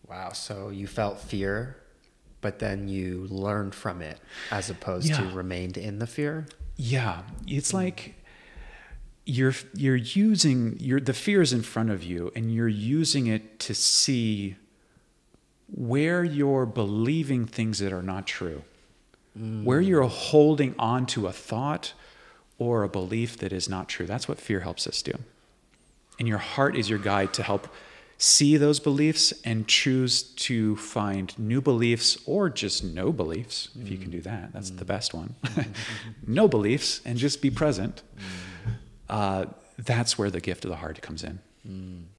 Wow. 0.09 0.30
So 0.32 0.68
you 0.68 0.86
felt 0.86 1.18
fear, 1.18 1.76
but 2.40 2.61
then 2.61 2.86
you 2.86 3.26
learned 3.28 3.74
from 3.74 4.03
it 4.03 4.20
as 4.53 4.70
opposed 4.70 5.12
to 5.14 5.24
remained 5.30 5.76
in 5.76 5.98
the 5.98 6.07
fear. 6.07 6.46
Yeah, 6.82 7.24
it's 7.46 7.74
like 7.74 8.14
you're 9.26 9.52
you're 9.74 9.96
using 9.96 10.78
your 10.80 10.98
the 10.98 11.12
fear 11.12 11.42
is 11.42 11.52
in 11.52 11.60
front 11.60 11.90
of 11.90 12.02
you, 12.02 12.32
and 12.34 12.54
you're 12.54 12.68
using 12.68 13.26
it 13.26 13.60
to 13.60 13.74
see 13.74 14.56
where 15.70 16.24
you're 16.24 16.64
believing 16.64 17.44
things 17.44 17.80
that 17.80 17.92
are 17.92 18.02
not 18.02 18.26
true, 18.26 18.62
mm. 19.38 19.62
where 19.62 19.82
you're 19.82 20.04
holding 20.04 20.74
on 20.78 21.04
to 21.04 21.26
a 21.26 21.32
thought 21.32 21.92
or 22.58 22.82
a 22.82 22.88
belief 22.88 23.36
that 23.36 23.52
is 23.52 23.68
not 23.68 23.86
true. 23.90 24.06
That's 24.06 24.26
what 24.26 24.40
fear 24.40 24.60
helps 24.60 24.86
us 24.86 25.02
do, 25.02 25.12
and 26.18 26.26
your 26.26 26.38
heart 26.38 26.74
is 26.74 26.88
your 26.88 26.98
guide 26.98 27.34
to 27.34 27.42
help 27.42 27.68
see 28.22 28.58
those 28.58 28.78
beliefs 28.80 29.32
and 29.44 29.66
choose 29.66 30.22
to 30.22 30.76
find 30.76 31.36
new 31.38 31.60
beliefs 31.60 32.18
or 32.26 32.50
just 32.50 32.84
no 32.84 33.10
beliefs 33.12 33.70
if 33.80 33.88
you 33.88 33.96
can 33.96 34.10
do 34.10 34.20
that 34.20 34.52
that's 34.52 34.68
the 34.70 34.84
best 34.84 35.14
one 35.14 35.34
no 36.26 36.46
beliefs 36.46 37.00
and 37.06 37.16
just 37.18 37.40
be 37.40 37.50
present 37.50 38.02
uh, 39.08 39.46
that's 39.78 40.18
where 40.18 40.30
the 40.30 40.40
gift 40.40 40.64
of 40.66 40.70
the 40.70 40.76
heart 40.76 41.00
comes 41.00 41.24
in 41.24 41.38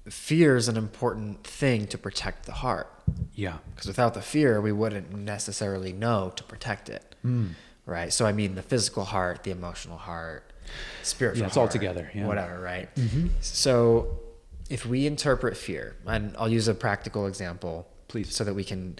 Fear 0.10 0.56
is 0.56 0.68
an 0.68 0.78
important 0.78 1.43
thing 1.43 1.88
to 1.88 1.97
protect 1.97 2.45
the 2.45 2.52
heart. 2.54 2.88
yeah 3.34 3.58
Because 3.72 3.88
without 3.88 4.14
the 4.14 4.22
fear, 4.22 4.62
we 4.62 4.72
wouldn't 4.72 5.12
necessarily 5.14 5.93
know 5.93 6.32
to 6.36 6.43
protect 6.43 6.89
it. 6.89 7.16
Right. 7.86 8.14
So, 8.14 8.26
I 8.26 8.32
mean, 8.32 8.56
the 8.56 8.62
physical 8.62 9.04
heart, 9.04 9.43
the 9.43 9.52
emotional 9.52 9.97
heart, 9.97 10.43
spiritual 11.04 11.41
Yeah, 11.41 11.47
it's 11.47 11.58
all 11.58 11.68
together, 11.68 12.12
yeah. 12.14 12.28
Whatever, 12.28 12.60
right? 12.62 12.89
So, 13.41 14.20
if 14.72 14.86
we 14.86 15.06
interpret 15.06 15.58
fear, 15.58 15.96
and 16.08 16.34
I'll 16.38 16.50
use 16.50 16.68
a 16.68 16.74
practical 16.74 17.28
example, 17.28 17.88
Please. 18.08 18.34
so 18.34 18.44
that 18.44 18.54
we 18.54 18.64
can 18.64 18.98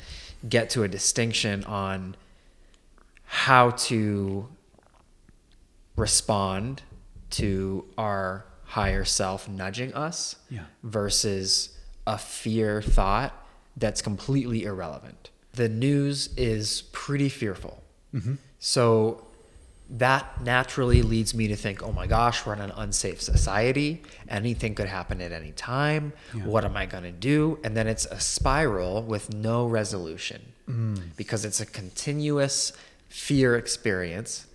get 0.48 0.70
to 0.72 0.84
a 0.84 0.88
distinction 0.88 1.64
on 1.64 2.16
how 3.26 3.72
to 3.72 4.48
respond 5.96 6.82
to 7.32 7.86
our 7.98 8.46
higher 8.66 9.06
self 9.06 9.48
nudging 9.50 9.94
us 9.94 10.36
Yeah. 10.50 10.64
versus 10.84 11.78
a 12.08 12.18
fear 12.18 12.82
thought 12.82 13.34
that's 13.78 14.02
completely 14.02 14.64
irrelevant. 14.64 15.30
The 15.54 15.70
news 15.70 16.30
is 16.38 16.84
pretty 16.92 17.30
fearful. 17.30 17.84
Mm-hmm. 18.14 18.36
So 18.60 19.28
that 19.98 20.42
naturally 20.42 21.02
leads 21.02 21.34
me 21.34 21.50
to 21.50 21.56
think, 21.56 21.84
oh 21.84 21.92
my 21.92 22.08
gosh, 22.08 22.46
we're 22.46 22.54
in 22.54 22.62
an 22.62 22.72
unsafe 22.78 23.22
society. 23.22 24.02
Anything 24.30 24.74
could 24.74 24.88
happen 24.88 25.20
at 25.22 25.34
any 25.34 25.52
time. 25.52 26.14
Yeah. 26.34 26.46
What 26.46 26.64
am 26.64 26.78
I 26.78 26.86
going 26.86 27.04
to 27.04 27.12
do? 27.12 27.60
And 27.64 27.76
then 27.76 27.88
it's 27.88 28.06
a 28.06 28.20
spiral 28.20 29.04
with 29.04 29.34
no 29.34 29.68
resolution 29.68 30.54
mm. 30.68 31.02
because 31.18 31.44
it's 31.44 31.60
a 31.60 31.66
continuous 31.66 32.72
fear 33.10 33.58
experience. 33.58 34.48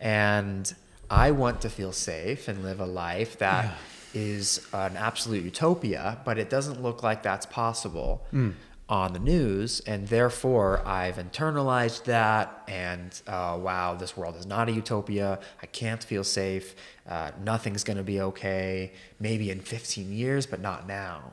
And 0.00 0.72
I 1.10 1.32
want 1.32 1.60
to 1.62 1.70
feel 1.70 1.92
safe 1.92 2.46
and 2.46 2.62
live 2.62 2.78
a 2.78 2.86
life 2.86 3.38
that 3.38 3.74
is 4.14 4.64
an 4.72 4.96
absolute 4.96 5.42
utopia, 5.42 6.20
but 6.24 6.38
it 6.38 6.48
doesn't 6.48 6.80
look 6.80 7.02
like 7.02 7.24
that's 7.24 7.46
possible 7.46 8.24
mm. 8.32 8.54
On 8.88 9.12
the 9.12 9.18
news. 9.18 9.80
And 9.80 10.08
therefore, 10.08 10.86
I've 10.86 11.16
internalized 11.16 12.04
that. 12.04 12.62
And 12.68 13.20
uh, 13.26 13.58
wow, 13.60 13.94
this 13.94 14.16
world 14.16 14.36
is 14.36 14.46
not 14.46 14.68
a 14.68 14.72
utopia. 14.72 15.38
I 15.62 15.66
can't 15.66 16.02
feel 16.02 16.24
safe. 16.24 16.74
Uh, 17.08 17.30
nothing's 17.42 17.84
going 17.84 17.96
to 17.96 18.02
be 18.02 18.20
okay. 18.20 18.92
Maybe 19.18 19.50
in 19.50 19.60
15 19.60 20.12
years, 20.12 20.46
but 20.46 20.60
not 20.60 20.86
now. 20.86 21.32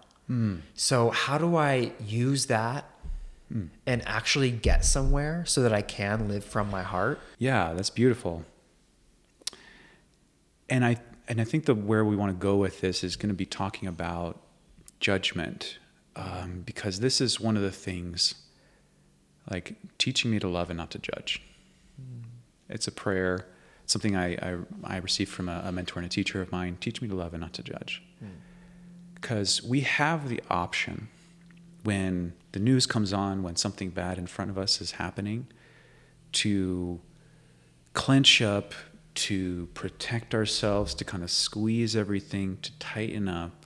So, 0.75 1.09
how 1.09 1.37
do 1.37 1.57
I 1.57 1.91
use 1.99 2.45
that 2.45 2.85
and 3.85 4.01
actually 4.07 4.49
get 4.49 4.85
somewhere 4.85 5.43
so 5.45 5.61
that 5.61 5.73
I 5.73 5.81
can 5.81 6.29
live 6.29 6.45
from 6.45 6.71
my 6.71 6.83
heart? 6.83 7.19
Yeah, 7.37 7.73
that's 7.73 7.89
beautiful. 7.89 8.45
And 10.69 10.85
I 10.85 10.97
and 11.27 11.41
I 11.41 11.43
think 11.43 11.65
the 11.65 11.75
where 11.75 12.05
we 12.05 12.15
want 12.15 12.31
to 12.31 12.37
go 12.37 12.55
with 12.55 12.79
this 12.79 13.03
is 13.03 13.17
going 13.17 13.29
to 13.29 13.35
be 13.35 13.45
talking 13.45 13.89
about 13.89 14.41
judgment, 15.01 15.79
um, 16.21 16.63
because 16.65 16.99
this 16.99 17.19
is 17.21 17.39
one 17.39 17.57
of 17.57 17.63
the 17.63 17.71
things, 17.71 18.35
like 19.49 19.75
teaching 19.97 20.29
me 20.31 20.39
to 20.39 20.47
love 20.47 20.69
and 20.69 20.77
not 20.77 20.91
to 20.91 20.99
judge. 20.99 21.41
It's 22.69 22.87
a 22.87 22.91
prayer, 22.91 23.47
something 23.85 24.15
I 24.15 24.27
I, 24.35 24.57
I 24.83 24.97
received 24.97 25.31
from 25.31 25.49
a, 25.49 25.61
a 25.65 25.71
mentor 25.71 25.99
and 25.99 26.05
a 26.05 26.09
teacher 26.09 26.41
of 26.41 26.51
mine. 26.51 26.77
Teach 26.79 27.01
me 27.01 27.07
to 27.07 27.15
love 27.15 27.33
and 27.33 27.41
not 27.41 27.53
to 27.53 27.63
judge, 27.63 28.01
because 29.15 29.61
we 29.63 29.81
have 29.81 30.29
the 30.29 30.41
option 30.49 31.09
when 31.83 32.33
the 32.51 32.59
news 32.59 32.85
comes 32.85 33.11
on, 33.11 33.43
when 33.43 33.55
something 33.55 33.89
bad 33.89 34.17
in 34.17 34.27
front 34.27 34.51
of 34.51 34.57
us 34.57 34.81
is 34.81 34.91
happening, 34.91 35.47
to 36.31 36.99
clench 37.93 38.41
up, 38.41 38.73
to 39.13 39.67
protect 39.73 40.33
ourselves, 40.33 40.93
to 40.95 41.03
kind 41.03 41.23
of 41.23 41.31
squeeze 41.31 41.95
everything, 41.95 42.57
to 42.61 42.71
tighten 42.79 43.27
up, 43.27 43.60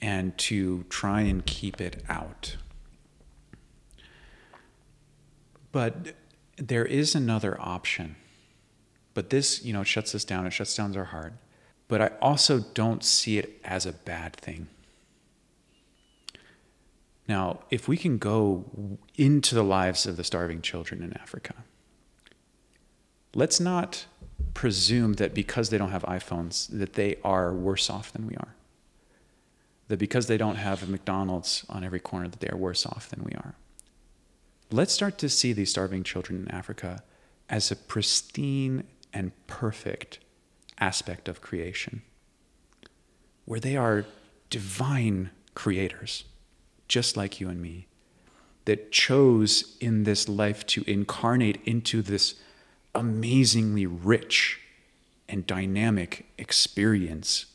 and 0.00 0.36
to 0.38 0.84
try 0.84 1.22
and 1.22 1.44
keep 1.46 1.80
it 1.80 2.02
out. 2.08 2.56
But 5.72 6.14
there 6.56 6.84
is 6.84 7.14
another 7.14 7.60
option. 7.60 8.16
But 9.14 9.30
this, 9.30 9.64
you 9.64 9.72
know, 9.72 9.82
shuts 9.82 10.14
us 10.14 10.24
down, 10.24 10.46
it 10.46 10.52
shuts 10.52 10.74
down 10.74 10.96
our 10.96 11.04
heart. 11.04 11.34
But 11.88 12.00
I 12.02 12.10
also 12.20 12.60
don't 12.60 13.04
see 13.04 13.38
it 13.38 13.60
as 13.64 13.86
a 13.86 13.92
bad 13.92 14.34
thing. 14.36 14.68
Now, 17.28 17.60
if 17.70 17.88
we 17.88 17.96
can 17.96 18.18
go 18.18 18.64
into 19.16 19.54
the 19.54 19.62
lives 19.62 20.06
of 20.06 20.16
the 20.16 20.24
starving 20.24 20.62
children 20.62 21.02
in 21.02 21.16
Africa, 21.16 21.54
let's 23.34 23.60
not 23.60 24.06
presume 24.54 25.14
that 25.14 25.34
because 25.34 25.70
they 25.70 25.78
don't 25.78 25.90
have 25.90 26.04
iPhones 26.04 26.68
that 26.70 26.94
they 26.94 27.16
are 27.24 27.52
worse 27.52 27.90
off 27.90 28.12
than 28.12 28.26
we 28.26 28.36
are. 28.36 28.55
That 29.88 29.98
because 29.98 30.26
they 30.26 30.36
don't 30.36 30.56
have 30.56 30.82
a 30.82 30.86
McDonald's 30.86 31.64
on 31.68 31.84
every 31.84 32.00
corner 32.00 32.28
that 32.28 32.40
they 32.40 32.48
are 32.48 32.56
worse 32.56 32.84
off 32.84 33.08
than 33.08 33.22
we 33.22 33.32
are. 33.32 33.54
Let's 34.70 34.92
start 34.92 35.16
to 35.18 35.28
see 35.28 35.52
these 35.52 35.70
starving 35.70 36.02
children 36.02 36.42
in 36.42 36.50
Africa 36.50 37.04
as 37.48 37.70
a 37.70 37.76
pristine 37.76 38.84
and 39.12 39.30
perfect 39.46 40.18
aspect 40.78 41.28
of 41.28 41.40
creation, 41.40 42.02
where 43.44 43.60
they 43.60 43.76
are 43.76 44.04
divine 44.50 45.30
creators, 45.54 46.24
just 46.88 47.16
like 47.16 47.40
you 47.40 47.48
and 47.48 47.62
me, 47.62 47.86
that 48.64 48.90
chose 48.90 49.76
in 49.80 50.02
this 50.02 50.28
life 50.28 50.66
to 50.66 50.82
incarnate 50.90 51.60
into 51.64 52.02
this 52.02 52.34
amazingly 52.94 53.86
rich 53.86 54.60
and 55.28 55.46
dynamic 55.46 56.26
experience 56.38 57.46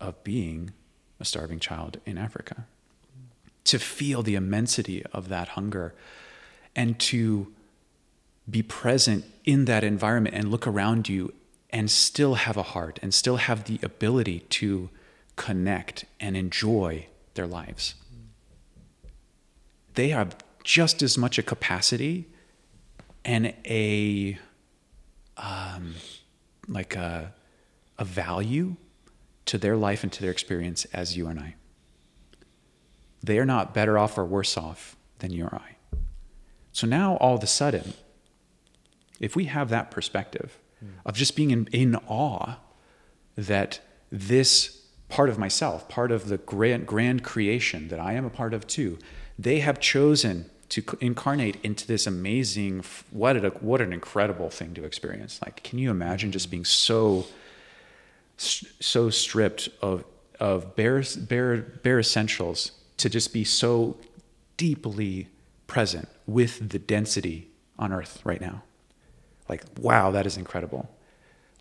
of 0.00 0.22
being 0.24 0.72
a 1.20 1.24
starving 1.24 1.58
child 1.58 2.00
in 2.04 2.18
Africa. 2.18 2.66
To 3.64 3.78
feel 3.78 4.22
the 4.22 4.34
immensity 4.34 5.04
of 5.12 5.28
that 5.28 5.48
hunger 5.48 5.94
and 6.74 6.98
to 7.00 7.52
be 8.48 8.62
present 8.62 9.24
in 9.44 9.64
that 9.64 9.82
environment 9.82 10.34
and 10.34 10.50
look 10.50 10.66
around 10.66 11.08
you 11.08 11.32
and 11.70 11.90
still 11.90 12.34
have 12.34 12.56
a 12.56 12.62
heart 12.62 12.98
and 13.02 13.12
still 13.12 13.36
have 13.36 13.64
the 13.64 13.80
ability 13.82 14.40
to 14.50 14.88
connect 15.34 16.04
and 16.20 16.36
enjoy 16.36 17.06
their 17.34 17.46
lives. 17.46 17.94
They 19.94 20.08
have 20.10 20.36
just 20.62 21.02
as 21.02 21.18
much 21.18 21.38
a 21.38 21.42
capacity 21.42 22.26
and 23.24 23.52
a 23.64 24.38
um, 25.36 25.94
like 26.68 26.96
a, 26.96 27.32
a 27.98 28.04
value 28.04 28.76
to 29.46 29.58
their 29.58 29.76
life 29.76 30.02
and 30.02 30.12
to 30.12 30.20
their 30.22 30.30
experience 30.30 30.84
as 30.92 31.16
you 31.16 31.26
and 31.28 31.40
I. 31.40 31.54
they 33.22 33.38
are 33.38 33.46
not 33.46 33.74
better 33.74 33.98
off 33.98 34.16
or 34.16 34.24
worse 34.24 34.56
off 34.56 34.96
than 35.18 35.32
you 35.32 35.44
or 35.46 35.54
I. 35.54 35.76
So 36.72 36.86
now 36.86 37.16
all 37.16 37.34
of 37.34 37.42
a 37.42 37.46
sudden, 37.46 37.94
if 39.18 39.34
we 39.34 39.46
have 39.46 39.68
that 39.70 39.90
perspective 39.90 40.58
of 41.04 41.14
just 41.14 41.34
being 41.34 41.50
in, 41.50 41.68
in 41.72 41.96
awe 42.06 42.56
that 43.34 43.80
this 44.10 44.82
part 45.08 45.28
of 45.28 45.38
myself, 45.38 45.88
part 45.88 46.12
of 46.12 46.28
the 46.28 46.38
grand, 46.38 46.86
grand 46.86 47.24
creation 47.24 47.88
that 47.88 47.98
I 47.98 48.12
am 48.12 48.24
a 48.24 48.30
part 48.30 48.54
of 48.54 48.66
too, 48.66 48.98
they 49.38 49.60
have 49.60 49.80
chosen 49.80 50.50
to 50.68 50.82
incarnate 51.00 51.56
into 51.62 51.86
this 51.86 52.06
amazing, 52.06 52.84
what, 53.10 53.36
a, 53.36 53.48
what 53.60 53.80
an 53.80 53.92
incredible 53.92 54.50
thing 54.50 54.74
to 54.74 54.84
experience. 54.84 55.40
Like, 55.42 55.62
can 55.62 55.78
you 55.78 55.90
imagine 55.90 56.32
just 56.32 56.46
mm-hmm. 56.46 56.50
being 56.50 56.64
so, 56.64 57.26
so 58.36 59.10
stripped 59.10 59.68
of, 59.80 60.04
of 60.38 60.76
bare, 60.76 61.02
bare, 61.18 61.56
bare 61.58 61.98
essentials 61.98 62.72
to 62.98 63.08
just 63.08 63.32
be 63.32 63.44
so 63.44 63.96
deeply 64.56 65.28
present 65.66 66.08
with 66.26 66.70
the 66.70 66.78
density 66.78 67.48
on 67.78 67.92
earth 67.92 68.20
right 68.24 68.40
now? 68.40 68.62
Like, 69.48 69.62
wow, 69.78 70.10
that 70.10 70.26
is 70.26 70.36
incredible. 70.36 70.90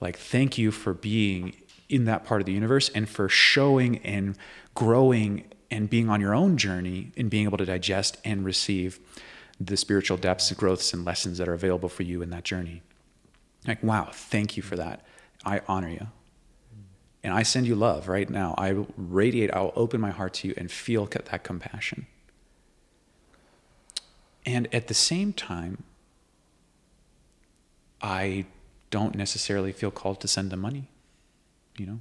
Like, 0.02 0.18
thank 0.18 0.58
you 0.58 0.72
for 0.72 0.94
being 0.94 1.56
in 1.88 2.06
that 2.06 2.26
part 2.26 2.42
of 2.42 2.46
the 2.46 2.54
universe 2.54 2.90
and 2.90 3.08
for 3.08 3.30
showing 3.30 4.00
and 4.00 4.38
growing 4.74 5.46
and 5.72 5.90
being 5.90 6.10
on 6.10 6.22
your 6.22 6.34
own 6.34 6.58
journey 6.58 7.12
and 7.16 7.30
being 7.30 7.46
able 7.46 7.58
to 7.58 7.66
digest 7.66 8.18
and 8.26 8.44
receive 8.44 9.00
the 9.60 9.78
spiritual 9.78 10.18
depths, 10.18 10.52
growths, 10.52 10.94
and 10.94 11.06
lessons 11.06 11.38
that 11.38 11.48
are 11.48 11.54
available 11.54 11.90
for 11.90 12.04
you 12.04 12.22
in 12.22 12.30
that 12.32 12.44
journey. 12.44 12.82
Like, 13.68 13.82
wow, 13.82 14.10
thank 14.12 14.58
you 14.58 14.64
for 14.64 14.76
that. 14.76 15.06
I 15.46 15.62
honor 15.68 15.90
you. 15.90 16.08
And 17.26 17.34
I 17.34 17.42
send 17.42 17.66
you 17.66 17.74
love 17.74 18.08
right 18.08 18.30
now. 18.30 18.54
I 18.56 18.86
radiate, 18.96 19.52
I'll 19.52 19.74
open 19.76 20.00
my 20.00 20.12
heart 20.12 20.36
to 20.36 20.48
you 20.48 20.54
and 20.58 20.72
feel 20.72 21.08
that 21.08 21.44
compassion. 21.44 22.06
And 24.46 24.72
at 24.72 24.86
the 24.90 24.94
same 24.94 25.34
time, 25.34 25.86
I 28.00 28.46
don't 28.92 29.16
necessarily 29.16 29.72
feel 29.72 29.90
called 29.90 30.22
to 30.22 30.28
send 30.28 30.52
them 30.52 30.62
money. 30.62 30.88
You 31.80 31.88
know, 31.88 32.00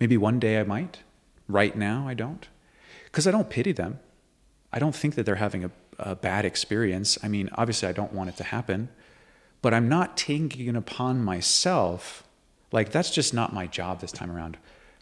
maybe 0.00 0.16
one 0.16 0.40
day 0.40 0.58
I 0.58 0.64
might. 0.64 0.98
Right 1.46 1.76
now, 1.76 2.08
I 2.08 2.14
don't, 2.14 2.48
because 3.04 3.28
I 3.28 3.30
don't 3.30 3.50
pity 3.50 3.70
them. 3.70 4.00
I 4.72 4.80
don't 4.80 4.96
think 4.96 5.14
that 5.14 5.26
they're 5.26 5.36
having 5.36 5.64
a, 5.64 5.70
a 5.96 6.16
bad 6.16 6.44
experience. 6.44 7.16
I 7.22 7.28
mean, 7.28 7.50
obviously, 7.54 7.88
I 7.88 7.92
don't 7.92 8.12
want 8.12 8.30
it 8.30 8.36
to 8.38 8.44
happen, 8.44 8.88
but 9.62 9.72
I'm 9.72 9.88
not 9.88 10.16
taking 10.16 10.66
it 10.66 10.74
upon 10.74 11.22
myself. 11.22 12.24
Like 12.72 12.90
that's 12.90 13.10
just 13.10 13.34
not 13.34 13.52
my 13.52 13.66
job 13.66 14.00
this 14.00 14.12
time 14.12 14.30
around. 14.30 14.56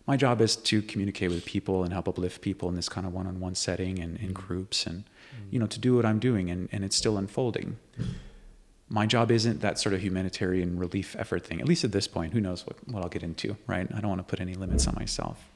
My 0.06 0.16
job 0.16 0.40
is 0.40 0.56
to 0.56 0.80
communicate 0.80 1.30
with 1.30 1.44
people 1.44 1.84
and 1.84 1.92
help 1.92 2.08
uplift 2.08 2.40
people 2.40 2.68
in 2.68 2.76
this 2.76 2.88
kind 2.88 3.06
of 3.06 3.12
one-on-one 3.12 3.54
setting 3.54 3.98
and 3.98 4.16
in 4.16 4.28
mm-hmm. 4.28 4.32
groups, 4.32 4.86
and 4.86 5.04
you 5.50 5.58
know, 5.58 5.66
to 5.66 5.78
do 5.78 5.94
what 5.96 6.06
I'm 6.06 6.18
doing, 6.18 6.50
and, 6.50 6.68
and 6.72 6.82
it's 6.84 6.96
still 6.96 7.18
unfolding 7.18 7.76
my 8.90 9.06
job 9.06 9.30
isn't 9.30 9.60
that 9.60 9.78
sort 9.78 9.94
of 9.94 10.00
humanitarian 10.02 10.78
relief 10.78 11.14
effort 11.18 11.44
thing, 11.44 11.60
at 11.60 11.68
least 11.68 11.84
at 11.84 11.92
this 11.92 12.08
point. 12.08 12.32
Who 12.32 12.40
knows 12.40 12.66
what, 12.66 12.76
what 12.88 13.02
I'll 13.02 13.08
get 13.08 13.22
into, 13.22 13.56
right? 13.66 13.86
I 13.94 14.00
don't 14.00 14.08
want 14.08 14.20
to 14.20 14.24
put 14.24 14.40
any 14.40 14.54
limits 14.54 14.86
on 14.86 14.94
myself. 14.94 15.48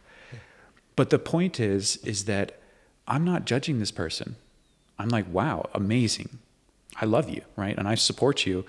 But 0.97 1.11
the 1.11 1.19
point 1.19 1.59
is, 1.59 1.97
is 1.99 2.27
that 2.27 2.61
I'm 3.09 3.25
not 3.25 3.47
judging 3.47 3.79
this 3.79 3.91
person. 3.91 4.37
I'm 4.99 5.09
like, 5.09 5.27
wow, 5.33 5.69
amazing. 5.75 6.39
I 7.01 7.07
love 7.07 7.31
you, 7.31 7.43
right? 7.57 7.77
And 7.77 7.89
I 7.89 7.95
support 7.95 8.45
you. 8.45 8.67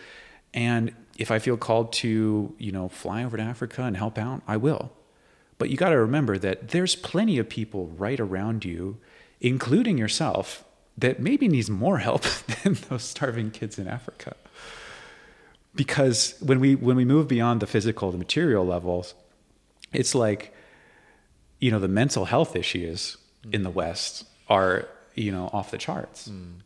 And 0.53 0.93
if 1.18 1.32
I 1.32 1.39
feel 1.39 1.57
called 1.57 1.93
to, 1.93 2.53
you 2.57 2.72
know, 2.72 2.89
fly 2.89 3.24
over 3.24 3.38
to 3.38 3.43
Africa 3.43 3.84
and 3.84 3.95
help 3.95 4.18
out, 4.18 4.41
I 4.47 4.57
will. 4.57 4.91
But 5.57 5.70
you 5.70 5.78
got 5.78 5.89
to 5.89 5.97
remember 5.97 6.38
that 6.39 6.70
there's 6.70 6.95
plenty 6.95 7.38
of 7.38 7.47
people 7.47 7.88
right 7.88 8.20
around 8.20 8.66
you, 8.66 8.97
including 9.39 9.97
yourself, 9.97 10.64
that 10.97 11.20
maybe 11.20 11.47
needs 11.47 11.70
more 11.70 11.99
help 11.99 12.24
than 12.64 12.74
those 12.89 13.03
starving 13.03 13.51
kids 13.51 13.78
in 13.78 13.88
Africa. 13.88 14.36
Because 15.76 16.36
when 16.39 16.59
we 16.59 16.76
when 16.76 16.95
we 16.95 17.05
move 17.05 17.28
beyond 17.28 17.59
the 17.59 17.68
physical, 17.68 18.11
the 18.11 18.18
material 18.18 18.66
levels, 18.66 19.16
it's 19.91 20.14
like, 20.14 20.53
you 21.59 21.72
know, 21.72 21.80
the 21.80 21.88
mental 21.88 22.26
health 22.26 22.55
issues 22.55 23.18
in 23.51 23.64
the 23.64 23.72
West 23.72 24.26
are, 24.49 24.88
you 25.16 25.32
know, 25.32 25.49
off 25.51 25.72
the 25.72 25.78
charts. 25.80 26.28
Mm. 26.28 26.59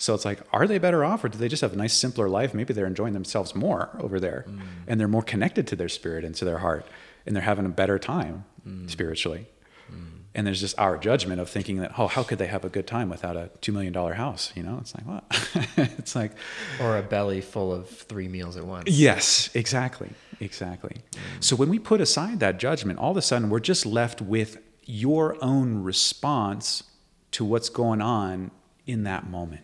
So 0.00 0.14
it's 0.14 0.24
like, 0.24 0.40
are 0.50 0.66
they 0.66 0.78
better 0.78 1.04
off, 1.04 1.22
or 1.22 1.28
do 1.28 1.36
they 1.36 1.46
just 1.46 1.60
have 1.60 1.74
a 1.74 1.76
nice, 1.76 1.92
simpler 1.92 2.26
life? 2.26 2.54
Maybe 2.54 2.72
they're 2.72 2.86
enjoying 2.86 3.12
themselves 3.12 3.54
more 3.54 3.90
over 4.00 4.18
there, 4.18 4.46
mm. 4.48 4.58
and 4.86 4.98
they're 4.98 5.06
more 5.06 5.22
connected 5.22 5.66
to 5.66 5.76
their 5.76 5.90
spirit 5.90 6.24
and 6.24 6.34
to 6.36 6.46
their 6.46 6.56
heart, 6.58 6.86
and 7.26 7.36
they're 7.36 7.42
having 7.42 7.66
a 7.66 7.68
better 7.68 7.98
time 7.98 8.46
mm. 8.66 8.88
spiritually. 8.88 9.46
Mm. 9.92 10.06
And 10.34 10.46
there's 10.46 10.60
just 10.60 10.78
our 10.78 10.96
judgment 10.96 11.38
of 11.38 11.50
thinking 11.50 11.80
that, 11.82 11.98
oh, 11.98 12.06
how 12.06 12.22
could 12.22 12.38
they 12.38 12.46
have 12.46 12.64
a 12.64 12.70
good 12.70 12.86
time 12.86 13.10
without 13.10 13.36
a 13.36 13.50
two 13.60 13.72
million 13.72 13.92
dollar 13.92 14.14
house? 14.14 14.54
You 14.56 14.62
know, 14.62 14.78
it's 14.80 14.94
like 14.94 15.06
what? 15.06 15.68
it's 15.98 16.16
like, 16.16 16.32
Or 16.80 16.96
a 16.96 17.02
belly 17.02 17.42
full 17.42 17.70
of 17.70 17.86
three 17.90 18.28
meals 18.28 18.56
at 18.56 18.64
once. 18.64 18.88
Yes, 18.88 19.50
exactly. 19.52 20.08
Exactly. 20.40 20.96
So 21.40 21.56
when 21.56 21.68
we 21.68 21.78
put 21.78 22.00
aside 22.00 22.40
that 22.40 22.58
judgment, 22.58 22.98
all 22.98 23.10
of 23.10 23.18
a 23.18 23.22
sudden 23.22 23.50
we're 23.50 23.60
just 23.60 23.84
left 23.84 24.22
with 24.22 24.56
your 24.86 25.36
own 25.44 25.82
response 25.82 26.84
to 27.32 27.44
what's 27.44 27.68
going 27.68 28.00
on 28.00 28.50
in 28.86 29.02
that 29.04 29.28
moment. 29.28 29.60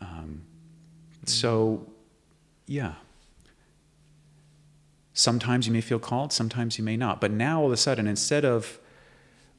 Um, 0.00 0.42
so, 1.24 1.86
yeah. 2.66 2.94
Sometimes 5.12 5.66
you 5.66 5.72
may 5.72 5.80
feel 5.80 5.98
called, 5.98 6.32
sometimes 6.32 6.78
you 6.78 6.84
may 6.84 6.96
not. 6.96 7.20
But 7.20 7.30
now 7.30 7.60
all 7.60 7.66
of 7.66 7.72
a 7.72 7.76
sudden, 7.76 8.06
instead 8.06 8.44
of 8.44 8.78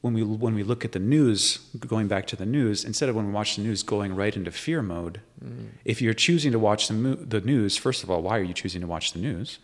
when 0.00 0.14
we 0.14 0.22
when 0.22 0.54
we 0.54 0.62
look 0.62 0.84
at 0.84 0.92
the 0.92 0.98
news, 0.98 1.58
going 1.78 2.06
back 2.06 2.26
to 2.28 2.36
the 2.36 2.46
news, 2.46 2.84
instead 2.84 3.08
of 3.08 3.16
when 3.16 3.26
we 3.26 3.32
watch 3.32 3.56
the 3.56 3.62
news 3.62 3.82
going 3.82 4.14
right 4.14 4.36
into 4.36 4.50
fear 4.52 4.82
mode, 4.82 5.20
mm. 5.44 5.68
if 5.84 6.00
you're 6.00 6.14
choosing 6.14 6.52
to 6.52 6.58
watch 6.58 6.86
the 6.86 6.94
mo- 6.94 7.16
the 7.16 7.40
news, 7.40 7.76
first 7.76 8.04
of 8.04 8.10
all, 8.10 8.22
why 8.22 8.38
are 8.38 8.42
you 8.42 8.54
choosing 8.54 8.80
to 8.80 8.86
watch 8.86 9.12
the 9.12 9.18
news? 9.18 9.58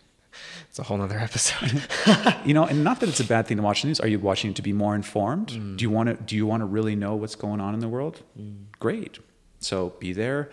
It's 0.69 0.79
a 0.79 0.83
whole 0.83 1.01
other 1.01 1.17
episode. 1.17 1.83
You 2.45 2.53
know, 2.53 2.65
and 2.65 2.83
not 2.83 2.99
that 2.99 3.09
it's 3.09 3.19
a 3.19 3.25
bad 3.25 3.47
thing 3.47 3.57
to 3.57 3.63
watch 3.63 3.81
the 3.81 3.87
news. 3.87 3.99
Are 3.99 4.07
you 4.07 4.19
watching 4.19 4.51
it 4.51 4.55
to 4.57 4.61
be 4.61 4.71
more 4.71 4.93
informed? 4.93 5.47
Mm. 5.47 5.77
Do 5.77 5.83
you 5.83 5.89
want 5.89 6.09
to 6.09 6.15
do 6.15 6.35
you 6.35 6.45
want 6.45 6.61
to 6.61 6.65
really 6.65 6.95
know 6.95 7.15
what's 7.15 7.35
going 7.35 7.59
on 7.59 7.73
in 7.73 7.79
the 7.79 7.87
world? 7.87 8.21
Mm. 8.39 8.65
Great. 8.77 9.17
So 9.65 9.93
be 9.99 10.13
there, 10.13 10.51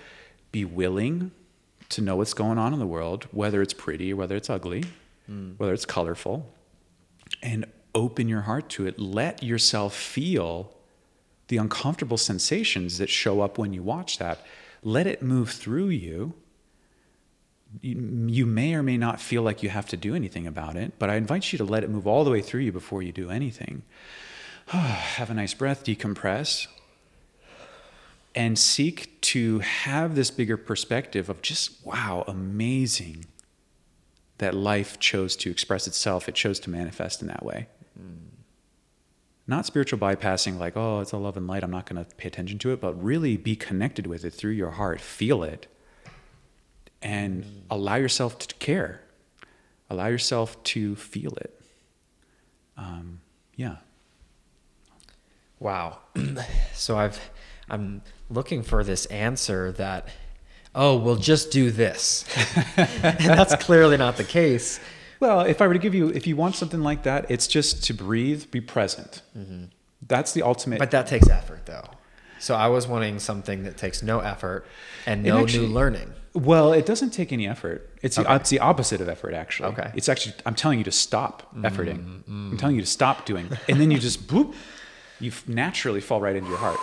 be 0.52 0.64
willing 0.64 1.32
to 1.90 2.00
know 2.00 2.16
what's 2.16 2.32
going 2.32 2.56
on 2.56 2.72
in 2.72 2.78
the 2.78 2.86
world, 2.86 3.28
whether 3.30 3.60
it's 3.60 3.74
pretty 3.74 4.14
whether 4.14 4.36
it's 4.36 4.48
ugly, 4.48 4.84
hmm. 5.26 5.52
whether 5.58 5.74
it's 5.74 5.84
colorful, 5.84 6.50
and 7.42 7.66
open 7.94 8.26
your 8.26 8.42
heart 8.42 8.70
to 8.70 8.86
it. 8.86 8.98
Let 8.98 9.42
yourself 9.42 9.94
feel 9.94 10.72
the 11.48 11.58
uncomfortable 11.58 12.16
sensations 12.16 12.96
that 12.98 13.10
show 13.10 13.42
up 13.42 13.58
when 13.58 13.74
you 13.74 13.82
watch 13.82 14.16
that. 14.18 14.40
Let 14.82 15.06
it 15.06 15.22
move 15.22 15.50
through 15.50 15.88
you. 15.88 16.32
You, 17.82 18.26
you 18.28 18.46
may 18.46 18.74
or 18.74 18.82
may 18.82 18.96
not 18.96 19.20
feel 19.20 19.42
like 19.42 19.62
you 19.62 19.68
have 19.68 19.88
to 19.88 19.96
do 19.96 20.14
anything 20.14 20.46
about 20.46 20.76
it, 20.76 20.92
but 20.98 21.10
I 21.10 21.16
invite 21.16 21.52
you 21.52 21.58
to 21.58 21.64
let 21.64 21.84
it 21.84 21.90
move 21.90 22.06
all 22.06 22.24
the 22.24 22.30
way 22.30 22.40
through 22.40 22.60
you 22.60 22.72
before 22.72 23.02
you 23.02 23.12
do 23.12 23.30
anything. 23.30 23.82
have 24.66 25.30
a 25.30 25.34
nice 25.34 25.54
breath, 25.54 25.84
decompress, 25.84 26.66
and 28.34 28.58
seek 28.58 29.20
to 29.20 29.58
have 29.60 30.14
this 30.14 30.30
bigger 30.30 30.56
perspective 30.56 31.28
of 31.28 31.42
just, 31.42 31.84
wow, 31.84 32.24
amazing 32.26 33.26
that 34.38 34.54
life 34.54 34.98
chose 34.98 35.36
to 35.36 35.50
express 35.50 35.86
itself, 35.86 36.28
it 36.28 36.34
chose 36.34 36.58
to 36.60 36.70
manifest 36.70 37.20
in 37.20 37.28
that 37.28 37.44
way. 37.44 37.68
Not 39.46 39.66
spiritual 39.66 39.98
bypassing, 39.98 40.58
like, 40.58 40.76
oh, 40.76 41.00
it's 41.00 41.12
a 41.12 41.16
love 41.16 41.36
and 41.36 41.46
light, 41.46 41.64
I'm 41.64 41.70
not 41.70 41.86
going 41.86 42.02
to 42.02 42.14
pay 42.14 42.28
attention 42.28 42.58
to 42.60 42.72
it, 42.72 42.80
but 42.80 42.92
really 43.02 43.36
be 43.36 43.56
connected 43.56 44.06
with 44.06 44.24
it 44.24 44.30
through 44.30 44.52
your 44.52 44.70
heart, 44.70 45.00
feel 45.00 45.42
it, 45.42 45.66
and 47.02 47.64
allow 47.68 47.96
yourself 47.96 48.38
to 48.38 48.54
care. 48.56 49.02
Allow 49.90 50.06
yourself 50.06 50.62
to 50.64 50.94
feel 50.94 51.32
it. 51.34 51.60
Um, 52.76 53.20
yeah. 53.56 53.76
Wow. 55.58 55.98
so 56.72 56.96
I've 56.96 57.30
I'm 57.68 58.02
looking 58.32 58.62
for 58.62 58.82
this 58.84 59.06
answer 59.06 59.72
that 59.72 60.08
oh, 60.74 60.96
we'll 60.96 61.16
just 61.16 61.50
do 61.50 61.70
this. 61.70 62.24
and 62.76 63.18
that's 63.18 63.54
clearly 63.56 63.96
not 63.96 64.16
the 64.16 64.24
case. 64.24 64.80
Well, 65.20 65.40
if 65.40 65.60
I 65.60 65.66
were 65.66 65.74
to 65.74 65.78
give 65.78 65.94
you, 65.94 66.08
if 66.08 66.26
you 66.26 66.34
want 66.34 66.56
something 66.56 66.80
like 66.80 67.02
that, 67.04 67.30
it's 67.30 67.46
just 67.46 67.84
to 67.84 67.94
breathe, 67.94 68.50
be 68.50 68.60
present. 68.60 69.22
Mm-hmm. 69.36 69.64
That's 70.06 70.32
the 70.32 70.42
ultimate. 70.42 70.78
But 70.78 70.90
that 70.90 71.06
takes 71.06 71.28
effort 71.28 71.66
though. 71.66 71.84
So 72.38 72.56
I 72.56 72.66
was 72.66 72.88
wanting 72.88 73.20
something 73.20 73.62
that 73.62 73.76
takes 73.76 74.02
no 74.02 74.18
effort 74.18 74.66
and 75.06 75.22
no 75.22 75.42
actually- 75.42 75.66
new 75.66 75.72
learning. 75.72 76.12
Well, 76.34 76.72
it 76.72 76.86
doesn't 76.86 77.10
take 77.10 77.30
any 77.30 77.46
effort. 77.46 77.90
It's 78.00 78.16
the, 78.16 78.34
it's 78.34 78.48
the 78.48 78.58
opposite 78.60 79.02
of 79.02 79.08
effort, 79.10 79.34
actually. 79.34 79.68
Okay. 79.72 79.92
It's 79.94 80.08
actually, 80.08 80.34
I'm 80.46 80.54
telling 80.54 80.78
you 80.78 80.84
to 80.84 80.90
stop 80.90 81.54
mm, 81.54 81.60
efforting. 81.60 82.22
Mm. 82.22 82.52
I'm 82.52 82.56
telling 82.56 82.74
you 82.74 82.80
to 82.80 82.88
stop 82.88 83.26
doing. 83.26 83.50
And 83.68 83.78
then 83.78 83.90
you 83.90 83.98
just, 83.98 84.26
boop, 84.26 84.54
you 85.20 85.30
naturally 85.46 86.00
fall 86.00 86.22
right 86.22 86.34
into 86.34 86.48
your 86.48 86.56
heart. 86.56 86.78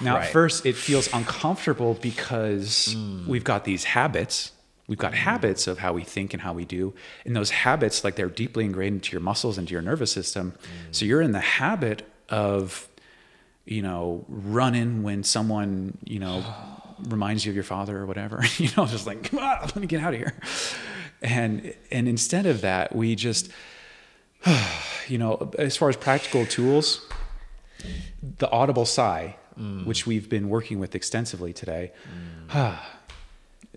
Now, 0.00 0.16
Right. 0.16 0.26
at 0.26 0.32
first, 0.32 0.64
it 0.66 0.76
feels 0.76 1.12
uncomfortable 1.12 1.94
because 1.94 2.96
we've 3.26 3.44
got 3.44 3.64
these 3.64 3.84
habits. 3.84 4.52
We've 4.86 4.98
got 4.98 5.12
mm. 5.12 5.16
habits 5.16 5.66
of 5.66 5.78
how 5.78 5.92
we 5.92 6.02
think 6.02 6.34
and 6.34 6.42
how 6.42 6.52
we 6.52 6.64
do. 6.64 6.94
And 7.24 7.36
those 7.36 7.50
habits, 7.50 8.02
like 8.02 8.16
they're 8.16 8.28
deeply 8.28 8.64
ingrained 8.64 8.96
into 8.96 9.12
your 9.12 9.20
muscles 9.20 9.56
and 9.56 9.68
to 9.68 9.72
your 9.72 9.82
nervous 9.82 10.10
system. 10.10 10.52
Mm. 10.52 10.66
So 10.90 11.04
you're 11.04 11.22
in 11.22 11.30
the 11.30 11.38
habit 11.38 12.02
of, 12.28 12.88
you 13.64 13.82
know, 13.82 14.24
running 14.28 15.04
when 15.04 15.22
someone, 15.22 15.96
you 16.04 16.18
know, 16.18 16.44
reminds 17.08 17.46
you 17.46 17.52
of 17.52 17.54
your 17.54 17.64
father 17.64 17.98
or 17.98 18.06
whatever, 18.06 18.42
you 18.58 18.68
know, 18.76 18.86
just 18.86 19.06
like, 19.06 19.22
come 19.24 19.38
on, 19.38 19.60
let 19.62 19.76
me 19.76 19.86
get 19.86 20.02
out 20.02 20.12
of 20.12 20.18
here. 20.18 20.34
And, 21.22 21.74
and 21.92 22.08
instead 22.08 22.46
of 22.46 22.62
that, 22.62 22.94
we 22.94 23.14
just, 23.14 23.50
you 25.08 25.18
know, 25.18 25.52
as 25.58 25.76
far 25.76 25.88
as 25.88 25.96
practical 25.96 26.46
tools, 26.46 27.06
the 28.38 28.50
audible 28.50 28.86
sigh, 28.86 29.36
Mm. 29.60 29.84
which 29.84 30.06
we've 30.06 30.28
been 30.28 30.48
working 30.48 30.78
with 30.80 30.94
extensively 30.94 31.52
today, 31.52 31.92
mm. 32.04 32.46
ah, 32.54 32.96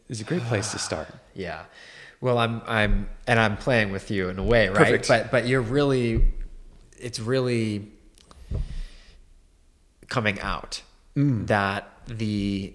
is 0.07 0.21
a 0.21 0.23
great 0.23 0.43
place 0.43 0.71
to 0.71 0.77
ah, 0.77 0.79
start. 0.79 1.07
Yeah. 1.34 1.65
Well, 2.21 2.38
I'm 2.38 2.61
I'm 2.65 3.09
and 3.27 3.38
I'm 3.38 3.57
playing 3.57 3.91
with 3.91 4.09
you 4.09 4.29
in 4.29 4.39
a 4.39 4.43
way, 4.43 4.69
right? 4.69 4.77
Perfect. 4.77 5.07
But 5.09 5.31
but 5.31 5.45
you're 5.45 5.61
really 5.61 6.25
it's 6.97 7.19
really 7.19 7.91
coming 10.07 10.39
out 10.39 10.81
Mm. 11.15 11.45
that 11.45 11.89
the 12.07 12.73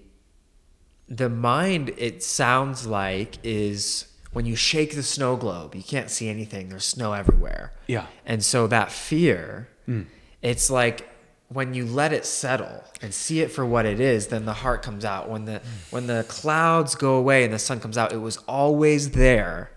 the 1.09 1.27
mind 1.29 1.91
it 1.97 2.23
sounds 2.23 2.87
like 2.87 3.37
is 3.43 4.07
when 4.31 4.45
you 4.45 4.55
shake 4.55 4.95
the 4.95 5.03
snow 5.03 5.35
globe, 5.35 5.75
you 5.75 5.83
can't 5.83 6.09
see 6.09 6.29
anything. 6.29 6.69
There's 6.69 6.85
snow 6.85 7.13
everywhere. 7.13 7.73
Yeah. 7.87 8.05
And 8.25 8.43
so 8.45 8.67
that 8.67 8.91
fear, 8.91 9.67
mm. 9.87 10.05
it's 10.41 10.69
like 10.69 11.08
when 11.49 11.73
you 11.73 11.85
let 11.85 12.13
it 12.13 12.25
settle 12.25 12.83
and 13.01 13.13
see 13.13 13.41
it 13.41 13.51
for 13.51 13.65
what 13.65 13.85
it 13.85 13.99
is, 13.99 14.27
then 14.27 14.45
the 14.45 14.53
heart 14.53 14.83
comes 14.83 15.03
out. 15.03 15.29
When 15.29 15.45
the 15.45 15.61
when 15.89 16.07
the 16.07 16.23
clouds 16.27 16.95
go 16.95 17.15
away 17.15 17.43
and 17.43 17.53
the 17.53 17.59
sun 17.59 17.79
comes 17.79 17.97
out, 17.97 18.13
it 18.13 18.17
was 18.17 18.37
always 18.47 19.11
there. 19.11 19.71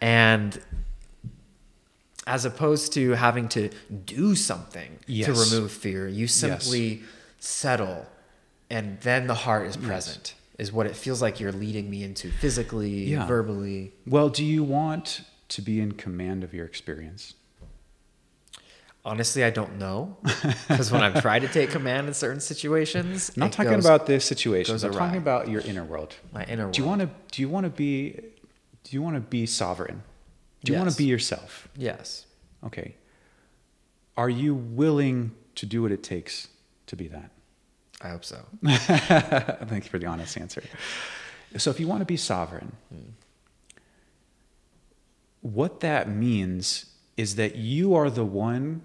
And 0.00 0.58
as 2.26 2.44
opposed 2.46 2.92
to 2.94 3.10
having 3.10 3.48
to 3.50 3.70
do 4.06 4.34
something 4.34 4.98
Yes. 5.06 5.26
to 5.26 5.32
remove 5.56 5.70
fear, 5.72 6.08
you 6.08 6.26
simply 6.26 7.02
settle 7.38 8.06
and 8.70 8.98
then 9.02 9.26
the 9.26 9.34
heart 9.34 9.66
is 9.66 9.76
present. 9.76 10.34
Is 10.58 10.72
what 10.72 10.86
it 10.86 10.96
feels 10.96 11.20
like 11.20 11.38
you're 11.40 11.52
leading 11.52 11.90
me 11.90 12.02
into 12.02 12.30
physically, 12.30 13.10
Yeah. 13.10 13.26
verbally. 13.26 13.92
Well, 14.06 14.28
do 14.30 14.44
you 14.44 14.62
want 14.64 15.22
to 15.48 15.60
be 15.60 15.80
in 15.80 15.92
command 15.92 16.42
of 16.44 16.54
your 16.54 16.64
experience? 16.64 17.34
Honestly, 19.06 19.44
I 19.44 19.50
don't 19.50 19.78
know 19.78 20.16
because 20.66 20.90
when 20.90 21.02
I've 21.02 21.20
tried 21.20 21.40
to 21.40 21.48
take 21.48 21.70
command 21.70 22.08
in 22.08 22.14
certain 22.14 22.40
situations, 22.40 23.30
I'm 23.36 23.40
not 23.40 23.52
talking 23.52 23.72
goes- 23.72 23.84
about 23.84 24.06
this 24.06 24.24
situation. 24.24 24.74
I'm 24.74 24.92
talking 24.92 25.18
about 25.18 25.48
your 25.48 25.60
inner 25.60 25.84
world. 25.84 26.14
my 26.32 26.44
inner 26.44 26.64
world. 26.64 26.74
Do 26.74 26.82
you 26.82 26.88
want 26.88 27.02
to? 27.02 27.10
Do 27.30 27.42
you 27.42 27.48
want 27.50 27.64
to 27.64 27.70
be? 27.70 28.18
Do 28.84 28.96
you 28.96 29.02
want 29.02 29.16
to 29.16 29.20
be 29.20 29.44
sovereign? 29.44 30.02
Do 30.64 30.72
you 30.72 30.78
want 30.78 30.90
to 30.90 30.96
be 30.96 31.04
yourself? 31.04 31.68
Yes. 31.76 32.24
Okay. 32.64 32.94
Are 34.16 34.30
you 34.30 34.54
willing 34.54 35.32
to 35.56 35.66
do 35.66 35.82
what 35.82 35.92
it 35.92 36.02
takes 36.02 36.48
to 36.86 36.96
be 36.96 37.08
that? 37.08 37.30
I 38.00 38.08
hope 38.08 38.24
so. 38.24 38.38
Thank 38.64 39.84
you 39.84 39.90
for 39.90 39.98
the 39.98 40.06
honest 40.06 40.38
answer. 40.38 40.62
So, 41.56 41.70
if 41.70 41.78
you 41.78 41.86
want 41.86 42.00
to 42.00 42.06
be 42.06 42.16
sovereign, 42.16 42.72
hmm. 42.88 43.10
what 45.42 45.80
that 45.80 46.08
means 46.08 46.86
is 47.16 47.36
that 47.36 47.56
you 47.56 47.94
are 47.94 48.10
the 48.10 48.24
one 48.24 48.82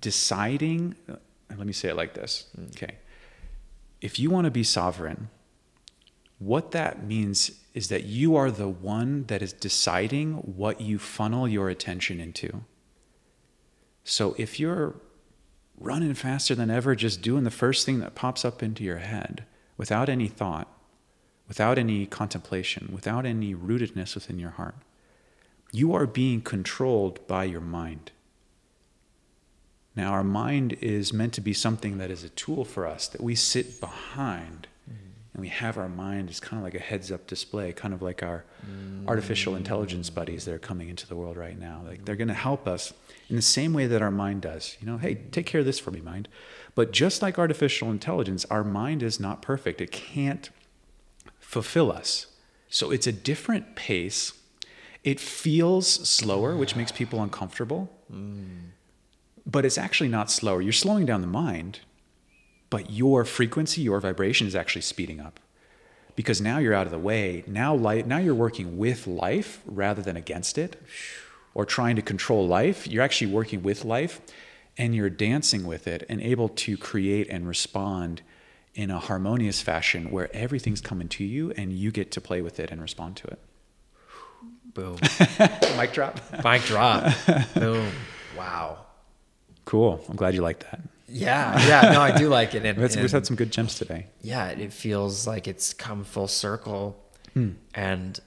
deciding. 0.00 0.96
uh, 1.08 1.16
Let 1.56 1.66
me 1.66 1.72
say 1.72 1.88
it 1.88 1.96
like 1.96 2.14
this. 2.14 2.46
Okay. 2.70 2.96
If 4.00 4.18
you 4.18 4.30
want 4.30 4.44
to 4.44 4.50
be 4.50 4.62
sovereign, 4.62 5.28
what 6.38 6.70
that 6.70 7.04
means 7.04 7.50
is 7.74 7.88
that 7.88 8.04
you 8.04 8.36
are 8.36 8.50
the 8.50 8.68
one 8.68 9.24
that 9.24 9.42
is 9.42 9.52
deciding 9.52 10.34
what 10.34 10.80
you 10.80 10.98
funnel 10.98 11.48
your 11.48 11.68
attention 11.68 12.20
into. 12.20 12.62
So, 14.04 14.34
if 14.38 14.58
you're 14.60 14.94
running 15.78 16.14
faster 16.14 16.54
than 16.54 16.70
ever, 16.70 16.94
just 16.94 17.22
doing 17.22 17.44
the 17.44 17.50
first 17.50 17.84
thing 17.84 17.98
that 18.00 18.14
pops 18.14 18.44
up 18.44 18.62
into 18.62 18.82
your 18.84 18.98
head 18.98 19.44
without 19.76 20.08
any 20.08 20.28
thought, 20.28 20.68
without 21.46 21.78
any 21.78 22.06
contemplation, 22.06 22.90
without 22.92 23.26
any 23.26 23.54
rootedness 23.54 24.14
within 24.14 24.38
your 24.38 24.50
heart. 24.50 24.76
You 25.72 25.94
are 25.94 26.06
being 26.06 26.40
controlled 26.40 27.26
by 27.26 27.44
your 27.44 27.60
mind. 27.60 28.12
Now, 29.96 30.12
our 30.12 30.24
mind 30.24 30.74
is 30.80 31.12
meant 31.12 31.32
to 31.34 31.40
be 31.40 31.52
something 31.52 31.98
that 31.98 32.10
is 32.10 32.22
a 32.22 32.28
tool 32.30 32.64
for 32.64 32.86
us 32.86 33.08
that 33.08 33.20
we 33.20 33.34
sit 33.34 33.80
behind 33.80 34.68
mm. 34.88 34.94
and 35.34 35.40
we 35.40 35.48
have 35.48 35.76
our 35.76 35.88
mind 35.88 36.30
as 36.30 36.38
kind 36.38 36.60
of 36.60 36.64
like 36.64 36.74
a 36.74 36.78
heads 36.78 37.10
up 37.10 37.26
display, 37.26 37.72
kind 37.72 37.92
of 37.92 38.00
like 38.00 38.22
our 38.22 38.44
mm. 38.64 39.08
artificial 39.08 39.56
intelligence 39.56 40.08
buddies 40.08 40.44
that 40.44 40.54
are 40.54 40.58
coming 40.58 40.88
into 40.88 41.06
the 41.08 41.16
world 41.16 41.36
right 41.36 41.58
now. 41.58 41.82
Like 41.84 42.04
they're 42.04 42.16
going 42.16 42.28
to 42.28 42.34
help 42.34 42.68
us 42.68 42.92
in 43.28 43.36
the 43.36 43.42
same 43.42 43.72
way 43.72 43.86
that 43.86 44.00
our 44.00 44.12
mind 44.12 44.42
does. 44.42 44.76
You 44.80 44.86
know, 44.86 44.98
hey, 44.98 45.16
take 45.32 45.46
care 45.46 45.60
of 45.60 45.66
this 45.66 45.80
for 45.80 45.90
me, 45.90 46.00
mind. 46.00 46.28
But 46.76 46.92
just 46.92 47.20
like 47.20 47.38
artificial 47.38 47.90
intelligence, 47.90 48.44
our 48.46 48.62
mind 48.62 49.02
is 49.02 49.18
not 49.18 49.42
perfect. 49.42 49.80
It 49.80 49.90
can't 49.90 50.48
fulfill 51.40 51.90
us. 51.90 52.26
So 52.68 52.90
it's 52.90 53.06
a 53.06 53.12
different 53.12 53.74
pace. 53.74 54.32
It 55.02 55.18
feels 55.18 55.88
slower, 55.88 56.56
which 56.56 56.76
makes 56.76 56.92
people 56.92 57.22
uncomfortable. 57.22 57.90
Mm. 58.12 58.70
But 59.50 59.64
it's 59.64 59.78
actually 59.78 60.10
not 60.10 60.30
slower. 60.30 60.60
You're 60.60 60.72
slowing 60.74 61.06
down 61.06 61.22
the 61.22 61.26
mind, 61.26 61.80
but 62.68 62.90
your 62.90 63.24
frequency, 63.24 63.80
your 63.80 63.98
vibration 63.98 64.46
is 64.46 64.54
actually 64.54 64.82
speeding 64.82 65.20
up. 65.20 65.40
Because 66.14 66.40
now 66.40 66.58
you're 66.58 66.74
out 66.74 66.86
of 66.86 66.92
the 66.92 66.98
way. 66.98 67.44
Now 67.46 67.74
light, 67.74 68.06
now 68.06 68.18
you're 68.18 68.34
working 68.34 68.76
with 68.76 69.06
life 69.06 69.62
rather 69.64 70.02
than 70.02 70.16
against 70.16 70.58
it 70.58 70.76
or 71.54 71.64
trying 71.64 71.96
to 71.96 72.02
control 72.02 72.46
life. 72.46 72.86
You're 72.86 73.02
actually 73.02 73.32
working 73.32 73.62
with 73.62 73.84
life 73.84 74.20
and 74.76 74.94
you're 74.94 75.10
dancing 75.10 75.66
with 75.66 75.88
it 75.88 76.04
and 76.08 76.20
able 76.20 76.50
to 76.50 76.76
create 76.76 77.28
and 77.30 77.48
respond 77.48 78.20
in 78.74 78.90
a 78.90 78.98
harmonious 78.98 79.62
fashion 79.62 80.10
where 80.10 80.28
everything's 80.36 80.80
coming 80.80 81.08
to 81.08 81.24
you 81.24 81.52
and 81.52 81.72
you 81.72 81.90
get 81.90 82.10
to 82.12 82.20
play 82.20 82.42
with 82.42 82.60
it 82.60 82.70
and 82.70 82.82
respond 82.82 83.16
to 83.16 83.28
it. 83.28 83.38
Boom. 84.74 84.98
Mic 85.78 85.92
drop. 85.92 86.20
Mic 86.44 86.62
drop. 86.62 87.12
Boom. 87.54 87.90
Wow. 88.36 88.86
Cool. 89.68 90.02
I'm 90.08 90.16
glad 90.16 90.32
you 90.34 90.40
like 90.40 90.60
that. 90.70 90.80
Yeah. 91.08 91.58
Yeah. 91.68 91.92
No, 91.92 92.00
I 92.00 92.16
do 92.16 92.28
like 92.38 92.54
it. 92.54 92.64
And, 92.64 92.78
We've 92.78 92.88
had, 92.90 92.96
we've 92.96 93.04
and- 93.04 93.12
had 93.12 93.26
some 93.26 93.36
good 93.36 93.52
gems 93.52 93.74
today. 93.74 94.06
yeah, 94.22 94.48
it 94.48 94.72
feels 94.72 95.26
like 95.26 95.46
it's 95.46 95.74
come 95.74 96.04
full 96.04 96.26
circle. 96.28 96.98
Hmm. 97.34 97.50
And, 97.74 98.18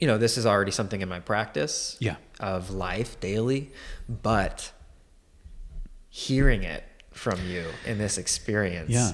you 0.00 0.08
know, 0.08 0.18
this 0.18 0.36
is 0.36 0.46
already 0.46 0.72
something 0.72 1.00
in 1.02 1.08
my 1.08 1.20
practice 1.20 1.96
Yeah. 2.00 2.16
of 2.40 2.70
life 2.70 3.20
daily, 3.20 3.70
but 4.08 4.72
hearing 6.08 6.64
it 6.64 6.82
from 7.12 7.38
you 7.46 7.64
in 7.86 7.98
this 7.98 8.18
experience, 8.18 8.90
Yeah. 8.90 9.12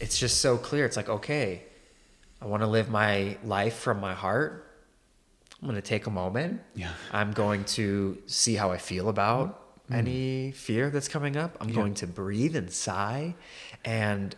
it's 0.00 0.18
just 0.18 0.40
so 0.40 0.56
clear. 0.56 0.84
It's 0.86 0.96
like, 0.96 1.08
okay, 1.08 1.62
I 2.42 2.46
want 2.46 2.62
to 2.62 2.66
live 2.66 2.88
my 2.90 3.36
life 3.44 3.76
from 3.76 4.00
my 4.00 4.14
heart. 4.14 4.72
I'm 5.62 5.68
going 5.68 5.80
to 5.80 5.88
take 5.88 6.06
a 6.06 6.10
moment. 6.10 6.60
Yeah. 6.74 6.90
I'm 7.12 7.30
going 7.32 7.64
to 7.78 8.18
see 8.26 8.54
how 8.56 8.72
I 8.72 8.78
feel 8.78 9.08
about 9.08 9.60
any 9.90 10.50
fear 10.52 10.90
that's 10.90 11.08
coming 11.08 11.36
up. 11.36 11.56
I'm 11.60 11.68
Yeah. 11.68 11.74
going 11.74 11.94
to 11.94 12.06
breathe 12.06 12.56
and 12.56 12.70
sigh. 12.70 13.34
And 13.84 14.34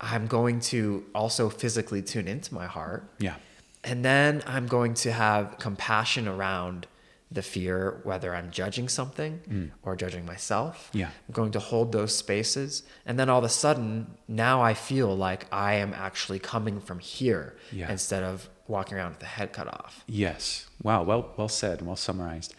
I'm 0.00 0.26
going 0.26 0.60
to 0.60 1.04
also 1.14 1.48
physically 1.48 2.02
tune 2.02 2.28
into 2.28 2.52
my 2.54 2.66
heart. 2.66 3.08
Yeah. 3.18 3.36
And 3.82 4.04
then 4.04 4.42
I'm 4.46 4.66
going 4.66 4.94
to 4.94 5.12
have 5.12 5.58
compassion 5.58 6.26
around 6.28 6.86
the 7.30 7.42
fear, 7.42 8.00
whether 8.04 8.34
I'm 8.34 8.50
judging 8.50 8.88
something 8.88 9.72
or 9.82 9.96
judging 9.96 10.24
myself. 10.24 10.90
Mm. 10.92 11.00
Yeah. 11.00 11.06
I'm 11.28 11.32
going 11.32 11.52
to 11.52 11.58
hold 11.58 11.90
those 11.92 12.14
spaces. 12.16 12.82
And 13.06 13.18
then 13.18 13.28
all 13.28 13.38
of 13.38 13.44
a 13.44 13.48
sudden, 13.48 14.16
now 14.28 14.62
I 14.62 14.74
feel 14.74 15.16
like 15.16 15.46
I 15.52 15.74
am 15.74 15.92
actually 15.94 16.38
coming 16.38 16.80
from 16.80 16.98
here 17.00 17.56
Yeah. 17.72 17.90
instead 17.90 18.22
of 18.22 18.48
walking 18.68 18.96
around 18.96 19.10
with 19.10 19.20
the 19.20 19.26
head 19.26 19.52
cut 19.52 19.66
off. 19.68 20.04
Yes. 20.06 20.66
Wow. 20.82 21.02
Well, 21.02 21.32
well 21.36 21.48
said. 21.48 21.78
and 21.78 21.86
Well 21.88 21.96
summarized. 21.96 22.54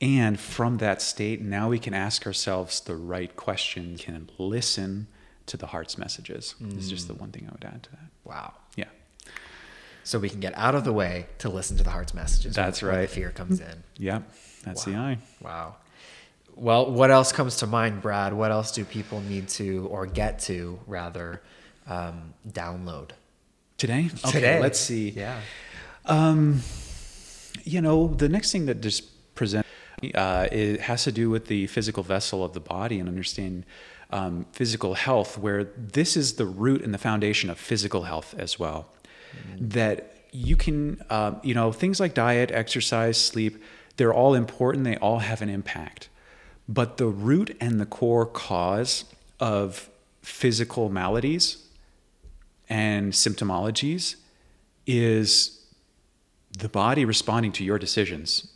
And 0.00 0.38
from 0.38 0.78
that 0.78 1.00
state, 1.00 1.40
now 1.40 1.68
we 1.68 1.78
can 1.78 1.94
ask 1.94 2.26
ourselves 2.26 2.80
the 2.80 2.96
right 2.96 3.34
question, 3.36 3.96
can 3.96 4.28
listen 4.38 5.06
to 5.46 5.56
the 5.56 5.66
heart's 5.66 5.96
messages. 5.96 6.54
Is 6.76 6.90
just 6.90 7.06
the 7.06 7.14
one 7.14 7.30
thing 7.30 7.46
I 7.48 7.52
would 7.52 7.64
add 7.64 7.82
to 7.84 7.90
that. 7.90 8.10
Wow. 8.24 8.54
Yeah. 8.76 8.86
So 10.02 10.18
we 10.18 10.28
can 10.28 10.40
get 10.40 10.52
out 10.56 10.74
of 10.74 10.84
the 10.84 10.92
way 10.92 11.26
to 11.38 11.48
listen 11.48 11.76
to 11.78 11.82
the 11.82 11.90
heart's 11.90 12.12
messages. 12.12 12.54
That's 12.54 12.82
right. 12.82 13.08
fear 13.08 13.30
comes 13.30 13.60
in. 13.60 13.82
Yep. 13.98 14.30
That's 14.64 14.84
the 14.84 14.96
eye. 14.96 15.18
Wow. 15.40 15.76
Well, 16.56 16.90
what 16.90 17.10
else 17.10 17.32
comes 17.32 17.56
to 17.56 17.66
mind, 17.66 18.02
Brad? 18.02 18.32
What 18.32 18.50
else 18.50 18.72
do 18.72 18.84
people 18.84 19.20
need 19.22 19.48
to, 19.50 19.86
or 19.90 20.06
get 20.06 20.38
to, 20.40 20.78
rather, 20.86 21.42
um, 21.86 22.34
download? 22.48 23.10
Today? 23.76 24.10
Okay, 24.24 24.30
Today. 24.30 24.60
Let's 24.60 24.78
see. 24.78 25.10
Yeah. 25.10 25.40
Um, 26.06 26.60
you 27.64 27.80
know, 27.80 28.08
the 28.08 28.28
next 28.28 28.52
thing 28.52 28.66
that 28.66 28.80
just 28.80 29.34
present 29.34 29.66
uh, 30.12 30.48
it 30.50 30.80
has 30.82 31.04
to 31.04 31.12
do 31.12 31.30
with 31.30 31.46
the 31.46 31.66
physical 31.68 32.02
vessel 32.02 32.44
of 32.44 32.52
the 32.52 32.60
body 32.60 32.98
and 32.98 33.08
understand 33.08 33.64
um, 34.10 34.46
physical 34.52 34.94
health, 34.94 35.38
where 35.38 35.64
this 35.64 36.16
is 36.16 36.34
the 36.34 36.46
root 36.46 36.82
and 36.82 36.92
the 36.92 36.98
foundation 36.98 37.50
of 37.50 37.58
physical 37.58 38.02
health 38.02 38.34
as 38.38 38.58
well. 38.58 38.88
That 39.58 40.14
you 40.30 40.56
can, 40.56 41.02
um, 41.10 41.40
you 41.42 41.54
know, 41.54 41.72
things 41.72 42.00
like 42.00 42.14
diet, 42.14 42.50
exercise, 42.50 43.16
sleep, 43.20 43.62
they're 43.96 44.14
all 44.14 44.34
important. 44.34 44.84
They 44.84 44.96
all 44.96 45.20
have 45.20 45.42
an 45.42 45.48
impact. 45.48 46.08
But 46.68 46.96
the 46.96 47.06
root 47.06 47.56
and 47.60 47.80
the 47.80 47.86
core 47.86 48.26
cause 48.26 49.04
of 49.38 49.88
physical 50.22 50.88
maladies 50.88 51.58
and 52.68 53.12
symptomologies 53.12 54.16
is 54.86 55.60
the 56.58 56.68
body 56.68 57.04
responding 57.04 57.52
to 57.52 57.64
your 57.64 57.78
decisions. 57.78 58.48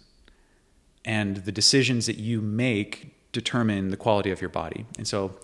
And 1.08 1.38
the 1.38 1.52
decisions 1.52 2.04
that 2.04 2.18
you 2.18 2.42
make 2.42 3.14
determine 3.32 3.88
the 3.88 3.96
quality 3.96 4.30
of 4.30 4.42
your 4.42 4.50
body. 4.50 4.84
And 4.98 5.08
so, 5.08 5.34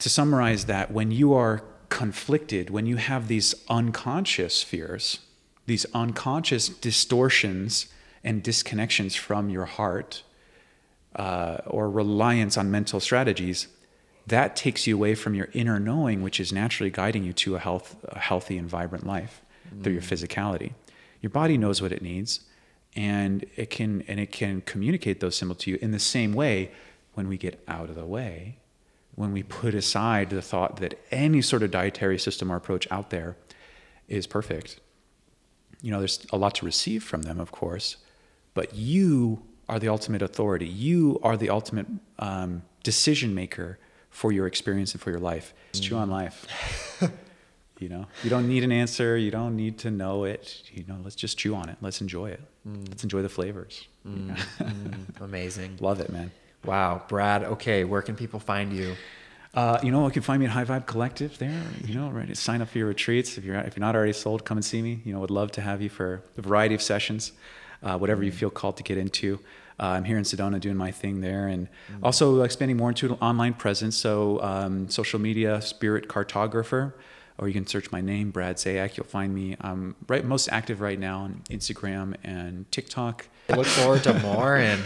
to 0.00 0.08
summarize 0.08 0.64
that, 0.64 0.90
when 0.90 1.12
you 1.12 1.34
are 1.34 1.62
conflicted, 1.88 2.70
when 2.70 2.86
you 2.86 2.96
have 2.96 3.28
these 3.28 3.54
unconscious 3.68 4.64
fears, 4.64 5.20
these 5.66 5.86
unconscious 5.94 6.68
distortions 6.68 7.86
and 8.24 8.42
disconnections 8.42 9.16
from 9.16 9.50
your 9.50 9.66
heart, 9.66 10.24
uh, 11.14 11.58
or 11.68 11.88
reliance 11.88 12.58
on 12.58 12.72
mental 12.72 12.98
strategies, 12.98 13.68
that 14.26 14.56
takes 14.56 14.88
you 14.88 14.96
away 14.96 15.14
from 15.14 15.34
your 15.34 15.48
inner 15.52 15.78
knowing, 15.78 16.22
which 16.22 16.40
is 16.40 16.52
naturally 16.52 16.90
guiding 16.90 17.22
you 17.22 17.32
to 17.34 17.54
a, 17.54 17.60
health, 17.60 17.96
a 18.08 18.18
healthy 18.18 18.58
and 18.58 18.68
vibrant 18.68 19.06
life 19.06 19.42
through 19.80 19.92
your 19.92 20.02
physicality. 20.02 20.72
Your 21.20 21.30
body 21.30 21.56
knows 21.56 21.80
what 21.80 21.92
it 21.92 22.02
needs, 22.02 22.40
and 22.96 23.46
it 23.56 23.70
can 23.70 24.02
and 24.08 24.18
it 24.18 24.32
can 24.32 24.62
communicate 24.62 25.20
those 25.20 25.36
symbols 25.36 25.58
to 25.58 25.70
you 25.70 25.78
in 25.80 25.90
the 25.92 25.98
same 25.98 26.32
way. 26.34 26.70
When 27.14 27.28
we 27.28 27.36
get 27.36 27.62
out 27.66 27.90
of 27.90 27.96
the 27.96 28.06
way, 28.06 28.58
when 29.16 29.32
we 29.32 29.42
put 29.42 29.74
aside 29.74 30.30
the 30.30 30.40
thought 30.40 30.76
that 30.76 30.98
any 31.10 31.42
sort 31.42 31.62
of 31.62 31.70
dietary 31.70 32.18
system 32.18 32.50
or 32.50 32.56
approach 32.56 32.86
out 32.90 33.10
there 33.10 33.36
is 34.08 34.26
perfect, 34.26 34.80
you 35.82 35.90
know, 35.90 35.98
there's 35.98 36.24
a 36.32 36.36
lot 36.36 36.54
to 36.56 36.64
receive 36.64 37.02
from 37.02 37.22
them, 37.22 37.40
of 37.40 37.50
course, 37.50 37.96
but 38.54 38.74
you 38.74 39.42
are 39.68 39.78
the 39.78 39.88
ultimate 39.88 40.22
authority. 40.22 40.66
You 40.66 41.18
are 41.22 41.36
the 41.36 41.50
ultimate 41.50 41.86
um, 42.18 42.62
decision 42.82 43.34
maker 43.34 43.78
for 44.10 44.32
your 44.32 44.46
experience 44.46 44.92
and 44.92 45.00
for 45.00 45.10
your 45.10 45.20
life. 45.20 45.54
It's 45.70 45.80
true 45.80 45.96
on 45.96 46.10
life. 46.10 46.46
you 47.80 47.88
know, 47.88 48.06
you 48.22 48.30
don't 48.30 48.46
need 48.48 48.62
an 48.62 48.72
answer. 48.72 49.16
You 49.16 49.30
don't 49.30 49.56
need 49.56 49.78
to 49.78 49.90
know 49.90 50.24
it. 50.24 50.62
You 50.72 50.84
know, 50.86 50.98
let's 51.02 51.16
just 51.16 51.38
chew 51.38 51.54
on 51.54 51.68
it. 51.68 51.76
Let's 51.80 52.00
enjoy 52.00 52.30
it. 52.30 52.40
Let's 52.88 53.02
enjoy 53.02 53.22
the 53.22 53.28
flavors. 53.28 53.86
Mm, 54.06 55.20
Amazing. 55.20 55.76
Love 55.80 56.00
it, 56.00 56.08
man. 56.10 56.30
Wow, 56.64 57.02
Brad. 57.06 57.42
Okay, 57.44 57.84
where 57.84 58.00
can 58.00 58.16
people 58.16 58.40
find 58.40 58.72
you? 58.72 58.94
Uh, 59.52 59.78
you 59.82 59.90
know, 59.90 60.06
you 60.06 60.10
can 60.12 60.22
find 60.22 60.40
me 60.40 60.46
at 60.46 60.52
High 60.52 60.64
Vibe 60.64 60.86
Collective 60.86 61.36
there. 61.38 61.62
You 61.84 61.94
know, 61.94 62.08
right? 62.08 62.34
sign 62.36 62.62
up 62.62 62.68
for 62.68 62.78
your 62.78 62.86
retreats. 62.86 63.36
If 63.36 63.44
you're 63.44 63.56
if 63.56 63.76
you're 63.76 63.84
not 63.84 63.94
already 63.96 64.12
sold, 64.14 64.44
come 64.44 64.56
and 64.56 64.64
see 64.64 64.80
me. 64.80 65.02
You 65.04 65.12
know, 65.12 65.20
would 65.20 65.30
love 65.30 65.50
to 65.52 65.60
have 65.60 65.82
you 65.82 65.90
for 65.90 66.22
a 66.38 66.40
variety 66.40 66.74
of 66.74 66.80
sessions, 66.82 67.32
uh, 67.82 67.98
whatever 67.98 68.22
you 68.22 68.32
feel 68.32 68.50
called 68.50 68.76
to 68.78 68.82
get 68.82 68.96
into. 68.96 69.38
Uh, 69.78 69.86
I'm 69.96 70.04
here 70.04 70.18
in 70.18 70.24
Sedona 70.24 70.60
doing 70.60 70.76
my 70.76 70.90
thing 70.92 71.20
there, 71.20 71.46
and 71.48 71.66
also 72.02 72.42
expanding 72.42 72.76
more 72.76 72.90
into 72.90 73.06
an 73.06 73.18
online 73.20 73.54
presence. 73.54 73.96
So, 73.96 74.40
um, 74.42 74.88
social 74.90 75.18
media, 75.18 75.60
Spirit 75.62 76.06
Cartographer, 76.08 76.92
or 77.40 77.48
you 77.48 77.54
can 77.54 77.66
search 77.66 77.90
my 77.90 78.00
name, 78.02 78.30
Brad 78.30 78.56
Zayac. 78.56 78.96
You'll 78.98 79.06
find 79.06 79.34
me. 79.34 79.56
I'm 79.62 79.96
right 80.06 80.24
most 80.24 80.48
active 80.52 80.80
right 80.82 80.98
now 80.98 81.20
on 81.20 81.42
Instagram 81.50 82.14
and 82.22 82.70
TikTok. 82.70 83.26
I 83.48 83.54
look 83.56 83.66
forward 83.66 84.04
to 84.04 84.12
more. 84.20 84.56
And 84.56 84.80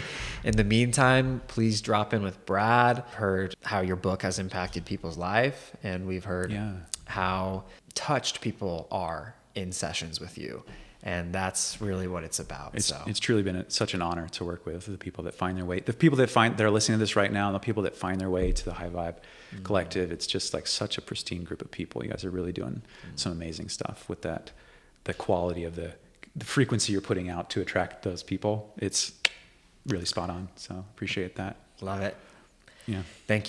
in 0.45 0.55
the 0.55 0.63
meantime, 0.63 1.41
please 1.47 1.81
drop 1.81 2.13
in 2.13 2.23
with 2.23 2.43
Brad. 2.45 2.99
Heard 3.11 3.55
how 3.63 3.81
your 3.81 3.97
book 3.97 4.21
has 4.21 4.39
impacted 4.39 4.85
people's 4.85 5.17
life, 5.17 5.75
and 5.83 6.07
we've 6.07 6.23
heard 6.23 6.51
Yeah. 6.51 6.71
how 7.05 7.65
touched 7.93 8.39
people 8.41 8.87
are 8.89 9.35
in 9.53 9.71
sessions 9.73 10.19
with 10.21 10.37
you. 10.37 10.63
And 11.07 11.31
that's 11.31 11.79
really 11.79 12.07
what 12.07 12.23
it's 12.23 12.39
about. 12.39 12.71
It's, 12.73 12.87
so 12.87 12.99
it's 13.05 13.19
truly 13.19 13.43
been 13.43 13.57
a, 13.57 13.69
such 13.69 13.93
an 13.93 14.01
honor 14.01 14.27
to 14.29 14.43
work 14.43 14.65
with 14.65 14.87
the 14.87 14.97
people 14.97 15.23
that 15.25 15.35
find 15.35 15.55
their 15.55 15.63
way, 15.63 15.79
the 15.79 15.93
people 15.93 16.17
that 16.17 16.31
find 16.31 16.57
they're 16.57 16.71
listening 16.71 16.97
to 16.97 16.99
this 16.99 17.15
right 17.15 17.31
now, 17.31 17.45
and 17.45 17.55
the 17.55 17.59
people 17.59 17.83
that 17.83 17.95
find 17.95 18.19
their 18.19 18.29
way 18.31 18.51
to 18.51 18.65
the 18.65 18.73
High 18.73 18.89
Vibe 18.89 19.17
mm-hmm. 19.17 19.63
Collective. 19.63 20.11
It's 20.11 20.25
just 20.25 20.51
like 20.51 20.65
such 20.65 20.97
a 20.97 21.01
pristine 21.01 21.43
group 21.43 21.61
of 21.61 21.69
people. 21.69 22.03
You 22.03 22.09
guys 22.09 22.25
are 22.25 22.31
really 22.31 22.51
doing 22.51 22.81
mm-hmm. 22.81 23.15
some 23.15 23.31
amazing 23.31 23.69
stuff 23.69 24.09
with 24.09 24.23
that, 24.23 24.49
the 25.03 25.13
quality 25.13 25.63
of 25.63 25.75
the, 25.75 25.93
the 26.35 26.45
frequency 26.45 26.91
you're 26.91 27.01
putting 27.01 27.29
out 27.29 27.51
to 27.51 27.61
attract 27.61 28.01
those 28.01 28.23
people. 28.23 28.73
It's 28.77 29.13
really 29.85 30.05
spot 30.05 30.31
on. 30.31 30.49
So 30.55 30.83
appreciate 30.95 31.35
that. 31.35 31.57
love 31.81 32.01
it. 32.01 32.15
Yeah. 32.87 33.03
Thank 33.27 33.41
you. 33.41 33.43